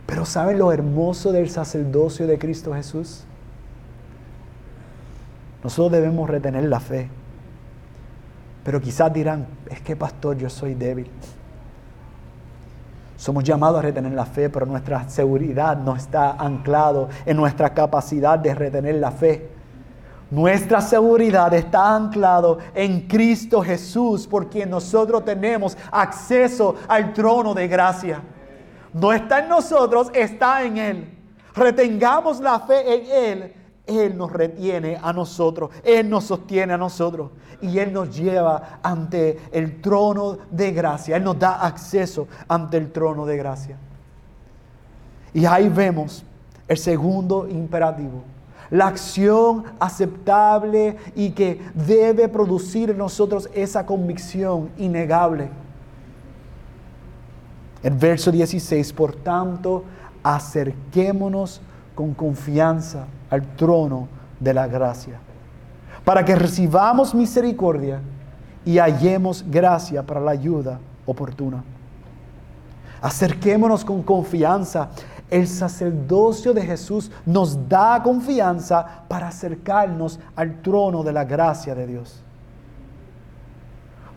Pero 0.05 0.25
¿saben 0.25 0.59
lo 0.59 0.73
hermoso 0.73 1.31
del 1.31 1.49
sacerdocio 1.49 2.27
de 2.27 2.37
Cristo 2.37 2.73
Jesús? 2.73 3.23
Nosotros 5.63 5.93
debemos 5.93 6.29
retener 6.29 6.65
la 6.65 6.81
fe. 6.81 7.09
Pero 8.65 8.81
quizás 8.81 9.13
dirán, 9.13 9.47
es 9.69 9.79
que 9.79 9.95
pastor, 9.95 10.37
yo 10.37 10.49
soy 10.49 10.75
débil. 10.75 11.09
Somos 13.21 13.43
llamados 13.43 13.77
a 13.77 13.81
retener 13.83 14.13
la 14.13 14.25
fe, 14.25 14.49
pero 14.49 14.65
nuestra 14.65 15.07
seguridad 15.07 15.77
no 15.77 15.95
está 15.95 16.31
anclado 16.31 17.07
en 17.23 17.37
nuestra 17.37 17.71
capacidad 17.71 18.39
de 18.39 18.55
retener 18.55 18.95
la 18.95 19.11
fe. 19.11 19.47
Nuestra 20.31 20.81
seguridad 20.81 21.53
está 21.53 21.95
anclado 21.95 22.57
en 22.73 23.07
Cristo 23.07 23.61
Jesús, 23.61 24.25
por 24.25 24.49
quien 24.49 24.71
nosotros 24.71 25.23
tenemos 25.23 25.77
acceso 25.91 26.77
al 26.87 27.13
trono 27.13 27.53
de 27.53 27.67
gracia. 27.67 28.23
No 28.91 29.13
está 29.13 29.37
en 29.37 29.49
nosotros, 29.49 30.09
está 30.15 30.63
en 30.63 30.77
Él. 30.79 31.19
Retengamos 31.53 32.39
la 32.39 32.59
fe 32.61 32.91
en 32.91 33.11
Él 33.11 33.60
él 33.87 34.17
nos 34.17 34.31
retiene 34.31 34.97
a 35.01 35.11
nosotros, 35.11 35.71
Él 35.83 36.09
nos 36.09 36.25
sostiene 36.25 36.73
a 36.73 36.77
nosotros 36.77 37.31
y 37.61 37.77
Él 37.79 37.91
nos 37.91 38.15
lleva 38.15 38.79
ante 38.83 39.39
el 39.51 39.81
trono 39.81 40.37
de 40.49 40.71
gracia, 40.71 41.17
Él 41.17 41.23
nos 41.23 41.39
da 41.39 41.65
acceso 41.65 42.27
ante 42.47 42.77
el 42.77 42.91
trono 42.91 43.25
de 43.25 43.37
gracia. 43.37 43.77
Y 45.33 45.45
ahí 45.45 45.69
vemos 45.69 46.23
el 46.67 46.77
segundo 46.77 47.47
imperativo, 47.47 48.23
la 48.69 48.87
acción 48.87 49.63
aceptable 49.79 50.97
y 51.15 51.31
que 51.31 51.61
debe 51.73 52.29
producir 52.29 52.91
en 52.91 52.97
nosotros 52.97 53.49
esa 53.53 53.85
convicción 53.85 54.69
innegable. 54.77 55.49
El 57.83 57.93
verso 57.95 58.31
16, 58.31 58.93
por 58.93 59.15
tanto, 59.15 59.83
acerquémonos 60.23 61.61
con 61.95 62.13
confianza 62.13 63.07
al 63.31 63.55
trono 63.55 64.07
de 64.39 64.53
la 64.53 64.67
gracia, 64.67 65.19
para 66.05 66.23
que 66.23 66.35
recibamos 66.35 67.15
misericordia 67.15 67.99
y 68.63 68.77
hallemos 68.77 69.43
gracia 69.49 70.03
para 70.03 70.19
la 70.19 70.31
ayuda 70.31 70.79
oportuna. 71.05 71.63
Acerquémonos 73.01 73.83
con 73.83 74.03
confianza. 74.03 74.89
El 75.29 75.47
sacerdocio 75.47 76.53
de 76.53 76.61
Jesús 76.61 77.09
nos 77.25 77.67
da 77.67 78.03
confianza 78.03 79.05
para 79.07 79.29
acercarnos 79.29 80.19
al 80.35 80.61
trono 80.61 81.03
de 81.03 81.13
la 81.13 81.23
gracia 81.23 81.73
de 81.73 81.87
Dios. 81.87 82.21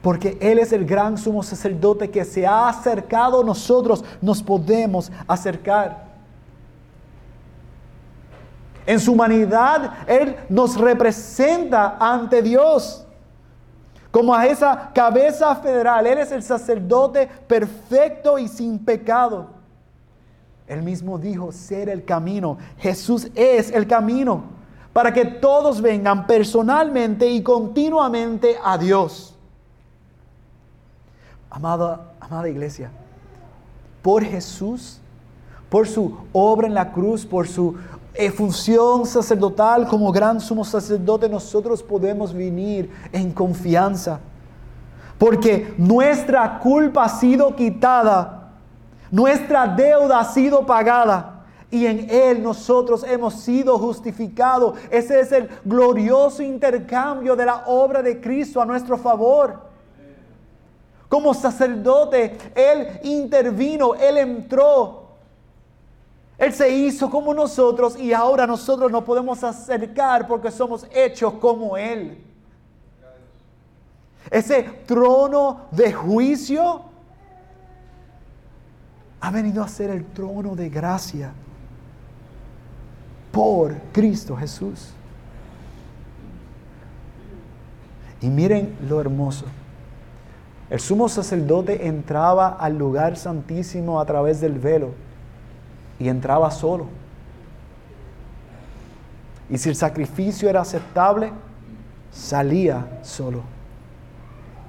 Porque 0.02 0.36
Él 0.40 0.58
es 0.58 0.72
el 0.72 0.84
gran 0.84 1.16
sumo 1.16 1.42
sacerdote 1.42 2.10
que 2.10 2.24
se 2.26 2.46
ha 2.46 2.68
acercado, 2.68 3.42
nosotros 3.42 4.04
nos 4.20 4.42
podemos 4.42 5.10
acercar. 5.26 6.03
En 8.86 9.00
su 9.00 9.12
humanidad, 9.12 10.06
Él 10.06 10.36
nos 10.48 10.76
representa 10.76 11.96
ante 11.98 12.42
Dios. 12.42 13.06
Como 14.10 14.34
a 14.34 14.46
esa 14.46 14.92
cabeza 14.94 15.56
federal, 15.56 16.06
Él 16.06 16.18
es 16.18 16.30
el 16.30 16.42
sacerdote 16.42 17.28
perfecto 17.46 18.38
y 18.38 18.46
sin 18.48 18.78
pecado. 18.78 19.48
Él 20.66 20.82
mismo 20.82 21.18
dijo 21.18 21.52
ser 21.52 21.88
el 21.88 22.04
camino. 22.04 22.58
Jesús 22.78 23.28
es 23.34 23.70
el 23.70 23.86
camino 23.86 24.44
para 24.92 25.12
que 25.12 25.24
todos 25.24 25.82
vengan 25.82 26.26
personalmente 26.26 27.28
y 27.28 27.42
continuamente 27.42 28.56
a 28.62 28.78
Dios. 28.78 29.34
Amada, 31.50 32.12
amada 32.20 32.48
iglesia, 32.48 32.90
por 34.02 34.24
Jesús, 34.24 35.00
por 35.68 35.86
su 35.88 36.16
obra 36.32 36.66
en 36.66 36.74
la 36.74 36.92
cruz, 36.92 37.26
por 37.26 37.48
su 37.48 37.76
función 38.32 39.06
sacerdotal 39.06 39.88
como 39.88 40.12
gran 40.12 40.40
sumo 40.40 40.64
sacerdote, 40.64 41.28
nosotros 41.28 41.82
podemos 41.82 42.32
venir 42.32 42.90
en 43.12 43.32
confianza. 43.32 44.20
Porque 45.18 45.74
nuestra 45.78 46.58
culpa 46.58 47.04
ha 47.04 47.08
sido 47.08 47.54
quitada, 47.54 48.52
nuestra 49.10 49.66
deuda 49.66 50.20
ha 50.20 50.24
sido 50.24 50.64
pagada 50.64 51.44
y 51.70 51.86
en 51.86 52.08
Él 52.08 52.42
nosotros 52.42 53.04
hemos 53.04 53.34
sido 53.34 53.78
justificados. 53.78 54.78
Ese 54.90 55.20
es 55.20 55.32
el 55.32 55.48
glorioso 55.64 56.42
intercambio 56.42 57.34
de 57.34 57.46
la 57.46 57.64
obra 57.66 58.00
de 58.02 58.20
Cristo 58.20 58.62
a 58.62 58.66
nuestro 58.66 58.96
favor. 58.96 59.58
Como 61.08 61.34
sacerdote, 61.34 62.38
Él 62.54 63.00
intervino, 63.02 63.94
Él 63.94 64.18
entró 64.18 65.03
él 66.36 66.52
se 66.52 66.68
hizo 66.68 67.10
como 67.10 67.32
nosotros 67.32 67.98
y 67.98 68.12
ahora 68.12 68.46
nosotros 68.46 68.90
nos 68.90 69.04
podemos 69.04 69.44
acercar 69.44 70.26
porque 70.26 70.50
somos 70.50 70.86
hechos 70.92 71.34
como 71.34 71.76
Él. 71.76 72.18
Ese 74.30 74.62
trono 74.86 75.60
de 75.70 75.92
juicio 75.92 76.82
ha 79.20 79.30
venido 79.30 79.62
a 79.62 79.68
ser 79.68 79.90
el 79.90 80.04
trono 80.06 80.56
de 80.56 80.68
gracia 80.68 81.32
por 83.30 83.74
Cristo 83.92 84.36
Jesús. 84.36 84.90
Y 88.20 88.28
miren 88.28 88.76
lo 88.88 89.00
hermoso. 89.00 89.44
El 90.68 90.80
sumo 90.80 91.08
sacerdote 91.08 91.86
entraba 91.86 92.48
al 92.48 92.76
lugar 92.76 93.16
santísimo 93.16 94.00
a 94.00 94.06
través 94.06 94.40
del 94.40 94.58
velo 94.58 95.03
y 96.04 96.10
entraba 96.10 96.50
solo. 96.50 96.86
Y 99.48 99.56
si 99.56 99.70
el 99.70 99.74
sacrificio 99.74 100.50
era 100.50 100.60
aceptable, 100.60 101.32
salía 102.12 103.00
solo. 103.02 103.40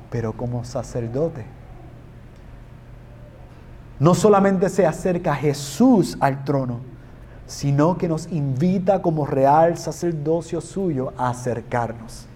Pero 0.10 0.32
como 0.32 0.64
sacerdote, 0.64 1.46
no 4.00 4.16
solamente 4.16 4.70
se 4.70 4.86
acerca 4.86 5.36
Jesús 5.36 6.16
al 6.22 6.46
trono, 6.46 6.80
sino 7.48 7.98
que 7.98 8.08
nos 8.08 8.32
invita 8.32 9.02
como 9.02 9.26
real 9.26 9.78
sacerdocio 9.78 10.62
suyo 10.62 11.12
a 11.18 11.32
acercarnos. 11.32 12.28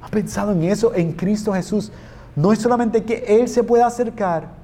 ¿Has 0.00 0.10
pensado 0.10 0.52
en 0.52 0.62
eso 0.62 0.94
en 0.94 1.12
Cristo 1.12 1.52
Jesús? 1.52 1.92
No 2.34 2.50
es 2.50 2.60
solamente 2.60 3.04
que 3.04 3.24
Él 3.28 3.46
se 3.46 3.62
pueda 3.62 3.86
acercar, 3.86 4.55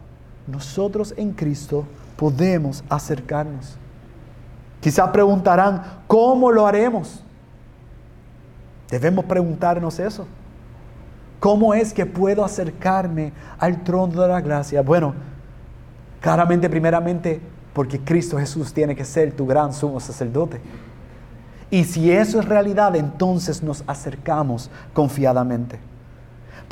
nosotros 0.46 1.14
en 1.16 1.32
Cristo 1.32 1.84
podemos 2.16 2.82
acercarnos. 2.88 3.76
Quizá 4.80 5.10
preguntarán, 5.12 5.82
¿cómo 6.06 6.50
lo 6.50 6.66
haremos? 6.66 7.22
Debemos 8.90 9.24
preguntarnos 9.24 9.98
eso. 9.98 10.26
¿Cómo 11.40 11.74
es 11.74 11.92
que 11.92 12.06
puedo 12.06 12.44
acercarme 12.44 13.32
al 13.58 13.82
trono 13.82 14.20
de 14.22 14.28
la 14.28 14.40
gracia? 14.40 14.82
Bueno, 14.82 15.14
claramente, 16.20 16.68
primeramente, 16.68 17.40
porque 17.72 17.98
Cristo 17.98 18.38
Jesús 18.38 18.72
tiene 18.72 18.94
que 18.94 19.04
ser 19.04 19.32
tu 19.32 19.46
gran 19.46 19.72
sumo 19.72 19.98
sacerdote. 19.98 20.60
Y 21.70 21.84
si 21.84 22.12
eso 22.12 22.38
es 22.38 22.44
realidad, 22.44 22.94
entonces 22.96 23.62
nos 23.62 23.82
acercamos 23.86 24.70
confiadamente. 24.92 25.78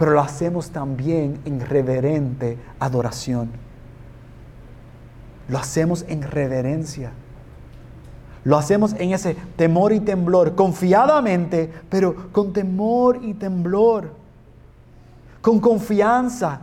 Pero 0.01 0.12
lo 0.12 0.22
hacemos 0.22 0.70
también 0.70 1.42
en 1.44 1.61
reverente 1.61 2.57
adoración. 2.78 3.51
Lo 5.46 5.59
hacemos 5.59 6.07
en 6.09 6.22
reverencia. 6.22 7.12
Lo 8.44 8.57
hacemos 8.57 8.94
en 8.94 9.12
ese 9.12 9.36
temor 9.57 9.92
y 9.92 10.01
temblor, 10.01 10.55
confiadamente, 10.55 11.70
pero 11.90 12.32
con 12.32 12.55
temor 12.55 13.18
y 13.20 13.34
temblor, 13.34 14.14
con 15.42 15.61
confianza, 15.61 16.62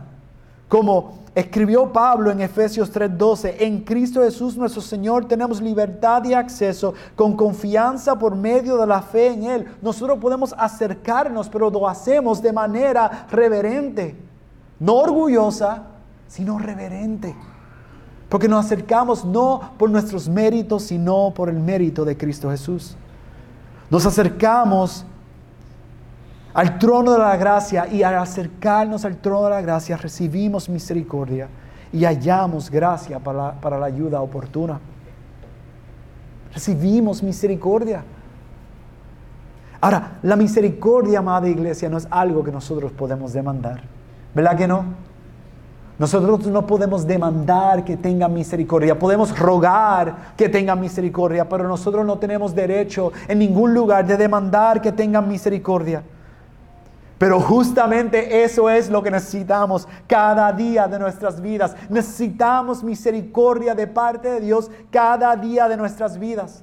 como 0.68 1.20
escribió 1.38 1.92
Pablo 1.92 2.30
en 2.30 2.40
Efesios 2.40 2.90
3:12, 2.90 3.56
en 3.60 3.80
Cristo 3.84 4.22
Jesús 4.22 4.56
nuestro 4.56 4.82
Señor 4.82 5.26
tenemos 5.26 5.60
libertad 5.60 6.24
y 6.24 6.34
acceso 6.34 6.94
con 7.14 7.36
confianza 7.36 8.18
por 8.18 8.34
medio 8.34 8.76
de 8.76 8.86
la 8.86 9.00
fe 9.02 9.28
en 9.28 9.44
Él. 9.44 9.66
Nosotros 9.80 10.18
podemos 10.18 10.54
acercarnos, 10.58 11.48
pero 11.48 11.70
lo 11.70 11.88
hacemos 11.88 12.42
de 12.42 12.52
manera 12.52 13.26
reverente, 13.30 14.16
no 14.80 14.96
orgullosa, 14.96 15.84
sino 16.26 16.58
reverente. 16.58 17.36
Porque 18.28 18.48
nos 18.48 18.66
acercamos 18.66 19.24
no 19.24 19.72
por 19.78 19.90
nuestros 19.90 20.28
méritos, 20.28 20.82
sino 20.82 21.32
por 21.34 21.48
el 21.48 21.60
mérito 21.60 22.04
de 22.04 22.16
Cristo 22.16 22.50
Jesús. 22.50 22.96
Nos 23.90 24.04
acercamos 24.04 25.06
al 26.54 26.78
trono 26.78 27.12
de 27.12 27.18
la 27.18 27.36
gracia 27.36 27.86
y 27.86 28.02
al 28.02 28.16
acercarnos 28.16 29.04
al 29.04 29.16
trono 29.18 29.44
de 29.44 29.50
la 29.50 29.60
gracia 29.60 29.96
recibimos 29.96 30.68
misericordia 30.68 31.48
y 31.92 32.04
hallamos 32.04 32.70
gracia 32.70 33.18
para 33.18 33.38
la, 33.38 33.52
para 33.52 33.78
la 33.78 33.86
ayuda 33.86 34.20
oportuna. 34.20 34.80
Recibimos 36.52 37.22
misericordia. 37.22 38.02
Ahora, 39.80 40.18
la 40.22 40.36
misericordia, 40.36 41.20
amada 41.20 41.48
iglesia, 41.48 41.88
no 41.88 41.98
es 41.98 42.08
algo 42.10 42.42
que 42.42 42.50
nosotros 42.50 42.90
podemos 42.92 43.32
demandar. 43.32 43.82
¿Verdad 44.34 44.56
que 44.56 44.66
no? 44.66 44.84
Nosotros 45.98 46.46
no 46.46 46.66
podemos 46.66 47.06
demandar 47.06 47.84
que 47.84 47.96
tenga 47.96 48.28
misericordia, 48.28 48.96
podemos 48.98 49.36
rogar 49.36 50.34
que 50.36 50.48
tenga 50.48 50.76
misericordia, 50.76 51.48
pero 51.48 51.66
nosotros 51.66 52.06
no 52.06 52.18
tenemos 52.18 52.54
derecho 52.54 53.12
en 53.26 53.40
ningún 53.40 53.74
lugar 53.74 54.06
de 54.06 54.16
demandar 54.16 54.80
que 54.80 54.92
tengan 54.92 55.28
misericordia. 55.28 56.02
Pero 57.18 57.40
justamente 57.40 58.44
eso 58.44 58.70
es 58.70 58.88
lo 58.88 59.02
que 59.02 59.10
necesitamos 59.10 59.88
cada 60.06 60.52
día 60.52 60.86
de 60.86 60.98
nuestras 61.00 61.40
vidas. 61.40 61.74
Necesitamos 61.90 62.84
misericordia 62.84 63.74
de 63.74 63.88
parte 63.88 64.30
de 64.30 64.40
Dios 64.40 64.70
cada 64.90 65.34
día 65.34 65.68
de 65.68 65.76
nuestras 65.76 66.18
vidas. 66.18 66.62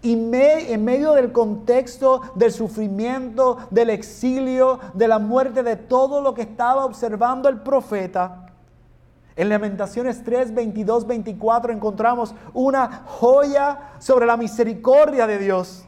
Y 0.00 0.12
en 0.12 0.84
medio 0.84 1.12
del 1.12 1.32
contexto 1.32 2.22
del 2.34 2.52
sufrimiento, 2.52 3.58
del 3.70 3.90
exilio, 3.90 4.78
de 4.94 5.08
la 5.08 5.18
muerte, 5.18 5.62
de 5.62 5.76
todo 5.76 6.20
lo 6.22 6.32
que 6.34 6.42
estaba 6.42 6.84
observando 6.84 7.48
el 7.48 7.60
profeta, 7.60 8.46
en 9.34 9.48
Lamentaciones 9.48 10.22
3, 10.24 10.54
22, 10.54 11.06
24 11.06 11.72
encontramos 11.72 12.34
una 12.52 13.02
joya 13.06 13.92
sobre 13.98 14.26
la 14.26 14.36
misericordia 14.36 15.26
de 15.26 15.38
Dios. 15.38 15.86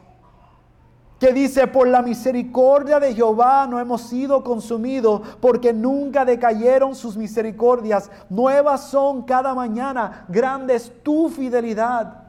Que 1.19 1.33
dice, 1.33 1.67
por 1.67 1.87
la 1.87 2.03
misericordia 2.03 2.99
de 2.99 3.15
Jehová 3.15 3.67
no 3.69 3.79
hemos 3.79 4.03
sido 4.03 4.43
consumidos, 4.43 5.23
porque 5.41 5.73
nunca 5.73 6.25
decayeron 6.25 6.95
sus 6.95 7.17
misericordias. 7.17 8.11
Nuevas 8.29 8.89
son 8.91 9.23
cada 9.23 9.55
mañana, 9.55 10.25
grande 10.29 10.75
es 10.75 10.93
tu 11.03 11.29
fidelidad. 11.29 12.25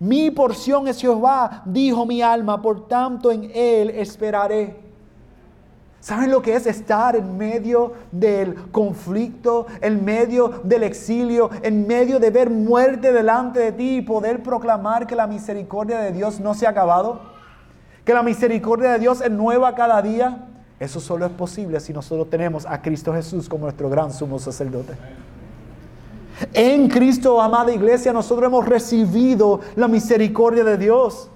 Mi 0.00 0.30
porción 0.30 0.86
es 0.88 1.00
Jehová, 1.00 1.62
dijo 1.64 2.06
mi 2.06 2.22
alma, 2.22 2.60
por 2.60 2.86
tanto 2.86 3.30
en 3.30 3.50
él 3.54 3.90
esperaré. 3.90 4.88
¿Saben 6.00 6.30
lo 6.30 6.40
que 6.40 6.54
es 6.54 6.66
estar 6.66 7.16
en 7.16 7.36
medio 7.36 7.92
del 8.12 8.70
conflicto, 8.70 9.66
en 9.80 10.04
medio 10.04 10.60
del 10.62 10.84
exilio, 10.84 11.50
en 11.62 11.88
medio 11.88 12.20
de 12.20 12.30
ver 12.30 12.50
muerte 12.50 13.12
delante 13.12 13.58
de 13.58 13.72
ti 13.72 13.96
y 13.96 14.02
poder 14.02 14.42
proclamar 14.42 15.08
que 15.08 15.16
la 15.16 15.26
misericordia 15.26 15.98
de 15.98 16.12
Dios 16.12 16.38
no 16.38 16.54
se 16.54 16.66
ha 16.66 16.70
acabado? 16.70 17.37
Que 18.08 18.14
la 18.14 18.22
misericordia 18.22 18.92
de 18.92 19.00
Dios 19.00 19.20
es 19.20 19.30
nueva 19.30 19.74
cada 19.74 20.00
día. 20.00 20.46
Eso 20.80 20.98
solo 20.98 21.26
es 21.26 21.32
posible 21.32 21.78
si 21.78 21.92
nosotros 21.92 22.30
tenemos 22.30 22.64
a 22.64 22.80
Cristo 22.80 23.12
Jesús 23.12 23.50
como 23.50 23.64
nuestro 23.64 23.90
gran 23.90 24.14
sumo 24.14 24.38
sacerdote. 24.38 24.94
En 26.54 26.88
Cristo, 26.88 27.38
amada 27.38 27.70
iglesia, 27.70 28.10
nosotros 28.10 28.46
hemos 28.46 28.66
recibido 28.66 29.60
la 29.76 29.88
misericordia 29.88 30.64
de 30.64 30.78
Dios. 30.78 31.28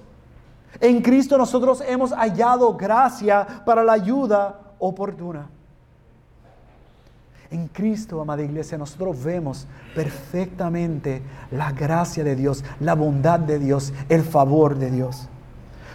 En 0.79 1.03
Cristo 1.03 1.37
nosotros 1.37 1.83
hemos 1.87 2.11
hallado 2.11 2.75
gracia 2.75 3.45
para 3.63 3.83
la 3.83 3.93
ayuda 3.93 4.59
oportuna. 4.79 5.51
En 7.51 7.67
Cristo, 7.67 8.19
amada 8.19 8.41
iglesia, 8.41 8.79
nosotros 8.79 9.23
vemos 9.23 9.67
perfectamente 9.93 11.21
la 11.51 11.71
gracia 11.71 12.23
de 12.23 12.35
Dios, 12.35 12.65
la 12.79 12.95
bondad 12.95 13.39
de 13.39 13.59
Dios, 13.59 13.93
el 14.09 14.23
favor 14.23 14.75
de 14.75 14.89
Dios. 14.89 15.29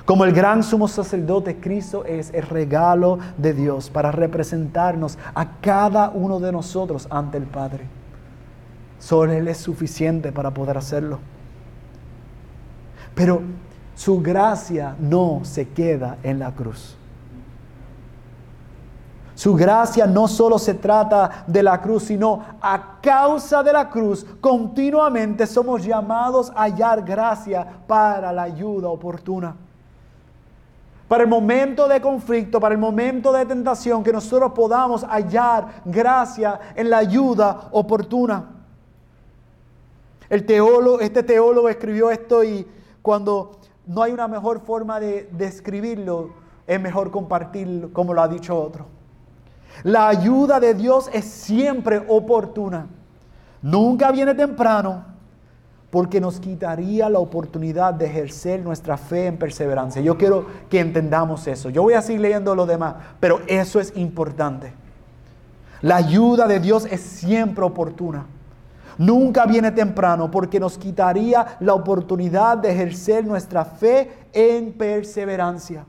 Como 0.08 0.24
el 0.24 0.32
gran 0.32 0.62
sumo 0.62 0.88
sacerdote, 0.88 1.60
Cristo 1.60 2.02
es 2.06 2.32
el 2.32 2.44
regalo 2.44 3.18
de 3.36 3.52
Dios 3.52 3.90
para 3.90 4.10
representarnos 4.10 5.18
a 5.34 5.60
cada 5.60 6.08
uno 6.08 6.40
de 6.40 6.50
nosotros 6.50 7.06
ante 7.10 7.36
el 7.36 7.44
Padre. 7.44 7.86
Solo 8.98 9.32
Él 9.32 9.48
es 9.48 9.58
suficiente 9.58 10.32
para 10.32 10.50
poder 10.50 10.78
hacerlo. 10.78 11.18
Pero 13.14 13.42
su 13.94 14.22
gracia 14.22 14.96
no 14.98 15.40
se 15.42 15.68
queda 15.68 16.16
en 16.22 16.38
la 16.38 16.52
cruz. 16.52 16.96
Su 19.34 19.54
gracia 19.54 20.06
no 20.06 20.26
solo 20.26 20.58
se 20.58 20.72
trata 20.72 21.44
de 21.46 21.62
la 21.62 21.82
cruz, 21.82 22.04
sino 22.04 22.42
a 22.62 22.98
causa 23.02 23.62
de 23.62 23.74
la 23.74 23.90
cruz, 23.90 24.24
continuamente 24.40 25.46
somos 25.46 25.84
llamados 25.84 26.50
a 26.56 26.62
hallar 26.62 27.02
gracia 27.02 27.82
para 27.86 28.32
la 28.32 28.44
ayuda 28.44 28.88
oportuna. 28.88 29.67
Para 31.08 31.22
el 31.22 31.28
momento 31.28 31.88
de 31.88 32.00
conflicto, 32.02 32.60
para 32.60 32.74
el 32.74 32.80
momento 32.80 33.32
de 33.32 33.46
tentación, 33.46 34.04
que 34.04 34.12
nosotros 34.12 34.52
podamos 34.52 35.02
hallar 35.04 35.82
gracia 35.86 36.60
en 36.76 36.90
la 36.90 36.98
ayuda 36.98 37.68
oportuna. 37.72 38.50
El 40.28 40.44
este 41.00 41.22
teólogo 41.22 41.70
escribió 41.70 42.10
esto 42.10 42.44
y 42.44 42.66
cuando 43.00 43.58
no 43.86 44.02
hay 44.02 44.12
una 44.12 44.28
mejor 44.28 44.60
forma 44.60 45.00
de 45.00 45.30
describirlo, 45.32 46.30
es 46.66 46.78
mejor 46.78 47.10
compartirlo 47.10 47.90
como 47.94 48.12
lo 48.12 48.20
ha 48.20 48.28
dicho 48.28 48.54
otro. 48.54 48.84
La 49.84 50.08
ayuda 50.08 50.60
de 50.60 50.74
Dios 50.74 51.08
es 51.14 51.24
siempre 51.24 52.04
oportuna. 52.06 52.86
Nunca 53.62 54.12
viene 54.12 54.34
temprano 54.34 55.17
porque 55.90 56.20
nos 56.20 56.38
quitaría 56.38 57.08
la 57.08 57.18
oportunidad 57.18 57.94
de 57.94 58.06
ejercer 58.06 58.60
nuestra 58.60 58.98
fe 58.98 59.26
en 59.26 59.38
perseverancia. 59.38 60.02
Yo 60.02 60.18
quiero 60.18 60.46
que 60.68 60.80
entendamos 60.80 61.46
eso. 61.46 61.70
Yo 61.70 61.82
voy 61.82 61.94
a 61.94 62.02
seguir 62.02 62.20
leyendo 62.20 62.54
lo 62.54 62.66
demás, 62.66 62.96
pero 63.20 63.40
eso 63.46 63.80
es 63.80 63.96
importante. 63.96 64.72
La 65.80 65.96
ayuda 65.96 66.46
de 66.46 66.60
Dios 66.60 66.86
es 66.90 67.00
siempre 67.00 67.64
oportuna. 67.64 68.26
Nunca 68.98 69.46
viene 69.46 69.70
temprano 69.70 70.30
porque 70.30 70.58
nos 70.58 70.76
quitaría 70.76 71.56
la 71.60 71.72
oportunidad 71.72 72.58
de 72.58 72.72
ejercer 72.72 73.24
nuestra 73.24 73.64
fe 73.64 74.10
en 74.32 74.72
perseverancia. 74.72 75.84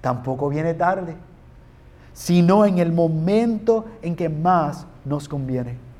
Tampoco 0.00 0.48
viene 0.48 0.74
tarde, 0.74 1.14
sino 2.12 2.64
en 2.64 2.78
el 2.78 2.90
momento 2.90 3.84
en 4.00 4.16
que 4.16 4.28
más 4.28 4.86
nos 5.04 5.28
conviene. 5.28 5.91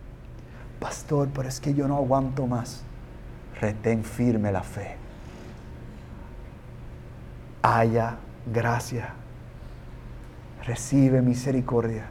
Pastor, 0.82 1.30
pero 1.32 1.48
es 1.48 1.60
que 1.60 1.72
yo 1.72 1.88
no 1.88 1.96
aguanto 1.96 2.46
más. 2.46 2.82
Retén 3.58 4.04
firme 4.04 4.52
la 4.52 4.62
fe. 4.62 4.96
Haya 7.62 8.16
gracia. 8.52 9.14
Recibe 10.64 11.22
misericordia 11.22 12.08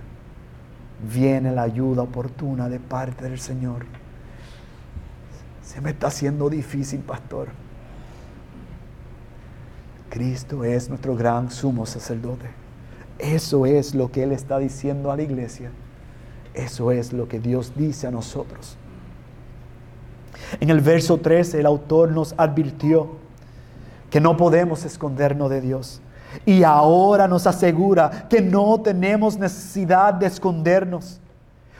viene 1.01 1.51
la 1.51 1.63
ayuda 1.63 2.03
oportuna 2.03 2.69
de 2.69 2.79
parte 2.79 3.25
del 3.25 3.39
Señor. 3.39 3.85
Se 5.63 5.81
me 5.81 5.91
está 5.91 6.07
haciendo 6.07 6.49
difícil, 6.49 6.99
pastor. 6.99 7.49
Cristo 10.09 10.63
es 10.65 10.89
nuestro 10.89 11.15
gran 11.15 11.49
sumo 11.49 11.85
sacerdote. 11.85 12.49
Eso 13.17 13.65
es 13.65 13.95
lo 13.95 14.11
que 14.11 14.23
Él 14.23 14.31
está 14.31 14.59
diciendo 14.59 15.11
a 15.11 15.15
la 15.15 15.23
iglesia. 15.23 15.71
Eso 16.53 16.91
es 16.91 17.13
lo 17.13 17.27
que 17.27 17.39
Dios 17.39 17.73
dice 17.75 18.07
a 18.07 18.11
nosotros. 18.11 18.77
En 20.59 20.69
el 20.69 20.81
verso 20.81 21.17
13 21.17 21.59
el 21.59 21.65
autor 21.65 22.11
nos 22.11 22.33
advirtió 22.37 23.09
que 24.09 24.19
no 24.19 24.35
podemos 24.35 24.83
escondernos 24.83 25.49
de 25.49 25.61
Dios. 25.61 26.01
Y 26.45 26.63
ahora 26.63 27.27
nos 27.27 27.47
asegura 27.47 28.27
que 28.29 28.41
no 28.41 28.79
tenemos 28.81 29.37
necesidad 29.37 30.13
de 30.13 30.27
escondernos. 30.27 31.19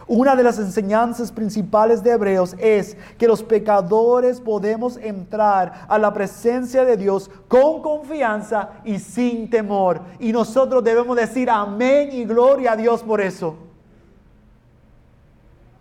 Una 0.08 0.36
de 0.36 0.44
las 0.44 0.60
enseñanzas 0.60 1.32
principales 1.32 2.04
de 2.04 2.12
Hebreos 2.12 2.56
es 2.60 2.98
que 3.18 3.28
los 3.28 3.44
pecadores 3.44 4.42
podemos 4.42 4.98
entrar 4.98 5.86
a 5.88 5.98
la 5.98 6.14
presencia 6.14 6.84
de 6.84 6.98
Dios 6.98 7.30
con 7.48 7.82
confianza 7.82 8.72
y 8.84 9.00
sin 9.00 9.50
temor. 9.50 10.02
Y 10.20 10.34
nosotros 10.34 10.84
debemos 10.84 11.16
decir 11.16 11.50
amén 11.50 12.10
y 12.12 12.26
gloria 12.26 12.74
a 12.74 12.76
Dios 12.76 13.04
por 13.04 13.22
eso. 13.22 13.71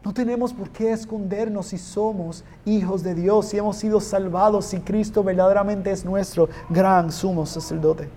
No 0.05 0.15
tenemos 0.15 0.55
por 0.55 0.71
qué 0.71 0.93
escondernos 0.93 1.67
si 1.67 1.79
somos 1.79 2.43
hijos 2.65 3.03
de 3.03 3.15
Dios, 3.15 3.47
si 3.47 3.59
hemos 3.59 3.77
sido 3.77 4.01
salvados, 4.01 4.67
si 4.67 4.81
Cristo 4.81 5.23
verdaderamente 5.23 5.91
es 5.91 6.05
nuestro 6.05 6.49
gran 6.71 7.13
sumo 7.13 7.45
sacerdote. 7.45 8.09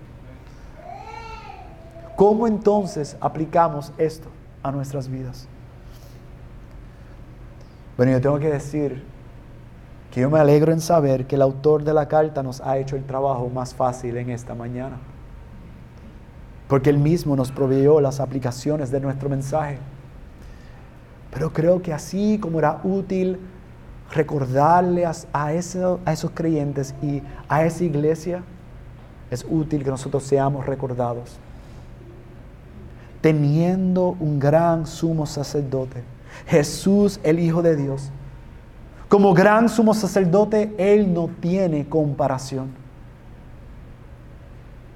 ¿Cómo 2.16 2.46
entonces 2.46 3.16
aplicamos 3.20 3.92
esto 3.98 4.28
a 4.62 4.72
nuestras 4.72 5.08
vidas? 5.08 5.46
Bueno, 7.96 8.12
yo 8.12 8.20
tengo 8.20 8.38
que 8.38 8.50
decir 8.50 9.04
que 10.10 10.20
yo 10.20 10.30
me 10.30 10.38
alegro 10.38 10.72
en 10.72 10.80
saber 10.80 11.26
que 11.26 11.34
el 11.34 11.42
autor 11.42 11.84
de 11.84 11.92
la 11.92 12.08
carta 12.08 12.42
nos 12.42 12.60
ha 12.60 12.78
hecho 12.78 12.96
el 12.96 13.04
trabajo 13.04 13.50
más 13.50 13.74
fácil 13.74 14.16
en 14.16 14.30
esta 14.30 14.54
mañana. 14.54 14.98
Porque 16.68 16.88
él 16.88 16.98
mismo 16.98 17.36
nos 17.36 17.52
proveyó 17.52 18.00
las 18.00 18.20
aplicaciones 18.20 18.90
de 18.90 19.00
nuestro 19.00 19.28
mensaje. 19.28 19.78
Pero 21.34 21.52
creo 21.52 21.82
que 21.82 21.92
así 21.92 22.38
como 22.40 22.58
era 22.58 22.80
útil 22.84 23.38
recordarle 24.12 25.04
a, 25.04 25.12
a 25.32 25.52
esos 25.52 26.30
creyentes 26.32 26.94
y 27.02 27.22
a 27.48 27.64
esa 27.64 27.84
iglesia, 27.84 28.42
es 29.30 29.44
útil 29.48 29.84
que 29.84 29.90
nosotros 29.90 30.22
seamos 30.22 30.64
recordados. 30.64 31.36
Teniendo 33.20 34.16
un 34.20 34.38
gran 34.38 34.86
sumo 34.86 35.26
sacerdote 35.26 36.14
Jesús, 36.46 37.20
el 37.22 37.38
Hijo 37.38 37.62
de 37.62 37.76
Dios. 37.76 38.10
Como 39.08 39.34
gran 39.34 39.68
sumo 39.68 39.94
sacerdote, 39.94 40.74
Él 40.78 41.12
no 41.12 41.30
tiene 41.40 41.86
comparación. 41.86 42.68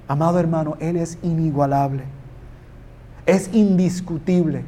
Amado 0.07 0.39
hermano, 0.39 0.77
Él 0.81 0.97
es 0.97 1.19
inigualable. 1.23 2.05
Es 3.27 3.53
indiscutible. 3.55 4.65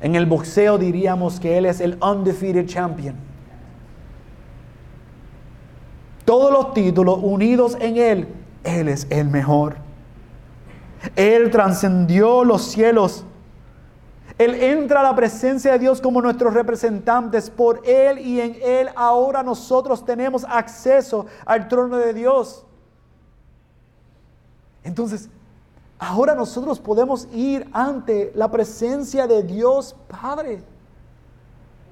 En 0.00 0.14
el 0.14 0.26
boxeo 0.26 0.78
diríamos 0.78 1.38
que 1.40 1.58
Él 1.58 1.66
es 1.66 1.80
el 1.80 1.98
undefeated 2.02 2.66
champion. 2.66 3.16
Todos 6.24 6.52
los 6.52 6.74
títulos 6.74 7.18
unidos 7.22 7.76
en 7.80 7.96
Él, 7.96 8.28
Él 8.64 8.88
es 8.88 9.06
el 9.10 9.28
mejor. 9.28 9.76
Él 11.16 11.50
trascendió 11.50 12.44
los 12.44 12.62
cielos 12.62 13.24
él 14.40 14.54
entra 14.54 15.00
a 15.00 15.02
la 15.02 15.14
presencia 15.14 15.72
de 15.72 15.80
Dios 15.80 16.00
como 16.00 16.22
nuestros 16.22 16.54
representantes. 16.54 17.50
Por 17.50 17.86
Él 17.86 18.18
y 18.20 18.40
en 18.40 18.56
Él 18.62 18.88
ahora 18.96 19.42
nosotros 19.42 20.02
tenemos 20.02 20.46
acceso 20.48 21.26
al 21.44 21.68
trono 21.68 21.98
de 21.98 22.14
Dios. 22.14 22.64
Entonces, 24.82 25.28
ahora 26.00 26.34
nosotros 26.34 26.80
podemos 26.80 27.28
ir 27.32 27.68
ante 27.72 28.32
la 28.34 28.50
presencia 28.50 29.26
de 29.26 29.42
Dios 29.42 29.94
Padre. 30.08 30.62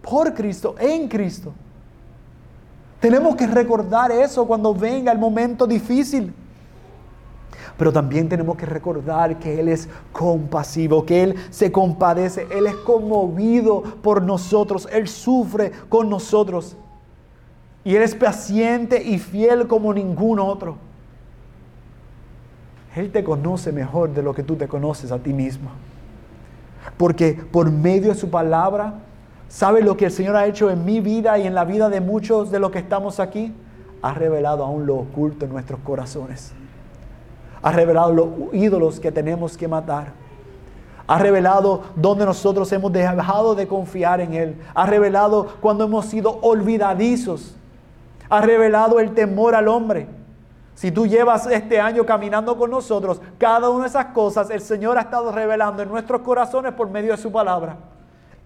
Por 0.03 0.35
Cristo, 0.35 0.75
en 0.79 1.07
Cristo. 1.07 1.53
Tenemos 3.01 3.37
que 3.37 3.47
recordar 3.47 4.11
eso 4.11 4.47
cuando 4.47 4.75
venga 4.75 5.13
el 5.13 5.19
momento 5.19 5.67
difícil. 5.67 6.35
Pero 7.77 7.93
también 7.93 8.29
tenemos 8.29 8.57
que 8.57 8.67
recordar 8.67 9.39
que 9.39 9.61
Él 9.61 9.69
es 9.69 9.89
compasivo, 10.11 11.07
que 11.07 11.23
Él 11.23 11.35
se 11.51 11.71
compadece, 11.71 12.49
Él 12.51 12.67
es 12.67 12.75
conmovido 12.77 13.83
por 14.03 14.23
nosotros, 14.23 14.89
Él 14.91 15.07
sufre 15.07 15.71
con 15.89 16.09
nosotros. 16.09 16.77
Y 17.85 17.95
Él 17.95 18.03
es 18.03 18.15
paciente 18.17 19.01
y 19.03 19.19
fiel 19.19 19.69
como 19.69 19.95
ningún 19.95 20.41
otro. 20.41 20.88
Él 22.99 23.13
te 23.13 23.23
conoce 23.23 23.71
mejor 23.71 24.13
de 24.13 24.25
lo 24.25 24.35
que 24.35 24.43
tú 24.43 24.57
te 24.57 24.67
conoces 24.67 25.13
a 25.13 25.19
ti 25.19 25.33
mismo. 25.33 25.71
Porque 26.97 27.39
por 27.53 27.71
medio 27.71 28.09
de 28.09 28.17
su 28.17 28.29
palabra, 28.29 28.95
¿sabe 29.49 29.83
lo 29.83 29.97
que 29.97 30.07
el 30.07 30.11
Señor 30.11 30.35
ha 30.35 30.47
hecho 30.47 30.69
en 30.69 30.85
mi 30.85 30.99
vida 30.99 31.39
y 31.39 31.47
en 31.47 31.55
la 31.55 31.65
vida 31.65 31.89
de 31.91 32.01
muchos 32.01 32.51
de 32.51 32.59
los 32.59 32.73
que 32.73 32.81
estamos 32.81 33.21
aquí? 33.21 33.55
Ha 34.03 34.15
revelado 34.15 34.65
aún 34.65 34.85
lo 34.85 34.97
oculto 34.97 35.45
en 35.45 35.53
nuestros 35.53 35.79
corazones. 35.81 36.53
Ha 37.63 37.71
revelado 37.71 38.13
los 38.13 38.29
ídolos 38.53 38.99
que 38.99 39.13
tenemos 39.13 39.57
que 39.57 39.69
matar. 39.69 40.13
Ha 41.07 41.21
revelado 41.21 41.83
donde 41.95 42.25
nosotros 42.25 42.71
hemos 42.73 42.93
dejado 42.93 43.55
de 43.55 43.69
confiar 43.69 44.21
en 44.21 44.35
Él. 44.35 44.57
Ha 44.75 44.87
revelado 44.87 45.47
cuando 45.61 45.85
hemos 45.85 46.07
sido 46.07 46.41
olvidadizos. 46.43 47.55
Ha 48.29 48.41
revelado 48.41 48.99
el 48.99 49.15
temor 49.15 49.55
al 49.55 49.69
hombre. 49.69 50.18
Si 50.79 50.93
tú 50.93 51.09
llevas 51.09 51.45
este 51.49 51.81
año 51.81 52.07
caminando 52.07 52.57
con 52.57 52.71
nosotros, 52.71 53.21
cada 53.37 53.69
una 53.69 53.83
de 53.83 53.89
esas 53.89 54.07
cosas 54.15 54.49
el 54.49 54.61
Señor 54.61 54.97
ha 54.97 55.01
estado 55.01 55.33
revelando 55.33 55.83
en 55.83 55.89
nuestros 55.89 56.21
corazones 56.21 56.73
por 56.73 56.89
medio 56.89 57.11
de 57.11 57.17
su 57.17 57.33
palabra. 57.33 57.79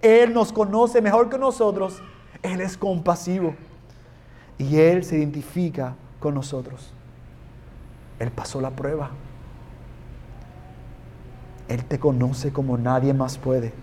Él 0.01 0.33
nos 0.33 0.51
conoce 0.51 1.03
mejor 1.03 1.29
que 1.29 1.37
nosotros. 1.37 2.03
Él 2.43 2.63
es 2.63 2.79
compasivo. 2.79 3.55
Y 4.57 4.79
Él 4.79 5.05
se 5.05 5.19
identifica 5.19 5.95
con 6.21 6.33
nosotros. 6.33 6.95
Él 8.19 8.31
pasó 8.31 8.63
la 8.63 8.71
prueba. 8.71 9.11
Él 11.69 11.85
te 11.85 11.99
conoce 11.99 12.51
como 12.51 12.79
nadie 12.79 13.13
más 13.13 13.37
puede. 13.37 13.75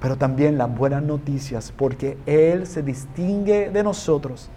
Pero 0.00 0.16
también 0.16 0.58
las 0.58 0.76
buenas 0.76 1.04
noticias, 1.04 1.70
porque 1.70 2.18
Él 2.26 2.66
se 2.66 2.82
distingue 2.82 3.70
de 3.70 3.84
nosotros, 3.84 4.50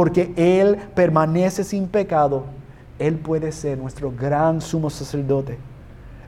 porque 0.00 0.32
Él 0.34 0.78
permanece 0.94 1.62
sin 1.62 1.86
pecado, 1.86 2.46
Él 2.98 3.16
puede 3.16 3.52
ser 3.52 3.76
nuestro 3.76 4.10
gran 4.10 4.62
sumo 4.62 4.88
sacerdote. 4.88 5.58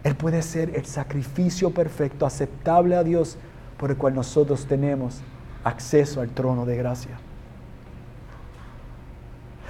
Él 0.05 0.15
puede 0.15 0.43
ser 0.43 0.77
el 0.77 0.85
sacrificio 0.85 1.71
perfecto, 1.71 2.27
aceptable 2.27 2.95
a 2.97 3.03
Dios, 3.03 3.39
por 3.79 3.91
el 3.91 3.97
cual 3.97 4.15
nosotros 4.15 4.67
tenemos 4.67 5.23
acceso 5.65 6.21
al 6.21 6.29
trono 6.29 6.67
de 6.67 6.77
gracia. 6.77 7.19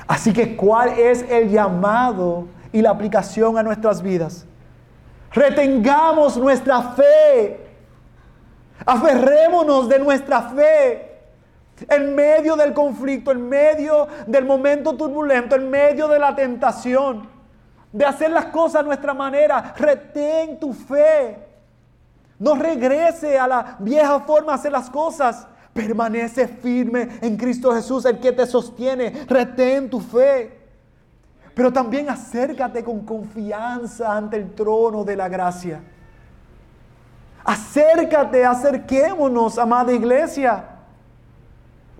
Así 0.08 0.32
que, 0.32 0.56
¿cuál 0.56 0.98
es 0.98 1.24
el 1.30 1.48
llamado 1.50 2.48
y 2.72 2.82
la 2.82 2.90
aplicación 2.90 3.56
a 3.56 3.62
nuestras 3.62 4.02
vidas? 4.02 4.46
Retengamos 5.30 6.36
nuestra 6.36 6.82
fe. 6.90 7.60
Aferrémonos 8.84 9.88
de 9.88 10.00
nuestra 10.00 10.42
fe. 10.50 11.11
En 11.88 12.14
medio 12.14 12.56
del 12.56 12.72
conflicto, 12.72 13.30
en 13.30 13.48
medio 13.48 14.06
del 14.26 14.44
momento 14.44 14.94
turbulento, 14.96 15.56
en 15.56 15.70
medio 15.70 16.08
de 16.08 16.18
la 16.18 16.34
tentación, 16.34 17.28
de 17.92 18.04
hacer 18.04 18.30
las 18.30 18.46
cosas 18.46 18.80
a 18.80 18.84
nuestra 18.84 19.12
manera, 19.14 19.74
retén 19.76 20.58
tu 20.58 20.72
fe. 20.72 21.38
No 22.38 22.54
regrese 22.54 23.38
a 23.38 23.46
la 23.46 23.76
vieja 23.78 24.20
forma 24.20 24.52
de 24.52 24.58
hacer 24.58 24.72
las 24.72 24.90
cosas. 24.90 25.46
Permanece 25.72 26.48
firme 26.48 27.08
en 27.20 27.36
Cristo 27.36 27.72
Jesús, 27.72 28.04
el 28.04 28.18
que 28.18 28.32
te 28.32 28.46
sostiene. 28.46 29.24
Retén 29.28 29.88
tu 29.88 30.00
fe. 30.00 30.58
Pero 31.54 31.72
también 31.72 32.08
acércate 32.08 32.82
con 32.82 33.04
confianza 33.04 34.16
ante 34.16 34.38
el 34.38 34.54
trono 34.54 35.04
de 35.04 35.16
la 35.16 35.28
gracia. 35.28 35.82
Acércate, 37.44 38.44
acerquémonos, 38.44 39.58
amada 39.58 39.92
iglesia. 39.92 40.71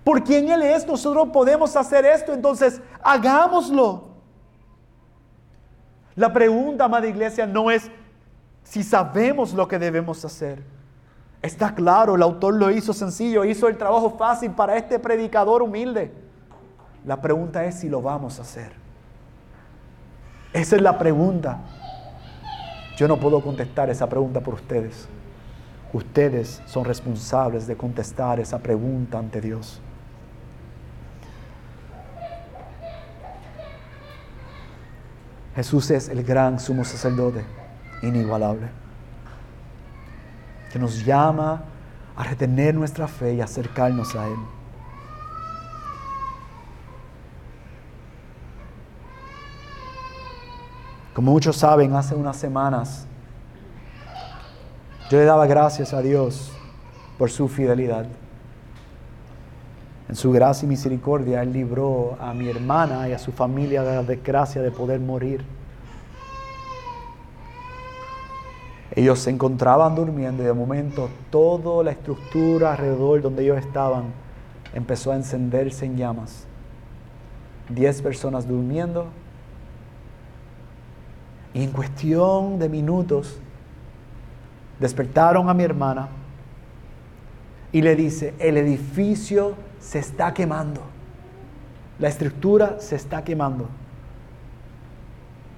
Por 0.05 0.24
quien 0.24 0.50
Él 0.50 0.62
es, 0.62 0.86
nosotros 0.86 1.28
podemos 1.32 1.76
hacer 1.76 2.05
esto, 2.05 2.32
entonces 2.32 2.80
hagámoslo. 3.03 4.11
La 6.14 6.32
pregunta, 6.32 6.84
amada 6.84 7.07
iglesia, 7.07 7.46
no 7.46 7.70
es 7.70 7.90
si 8.64 8.82
sabemos 8.82 9.55
lo 9.55 9.68
que 9.68 9.78
debemos 9.78 10.24
hacer. 10.24 10.62
Está 11.40 11.74
claro, 11.74 12.14
el 12.14 12.22
autor 12.22 12.55
lo 12.55 12.70
hizo 12.70 12.92
sencillo, 12.92 13.44
hizo 13.44 13.68
el 13.68 13.76
trabajo 13.76 14.11
fácil 14.16 14.53
para 14.53 14.76
este 14.76 14.98
predicador 14.98 15.62
humilde. 15.62 16.12
La 17.05 17.20
pregunta 17.20 17.64
es 17.64 17.76
si 17.76 17.88
lo 17.88 18.00
vamos 18.00 18.38
a 18.38 18.42
hacer. 18.42 18.72
Esa 20.53 20.76
es 20.76 20.82
la 20.82 20.98
pregunta. 20.98 21.61
Yo 22.96 23.09
no 23.09 23.18
puedo 23.18 23.42
contestar 23.42 23.90
esa 23.90 24.09
pregunta 24.09 24.40
por 24.40 24.55
ustedes. 24.55 25.09
Ustedes 25.92 26.62
son 26.66 26.84
responsables 26.84 27.66
de 27.66 27.76
contestar 27.76 28.38
esa 28.38 28.59
pregunta 28.59 29.18
ante 29.18 29.40
Dios. 29.40 29.80
Jesús 35.55 35.90
es 35.90 36.09
el 36.09 36.22
gran 36.24 36.59
sumo 36.59 36.84
sacerdote, 36.84 37.44
inigualable 38.03 38.82
que 40.72 40.78
nos 40.78 41.05
llama 41.05 41.64
a 42.16 42.24
retener 42.24 42.74
nuestra 42.74 43.07
fe 43.07 43.34
y 43.34 43.40
acercarnos 43.42 44.14
a 44.16 44.26
Él. 44.26 44.38
Como 51.14 51.30
muchos 51.32 51.57
saben, 51.57 51.94
hace 51.94 52.14
unas 52.14 52.38
semanas 52.38 53.07
Yo 55.11 55.18
le 55.18 55.26
daba 55.26 55.46
gracias 55.46 55.92
a 55.92 56.00
Dios 56.00 56.50
por 57.18 57.30
su 57.30 57.46
fidelidad. 57.48 58.07
En 60.09 60.16
su 60.16 60.32
gracia 60.32 60.66
y 60.66 60.68
misericordia, 60.68 61.42
Él 61.42 61.53
libró 61.53 62.16
a 62.20 62.34
mi 62.34 62.48
hermana 62.48 63.09
y 63.09 63.12
a 63.12 63.18
su 63.18 63.32
familia 63.32 63.82
de 63.82 63.96
la 63.96 64.03
desgracia 64.03 64.61
de 64.61 64.70
poder 64.70 65.00
morir. 65.00 65.44
Ellos 68.94 69.20
se 69.20 69.30
encontraban 69.30 69.94
durmiendo 69.94 70.42
y 70.42 70.46
de 70.46 70.53
momento 70.53 71.09
toda 71.30 71.82
la 71.82 71.92
estructura 71.92 72.72
alrededor 72.72 73.22
donde 73.22 73.42
ellos 73.42 73.59
estaban 73.59 74.12
empezó 74.74 75.12
a 75.12 75.16
encenderse 75.16 75.86
en 75.86 75.96
llamas. 75.96 76.46
Diez 77.70 78.03
personas 78.03 78.46
durmiendo 78.46 79.07
y 81.55 81.62
en 81.62 81.70
cuestión 81.70 82.59
de 82.59 82.68
minutos 82.68 83.38
despertaron 84.78 85.48
a 85.48 85.55
mi 85.55 85.64
hermana 85.64 86.09
y 87.72 87.80
le 87.80 87.96
dice, 87.96 88.34
el 88.38 88.59
edificio 88.59 89.55
se 89.83 89.99
está 89.99 90.33
quemando, 90.33 90.80
la 91.99 92.09
estructura 92.09 92.78
se 92.80 92.97
está 92.97 93.22
quemando. 93.22 93.68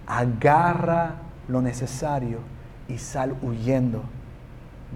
Agarra 0.06 1.16
lo 1.48 1.62
necesario 1.62 2.38
y 2.88 2.98
sal 2.98 3.36
huyendo 3.42 4.02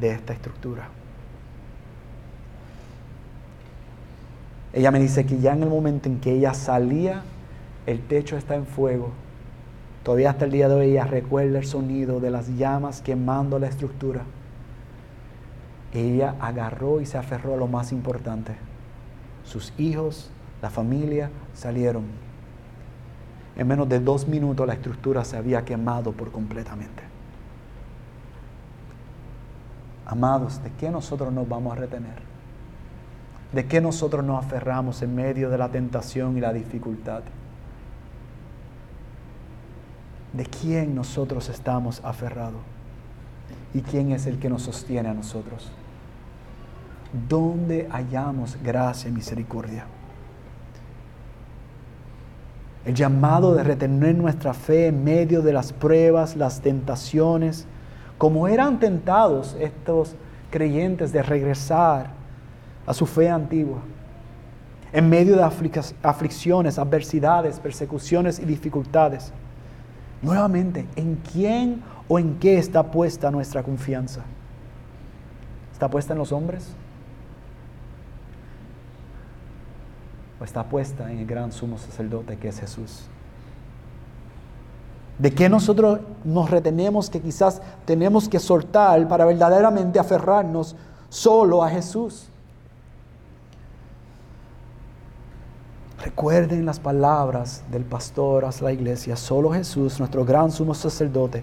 de 0.00 0.10
esta 0.10 0.32
estructura. 0.32 0.88
Ella 4.72 4.90
me 4.90 5.00
dice 5.00 5.24
que 5.24 5.38
ya 5.38 5.52
en 5.52 5.62
el 5.62 5.68
momento 5.68 6.08
en 6.08 6.20
que 6.20 6.32
ella 6.32 6.54
salía, 6.54 7.22
el 7.86 8.00
techo 8.00 8.36
está 8.36 8.54
en 8.54 8.66
fuego. 8.66 9.12
Todavía 10.02 10.30
hasta 10.30 10.44
el 10.44 10.52
día 10.52 10.68
de 10.68 10.74
hoy 10.74 10.90
ella 10.90 11.04
recuerda 11.04 11.58
el 11.58 11.66
sonido 11.66 12.20
de 12.20 12.30
las 12.30 12.48
llamas 12.56 13.00
quemando 13.00 13.58
la 13.58 13.68
estructura. 13.68 14.22
Ella 15.92 16.34
agarró 16.40 17.00
y 17.00 17.06
se 17.06 17.16
aferró 17.16 17.54
a 17.54 17.56
lo 17.56 17.66
más 17.66 17.92
importante. 17.92 18.67
Sus 19.48 19.72
hijos, 19.78 20.30
la 20.60 20.68
familia 20.68 21.30
salieron. 21.54 22.04
En 23.56 23.66
menos 23.66 23.88
de 23.88 23.98
dos 23.98 24.28
minutos 24.28 24.66
la 24.66 24.74
estructura 24.74 25.24
se 25.24 25.38
había 25.38 25.64
quemado 25.64 26.12
por 26.12 26.30
completamente. 26.30 27.02
Amados, 30.04 30.62
¿de 30.62 30.70
qué 30.72 30.90
nosotros 30.90 31.32
nos 31.32 31.48
vamos 31.48 31.72
a 31.72 31.80
retener? 31.80 32.18
¿De 33.52 33.64
qué 33.64 33.80
nosotros 33.80 34.22
nos 34.22 34.44
aferramos 34.44 35.00
en 35.00 35.14
medio 35.14 35.48
de 35.48 35.56
la 35.56 35.70
tentación 35.70 36.36
y 36.36 36.40
la 36.40 36.52
dificultad? 36.52 37.22
¿De 40.34 40.44
quién 40.44 40.94
nosotros 40.94 41.48
estamos 41.48 42.02
aferrados? 42.04 42.60
¿Y 43.72 43.80
quién 43.80 44.12
es 44.12 44.26
el 44.26 44.38
que 44.38 44.50
nos 44.50 44.62
sostiene 44.62 45.08
a 45.08 45.14
nosotros? 45.14 45.72
¿Dónde 47.28 47.88
hallamos 47.90 48.58
gracia 48.62 49.08
y 49.08 49.12
misericordia? 49.12 49.86
El 52.84 52.94
llamado 52.94 53.54
de 53.54 53.64
retener 53.64 54.14
nuestra 54.14 54.54
fe 54.54 54.88
en 54.88 55.04
medio 55.04 55.42
de 55.42 55.52
las 55.52 55.72
pruebas, 55.72 56.36
las 56.36 56.60
tentaciones, 56.60 57.66
como 58.18 58.48
eran 58.48 58.78
tentados 58.78 59.56
estos 59.58 60.16
creyentes 60.50 61.12
de 61.12 61.22
regresar 61.22 62.10
a 62.86 62.94
su 62.94 63.06
fe 63.06 63.28
antigua, 63.28 63.80
en 64.92 65.08
medio 65.08 65.36
de 65.36 65.42
aflicciones, 66.02 66.78
adversidades, 66.78 67.60
persecuciones 67.60 68.38
y 68.38 68.44
dificultades. 68.44 69.32
Nuevamente, 70.22 70.86
¿en 70.96 71.16
quién 71.16 71.82
o 72.08 72.18
en 72.18 72.38
qué 72.38 72.58
está 72.58 72.82
puesta 72.82 73.30
nuestra 73.30 73.62
confianza? 73.62 74.22
¿Está 75.72 75.88
puesta 75.88 76.12
en 76.14 76.18
los 76.18 76.32
hombres? 76.32 76.74
¿O 80.40 80.44
está 80.44 80.64
puesta 80.64 81.10
en 81.10 81.18
el 81.18 81.26
gran 81.26 81.52
sumo 81.52 81.78
sacerdote 81.78 82.36
que 82.36 82.48
es 82.48 82.60
Jesús? 82.60 83.02
¿De 85.18 85.32
qué 85.32 85.48
nosotros 85.48 85.98
nos 86.24 86.48
retenemos 86.48 87.10
que 87.10 87.20
quizás 87.20 87.60
tenemos 87.84 88.28
que 88.28 88.38
soltar 88.38 89.08
para 89.08 89.24
verdaderamente 89.24 89.98
aferrarnos 89.98 90.76
solo 91.08 91.64
a 91.64 91.70
Jesús? 91.70 92.28
Recuerden 96.04 96.64
las 96.64 96.78
palabras 96.78 97.64
del 97.72 97.84
pastor 97.84 98.44
a 98.44 98.50
la 98.60 98.72
iglesia. 98.72 99.16
Solo 99.16 99.50
Jesús, 99.50 99.98
nuestro 99.98 100.24
gran 100.24 100.52
sumo 100.52 100.72
sacerdote, 100.72 101.42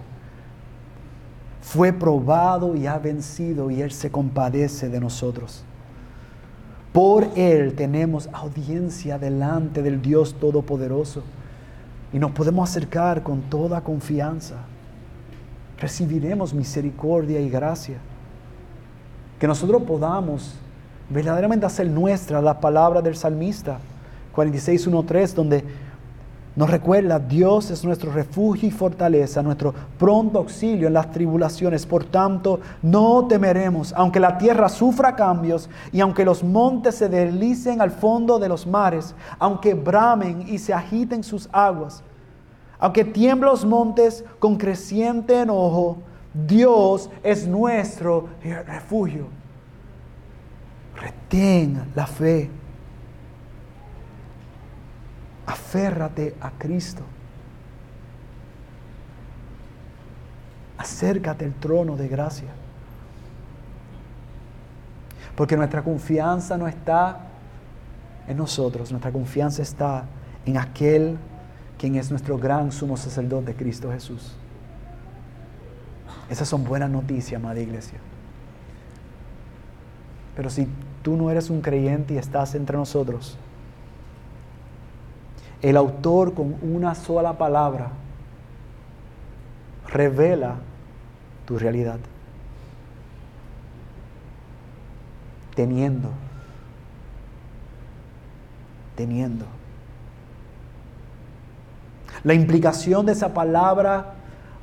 fue 1.60 1.92
probado 1.92 2.74
y 2.74 2.86
ha 2.86 2.98
vencido 2.98 3.70
y 3.70 3.82
Él 3.82 3.92
se 3.92 4.10
compadece 4.10 4.88
de 4.88 5.00
nosotros. 5.00 5.64
Por 6.96 7.28
Él 7.36 7.74
tenemos 7.74 8.26
audiencia 8.32 9.18
delante 9.18 9.82
del 9.82 10.00
Dios 10.00 10.32
Todopoderoso 10.40 11.22
y 12.10 12.18
nos 12.18 12.30
podemos 12.30 12.70
acercar 12.70 13.22
con 13.22 13.42
toda 13.42 13.82
confianza. 13.82 14.54
Recibiremos 15.78 16.54
misericordia 16.54 17.38
y 17.38 17.50
gracia. 17.50 17.98
Que 19.38 19.46
nosotros 19.46 19.82
podamos 19.82 20.54
verdaderamente 21.10 21.66
hacer 21.66 21.86
nuestra 21.86 22.40
la 22.40 22.60
palabra 22.60 23.02
del 23.02 23.14
salmista 23.14 23.76
46.1.3, 24.34 25.34
donde 25.34 25.64
nos 26.56 26.70
recuerda, 26.70 27.18
Dios 27.18 27.70
es 27.70 27.84
nuestro 27.84 28.10
refugio 28.10 28.66
y 28.66 28.72
fortaleza, 28.72 29.42
nuestro 29.42 29.74
pronto 29.98 30.38
auxilio 30.38 30.86
en 30.86 30.94
las 30.94 31.12
tribulaciones. 31.12 31.84
Por 31.84 32.04
tanto, 32.04 32.60
no 32.80 33.26
temeremos, 33.26 33.92
aunque 33.94 34.18
la 34.18 34.38
tierra 34.38 34.70
sufra 34.70 35.14
cambios 35.14 35.68
y 35.92 36.00
aunque 36.00 36.24
los 36.24 36.42
montes 36.42 36.94
se 36.94 37.10
deslicen 37.10 37.82
al 37.82 37.90
fondo 37.90 38.38
de 38.38 38.48
los 38.48 38.66
mares, 38.66 39.14
aunque 39.38 39.74
bramen 39.74 40.46
y 40.48 40.56
se 40.56 40.72
agiten 40.72 41.22
sus 41.22 41.46
aguas, 41.52 42.02
aunque 42.78 43.04
tiemblen 43.04 43.50
los 43.50 43.66
montes 43.66 44.24
con 44.38 44.56
creciente 44.56 45.38
enojo, 45.38 45.98
Dios 46.32 47.10
es 47.22 47.46
nuestro 47.46 48.28
refugio. 48.66 49.26
Retén 50.96 51.82
la 51.94 52.06
fe. 52.06 52.48
Aférrate 55.46 56.34
a 56.40 56.50
Cristo. 56.50 57.02
Acércate 60.76 61.44
al 61.44 61.54
trono 61.54 61.96
de 61.96 62.08
gracia. 62.08 62.48
Porque 65.36 65.56
nuestra 65.56 65.82
confianza 65.82 66.56
no 66.56 66.66
está 66.66 67.20
en 68.26 68.36
nosotros, 68.36 68.90
nuestra 68.90 69.12
confianza 69.12 69.62
está 69.62 70.04
en 70.44 70.56
aquel 70.56 71.16
quien 71.78 71.96
es 71.96 72.10
nuestro 72.10 72.38
gran 72.38 72.72
sumo 72.72 72.96
sacerdote, 72.96 73.54
Cristo 73.54 73.92
Jesús. 73.92 74.34
Esas 76.30 76.48
son 76.48 76.64
buenas 76.64 76.90
noticias, 76.90 77.40
amada 77.40 77.60
iglesia. 77.60 77.98
Pero 80.34 80.50
si 80.50 80.66
tú 81.02 81.16
no 81.16 81.30
eres 81.30 81.50
un 81.50 81.60
creyente 81.60 82.14
y 82.14 82.18
estás 82.18 82.54
entre 82.54 82.76
nosotros, 82.76 83.38
el 85.68 85.76
autor 85.76 86.32
con 86.32 86.54
una 86.62 86.94
sola 86.94 87.36
palabra 87.36 87.90
revela 89.88 90.58
tu 91.44 91.58
realidad. 91.58 91.98
Teniendo, 95.56 96.10
teniendo. 98.94 99.44
La 102.22 102.34
implicación 102.34 103.04
de 103.04 103.12
esa 103.12 103.34
palabra 103.34 104.14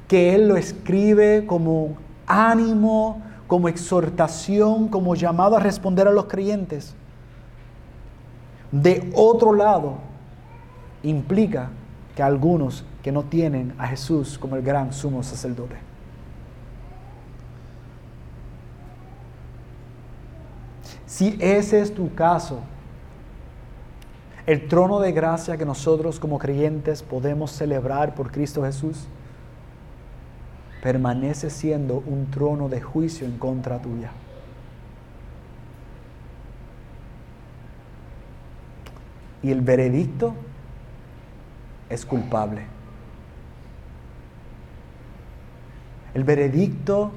que 0.07 0.33
Él 0.35 0.47
lo 0.47 0.55
escribe 0.55 1.45
como 1.45 1.97
ánimo, 2.27 3.21
como 3.47 3.67
exhortación, 3.67 4.87
como 4.87 5.15
llamado 5.15 5.57
a 5.57 5.59
responder 5.59 6.07
a 6.07 6.11
los 6.11 6.27
creyentes. 6.27 6.95
De 8.71 9.11
otro 9.13 9.53
lado, 9.53 10.12
implica 11.03 11.69
que 12.15 12.23
algunos 12.23 12.85
que 13.01 13.11
no 13.11 13.23
tienen 13.23 13.73
a 13.77 13.87
Jesús 13.87 14.37
como 14.37 14.55
el 14.55 14.61
gran 14.61 14.93
sumo 14.93 15.23
sacerdote. 15.23 15.75
Si 21.05 21.37
ese 21.39 21.81
es 21.81 21.93
tu 21.93 22.13
caso, 22.15 22.61
el 24.45 24.67
trono 24.67 24.99
de 24.99 25.11
gracia 25.11 25.57
que 25.57 25.65
nosotros 25.65 26.19
como 26.19 26.39
creyentes 26.39 27.03
podemos 27.03 27.51
celebrar 27.51 28.15
por 28.15 28.31
Cristo 28.31 28.63
Jesús, 28.63 29.07
permanece 30.81 31.49
siendo 31.49 32.03
un 32.05 32.29
trono 32.29 32.67
de 32.67 32.81
juicio 32.81 33.25
en 33.25 33.37
contra 33.37 33.81
tuya. 33.81 34.11
Y 39.41 39.51
el 39.51 39.61
veredicto 39.61 40.33
es 41.93 42.05
culpable. 42.05 42.65
El 46.13 46.23
veredicto 46.23 47.11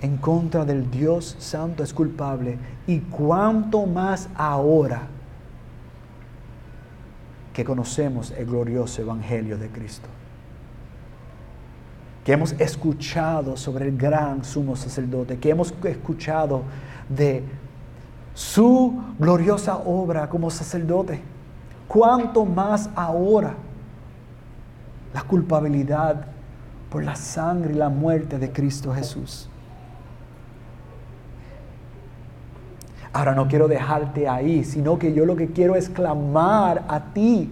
en 0.00 0.16
contra 0.16 0.64
del 0.64 0.90
Dios 0.90 1.36
Santo 1.38 1.82
es 1.82 1.92
culpable 1.92 2.58
y 2.86 3.00
cuánto 3.00 3.86
más 3.86 4.28
ahora 4.34 5.08
que 7.52 7.64
conocemos 7.64 8.30
el 8.32 8.46
glorioso 8.46 9.02
Evangelio 9.02 9.58
de 9.58 9.68
Cristo. 9.68 10.08
Que 12.24 12.32
hemos 12.32 12.52
escuchado 12.52 13.56
sobre 13.56 13.88
el 13.88 13.96
gran 13.96 14.44
sumo 14.44 14.76
sacerdote, 14.76 15.38
que 15.38 15.50
hemos 15.50 15.74
escuchado 15.82 16.62
de 17.08 17.42
su 18.34 19.02
gloriosa 19.18 19.78
obra 19.78 20.28
como 20.28 20.50
sacerdote. 20.50 21.20
Cuánto 21.88 22.44
más 22.44 22.90
ahora 22.94 23.56
la 25.14 25.22
culpabilidad 25.22 26.26
por 26.90 27.04
la 27.04 27.16
sangre 27.16 27.72
y 27.72 27.76
la 27.76 27.88
muerte 27.88 28.38
de 28.38 28.52
Cristo 28.52 28.92
Jesús. 28.94 29.48
Ahora 33.12 33.34
no 33.34 33.48
quiero 33.48 33.68
dejarte 33.68 34.28
ahí, 34.28 34.64
sino 34.64 34.98
que 34.98 35.12
yo 35.12 35.24
lo 35.24 35.34
que 35.34 35.48
quiero 35.48 35.74
es 35.74 35.88
clamar 35.88 36.84
a 36.88 37.00
ti. 37.12 37.50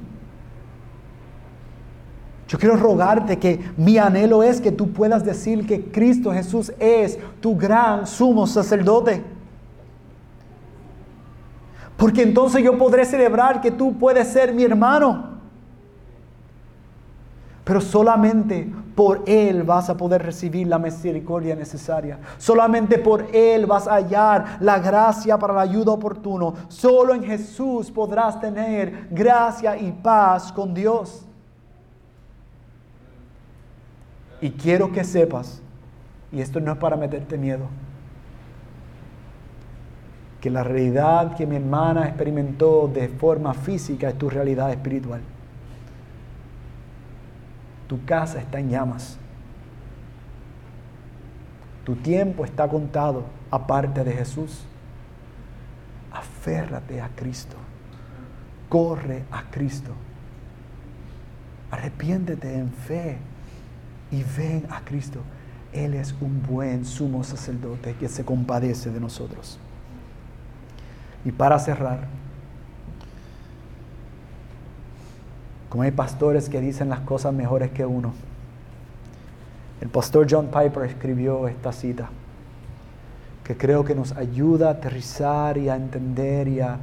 Yo 2.49 2.59
quiero 2.59 2.77
rogarte 2.77 3.39
que 3.39 3.59
mi 3.77 3.99
anhelo 3.99 4.43
es 4.43 4.61
que 4.61 4.71
tú 4.71 4.93
puedas 4.93 5.25
decir 5.25 5.67
que 5.67 5.91
Cristo 5.91 6.33
Jesús 6.33 6.73
es 6.79 7.19
tu 7.41 7.57
gran 7.57 8.07
sumo 8.07 8.47
sacerdote. 8.47 9.23
Porque 11.97 12.23
entonces 12.23 12.63
yo 12.63 12.77
podré 12.79 13.05
celebrar 13.05 13.61
que 13.61 13.71
tú 13.71 13.99
puedes 13.99 14.29
ser 14.29 14.53
mi 14.53 14.63
hermano. 14.63 15.36
Pero 17.67 17.81
solamente 17.81 18.73
por 18.95 19.25
Él 19.27 19.65
vas 19.65 19.91
a 19.91 19.97
poder 19.97 20.23
recibir 20.23 20.69
la 20.69 20.79
misericordia 20.79 21.57
necesaria. 21.57 22.17
Solamente 22.39 22.97
por 22.97 23.27
Él 23.35 23.67
vas 23.67 23.89
a 23.89 23.95
hallar 23.95 24.59
la 24.61 24.79
gracia 24.79 25.37
para 25.37 25.53
la 25.53 25.63
ayuda 25.63 25.91
oportuna. 25.91 26.53
Solo 26.69 27.13
en 27.13 27.25
Jesús 27.25 27.91
podrás 27.91 28.41
tener 28.41 29.09
gracia 29.11 29.77
y 29.77 29.91
paz 29.91 30.53
con 30.53 30.73
Dios. 30.73 31.27
Y 34.41 34.51
quiero 34.51 34.93
que 34.93 35.03
sepas, 35.03 35.61
y 36.31 36.41
esto 36.41 36.61
no 36.61 36.71
es 36.71 36.79
para 36.79 36.95
meterte 36.95 37.37
miedo, 37.37 37.67
que 40.41 40.51
la 40.51 40.63
realidad 40.63 41.35
que 41.35 41.47
mi 41.47 41.57
hermana 41.57 42.07
experimentó 42.07 42.89
de 42.95 43.09
forma 43.09 43.55
física 43.55 44.09
es 44.11 44.17
tu 44.17 44.31
realidad 44.31 44.71
espiritual. 44.71 45.21
Tu 47.89 48.05
casa 48.05 48.39
está 48.39 48.59
en 48.59 48.71
llamas. 48.71 49.19
Tu 51.85 51.95
tiempo 51.95 52.45
está 52.45 52.69
contado 52.69 53.25
aparte 53.51 54.03
de 54.03 54.13
Jesús. 54.13 54.65
Aférrate 56.13 57.01
a 57.01 57.09
Cristo. 57.11 57.57
Corre 58.69 59.25
a 59.31 59.43
Cristo. 59.51 59.93
Arrepiéntete 61.71 62.59
en 62.59 62.73
fe 62.73 63.19
y 64.11 64.25
ven 64.37 64.67
a 64.71 64.81
Cristo. 64.81 65.21
Él 65.73 65.95
es 65.95 66.15
un 66.21 66.43
buen 66.43 66.85
sumo 66.85 67.23
sacerdote 67.23 67.95
que 67.95 68.09
se 68.09 68.25
compadece 68.25 68.91
de 68.91 68.99
nosotros. 68.99 69.59
Y 71.25 71.33
para 71.33 71.59
cerrar, 71.59 72.07
como 75.77 75.83
hay 75.83 75.91
pastores 75.91 76.49
que 76.49 76.59
dicen 76.59 76.89
las 76.89 77.01
cosas 77.01 77.35
mejores 77.35 77.71
que 77.71 77.85
uno, 77.85 78.15
el 79.83 79.91
pastor 79.91 80.27
John 80.27 80.47
Piper 80.47 80.85
escribió 80.85 81.49
esta 81.49 81.71
cita, 81.71 82.09
que 83.45 83.59
creo 83.59 83.85
que 83.85 83.95
nos 83.95 84.13
ayuda 84.13 84.69
a 84.69 84.71
aterrizar 84.71 85.59
y 85.59 85.69
a 85.69 85.77
entender 85.77 86.49
y 86.49 86.61
a 86.61 86.79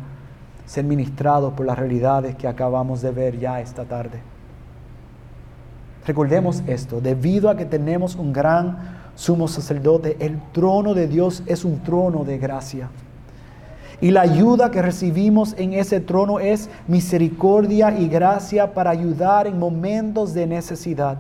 ser 0.68 0.86
ministrados 0.86 1.56
por 1.56 1.66
las 1.66 1.80
realidades 1.80 2.36
que 2.36 2.48
acabamos 2.48 3.02
de 3.02 3.10
ver 3.10 3.40
ya 3.40 3.62
esta 3.62 3.84
tarde. 3.86 4.22
Recordemos 6.06 6.62
esto, 6.68 7.02
debido 7.02 7.50
a 7.50 7.58
que 7.58 7.66
tenemos 7.66 8.14
un 8.14 8.32
gran 8.32 8.78
sumo 9.16 9.48
sacerdote, 9.48 10.18
el 10.20 10.40
trono 10.52 10.94
de 10.94 11.08
Dios 11.08 11.42
es 11.48 11.66
un 11.66 11.80
trono 11.80 12.26
de 12.26 12.38
gracia. 12.38 12.90
Y 14.02 14.12
la 14.12 14.22
ayuda 14.22 14.72
que 14.72 14.82
recibimos 14.82 15.56
en 15.58 15.74
ese 15.74 16.00
trono 16.00 16.40
es 16.40 16.70
misericordia 16.88 17.98
y 17.98 18.08
gracia 18.08 18.74
para 18.74 18.90
ayudar 18.90 19.48
en 19.48 19.60
momentos 19.60 20.34
de 20.34 20.48
necesidad. 20.48 21.18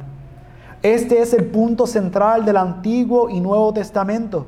Este 0.82 1.22
es 1.22 1.34
el 1.34 1.46
punto 1.46 1.88
central 1.88 2.44
del 2.44 2.58
Antiguo 2.58 3.30
y 3.30 3.40
Nuevo 3.40 3.74
Testamento. 3.74 4.48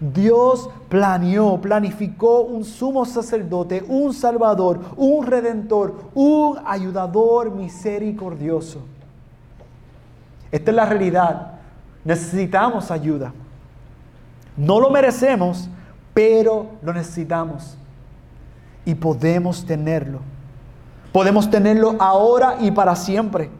Dios 0.00 0.68
planeó, 0.88 1.60
planificó 1.60 2.40
un 2.40 2.64
sumo 2.64 3.04
sacerdote, 3.04 3.84
un 3.86 4.12
salvador, 4.12 4.80
un 4.96 5.26
redentor, 5.26 6.10
un 6.14 6.58
ayudador 6.66 7.50
misericordioso. 7.50 8.80
Esta 10.50 10.70
es 10.70 10.76
la 10.76 10.86
realidad. 10.86 11.52
Necesitamos 12.04 12.90
ayuda. 12.90 13.32
No 14.56 14.78
lo 14.80 14.90
merecemos, 14.90 15.68
pero 16.14 16.70
lo 16.82 16.92
necesitamos. 16.92 17.76
Y 18.86 18.94
podemos 18.94 19.66
tenerlo. 19.66 20.20
Podemos 21.12 21.50
tenerlo 21.50 21.96
ahora 21.98 22.56
y 22.60 22.70
para 22.70 22.96
siempre. 22.96 23.50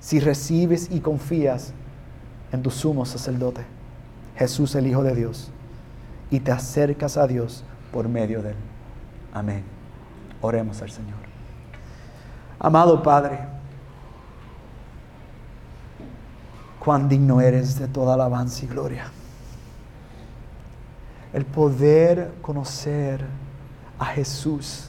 Si 0.00 0.18
recibes 0.18 0.90
y 0.90 1.00
confías 1.00 1.72
en 2.50 2.62
tu 2.62 2.70
sumo 2.70 3.04
sacerdote, 3.04 3.64
Jesús 4.36 4.74
el 4.74 4.86
Hijo 4.86 5.02
de 5.02 5.14
Dios, 5.14 5.50
y 6.30 6.40
te 6.40 6.50
acercas 6.50 7.16
a 7.16 7.26
Dios 7.26 7.62
por 7.92 8.08
medio 8.08 8.42
de 8.42 8.50
él. 8.50 8.56
Amén. 9.32 9.62
Oremos 10.40 10.80
al 10.82 10.90
Señor. 10.90 11.18
Amado 12.58 13.02
Padre, 13.02 13.38
cuán 16.78 17.08
digno 17.08 17.40
eres 17.40 17.78
de 17.78 17.86
toda 17.86 18.14
alabanza 18.14 18.64
y 18.64 18.68
gloria. 18.68 19.04
El 21.32 21.44
poder 21.44 22.32
conocer 22.42 23.24
a 23.98 24.06
Jesús. 24.06 24.88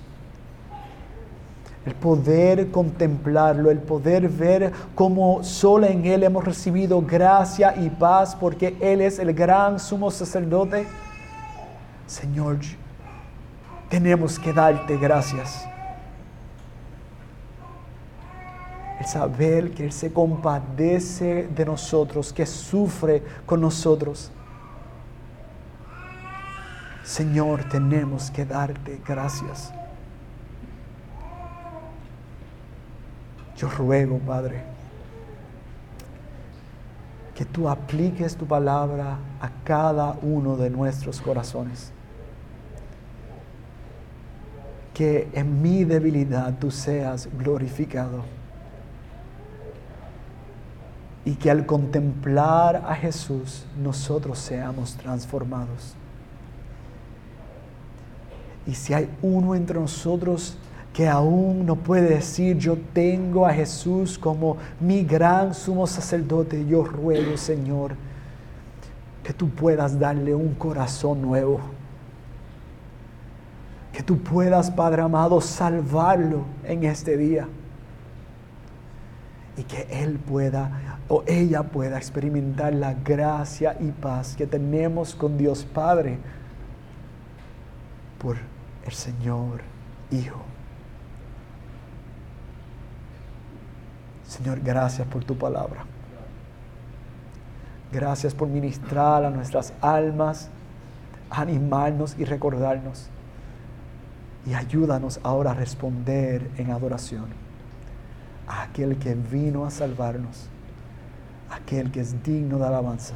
El 1.86 1.96
poder 1.96 2.72
contemplarlo, 2.72 3.70
el 3.70 3.80
poder 3.80 4.30
ver 4.30 4.72
cómo 4.96 5.44
solo 5.44 5.86
en 5.86 6.06
Él 6.06 6.24
hemos 6.24 6.46
recibido 6.46 7.02
gracia 7.02 7.76
y 7.76 7.90
paz 7.90 8.36
porque 8.36 8.78
Él 8.80 9.02
es 9.02 9.20
el 9.20 9.34
gran 9.34 9.80
sumo 9.80 10.10
sacerdote. 10.10 10.88
Señor, 12.08 12.60
tenemos 13.90 14.40
que 14.40 14.54
darte 14.54 14.98
gracias. 14.98 15.68
el 19.00 19.06
saber 19.06 19.72
que 19.72 19.86
Él 19.86 19.92
se 19.92 20.12
compadece 20.12 21.48
de 21.54 21.66
nosotros, 21.66 22.32
que 22.32 22.46
sufre 22.46 23.24
con 23.46 23.62
nosotros. 23.62 24.32
Señor, 27.04 27.66
tenemos 27.66 28.32
que 28.32 28.46
darte 28.46 29.02
gracias. 29.06 29.74
Yo 33.58 33.70
ruego, 33.70 34.20
Padre, 34.20 34.64
que 37.36 37.44
tú 37.46 37.68
apliques 37.68 38.36
tu 38.36 38.46
palabra 38.46 39.18
a 39.42 39.50
cada 39.64 40.18
uno 40.22 40.56
de 40.56 40.70
nuestros 40.70 41.20
corazones. 41.22 41.92
Que 44.94 45.28
en 45.34 45.62
mi 45.62 45.84
debilidad 45.84 46.58
tú 46.58 46.72
seas 46.72 47.28
glorificado 47.38 48.24
y 51.26 51.36
que 51.36 51.50
al 51.50 51.66
contemplar 51.66 52.78
a 52.88 52.96
Jesús 52.96 53.66
nosotros 53.78 54.40
seamos 54.40 54.96
transformados. 54.96 55.96
Y 58.66 58.76
si 58.76 58.94
hay 58.94 59.10
uno 59.22 59.56
entre 59.56 59.80
nosotros 59.80 60.58
que 60.94 61.08
aún 61.08 61.66
no 61.66 61.76
puede 61.76 62.10
decir, 62.10 62.58
yo 62.58 62.78
tengo 62.94 63.48
a 63.48 63.54
Jesús 63.54 64.18
como 64.18 64.58
mi 64.80 65.04
gran 65.04 65.54
sumo 65.54 65.88
sacerdote, 65.88 66.66
yo 66.68 66.84
ruego, 66.84 67.36
Señor, 67.36 67.96
que 69.24 69.34
tú 69.34 69.50
puedas 69.50 70.00
darle 70.00 70.36
un 70.36 70.54
corazón 70.54 71.22
nuevo. 71.22 71.60
Que 73.92 74.04
tú 74.04 74.20
puedas, 74.20 74.70
Padre 74.70 75.02
amado, 75.02 75.42
salvarlo 75.42 76.46
en 76.64 76.84
este 76.84 77.18
día. 77.18 77.48
Y 79.58 79.64
que 79.64 79.88
Él 79.90 80.20
pueda 80.20 81.00
o 81.08 81.24
ella 81.28 81.64
pueda 81.64 81.98
experimentar 81.98 82.74
la 82.74 82.94
gracia 82.94 83.76
y 83.80 83.92
paz 83.92 84.36
que 84.36 84.48
tenemos 84.48 85.14
con 85.14 85.38
Dios 85.38 85.66
Padre 85.66 86.18
por 88.20 88.38
el 88.86 88.94
Señor 88.94 89.62
Hijo. 90.12 90.42
Señor, 94.28 94.60
gracias 94.62 95.08
por 95.08 95.24
tu 95.24 95.38
palabra. 95.38 95.86
Gracias 97.92 98.34
por 98.34 98.48
ministrar 98.48 99.24
a 99.24 99.30
nuestras 99.30 99.74
almas, 99.82 100.50
animarnos 101.30 102.16
y 102.18 102.26
recordarnos. 102.26 103.08
Y 104.46 104.56
ayúdanos 104.56 105.20
ahora 105.24 105.52
a 105.52 105.54
responder 105.54 106.50
en 106.58 106.72
adoración 106.72 107.44
a 108.48 108.64
aquel 108.64 108.98
que 108.98 109.16
vino 109.16 109.66
a 109.66 109.72
salvarnos, 109.72 110.48
aquel 111.50 111.92
que 111.92 112.02
es 112.02 112.24
digno 112.24 112.58
de 112.58 112.66
alabanza, 112.66 113.16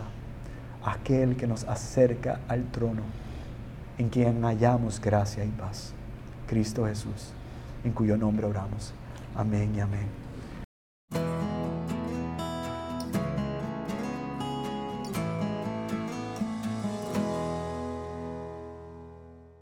aquel 0.86 1.36
que 1.36 1.48
nos 1.48 1.64
acerca 1.66 2.40
al 2.48 2.64
trono, 2.66 3.04
en 3.98 4.10
quien 4.10 4.44
hallamos 4.44 5.02
gracia 5.02 5.44
y 5.44 5.50
paz. 5.50 5.94
Cristo 6.48 6.86
Jesús, 6.86 7.34
en 7.84 7.92
cuyo 7.92 8.18
nombre 8.18 8.46
oramos. 8.46 8.94
Amén 9.36 9.74
y 9.76 9.80
amén. 9.80 10.27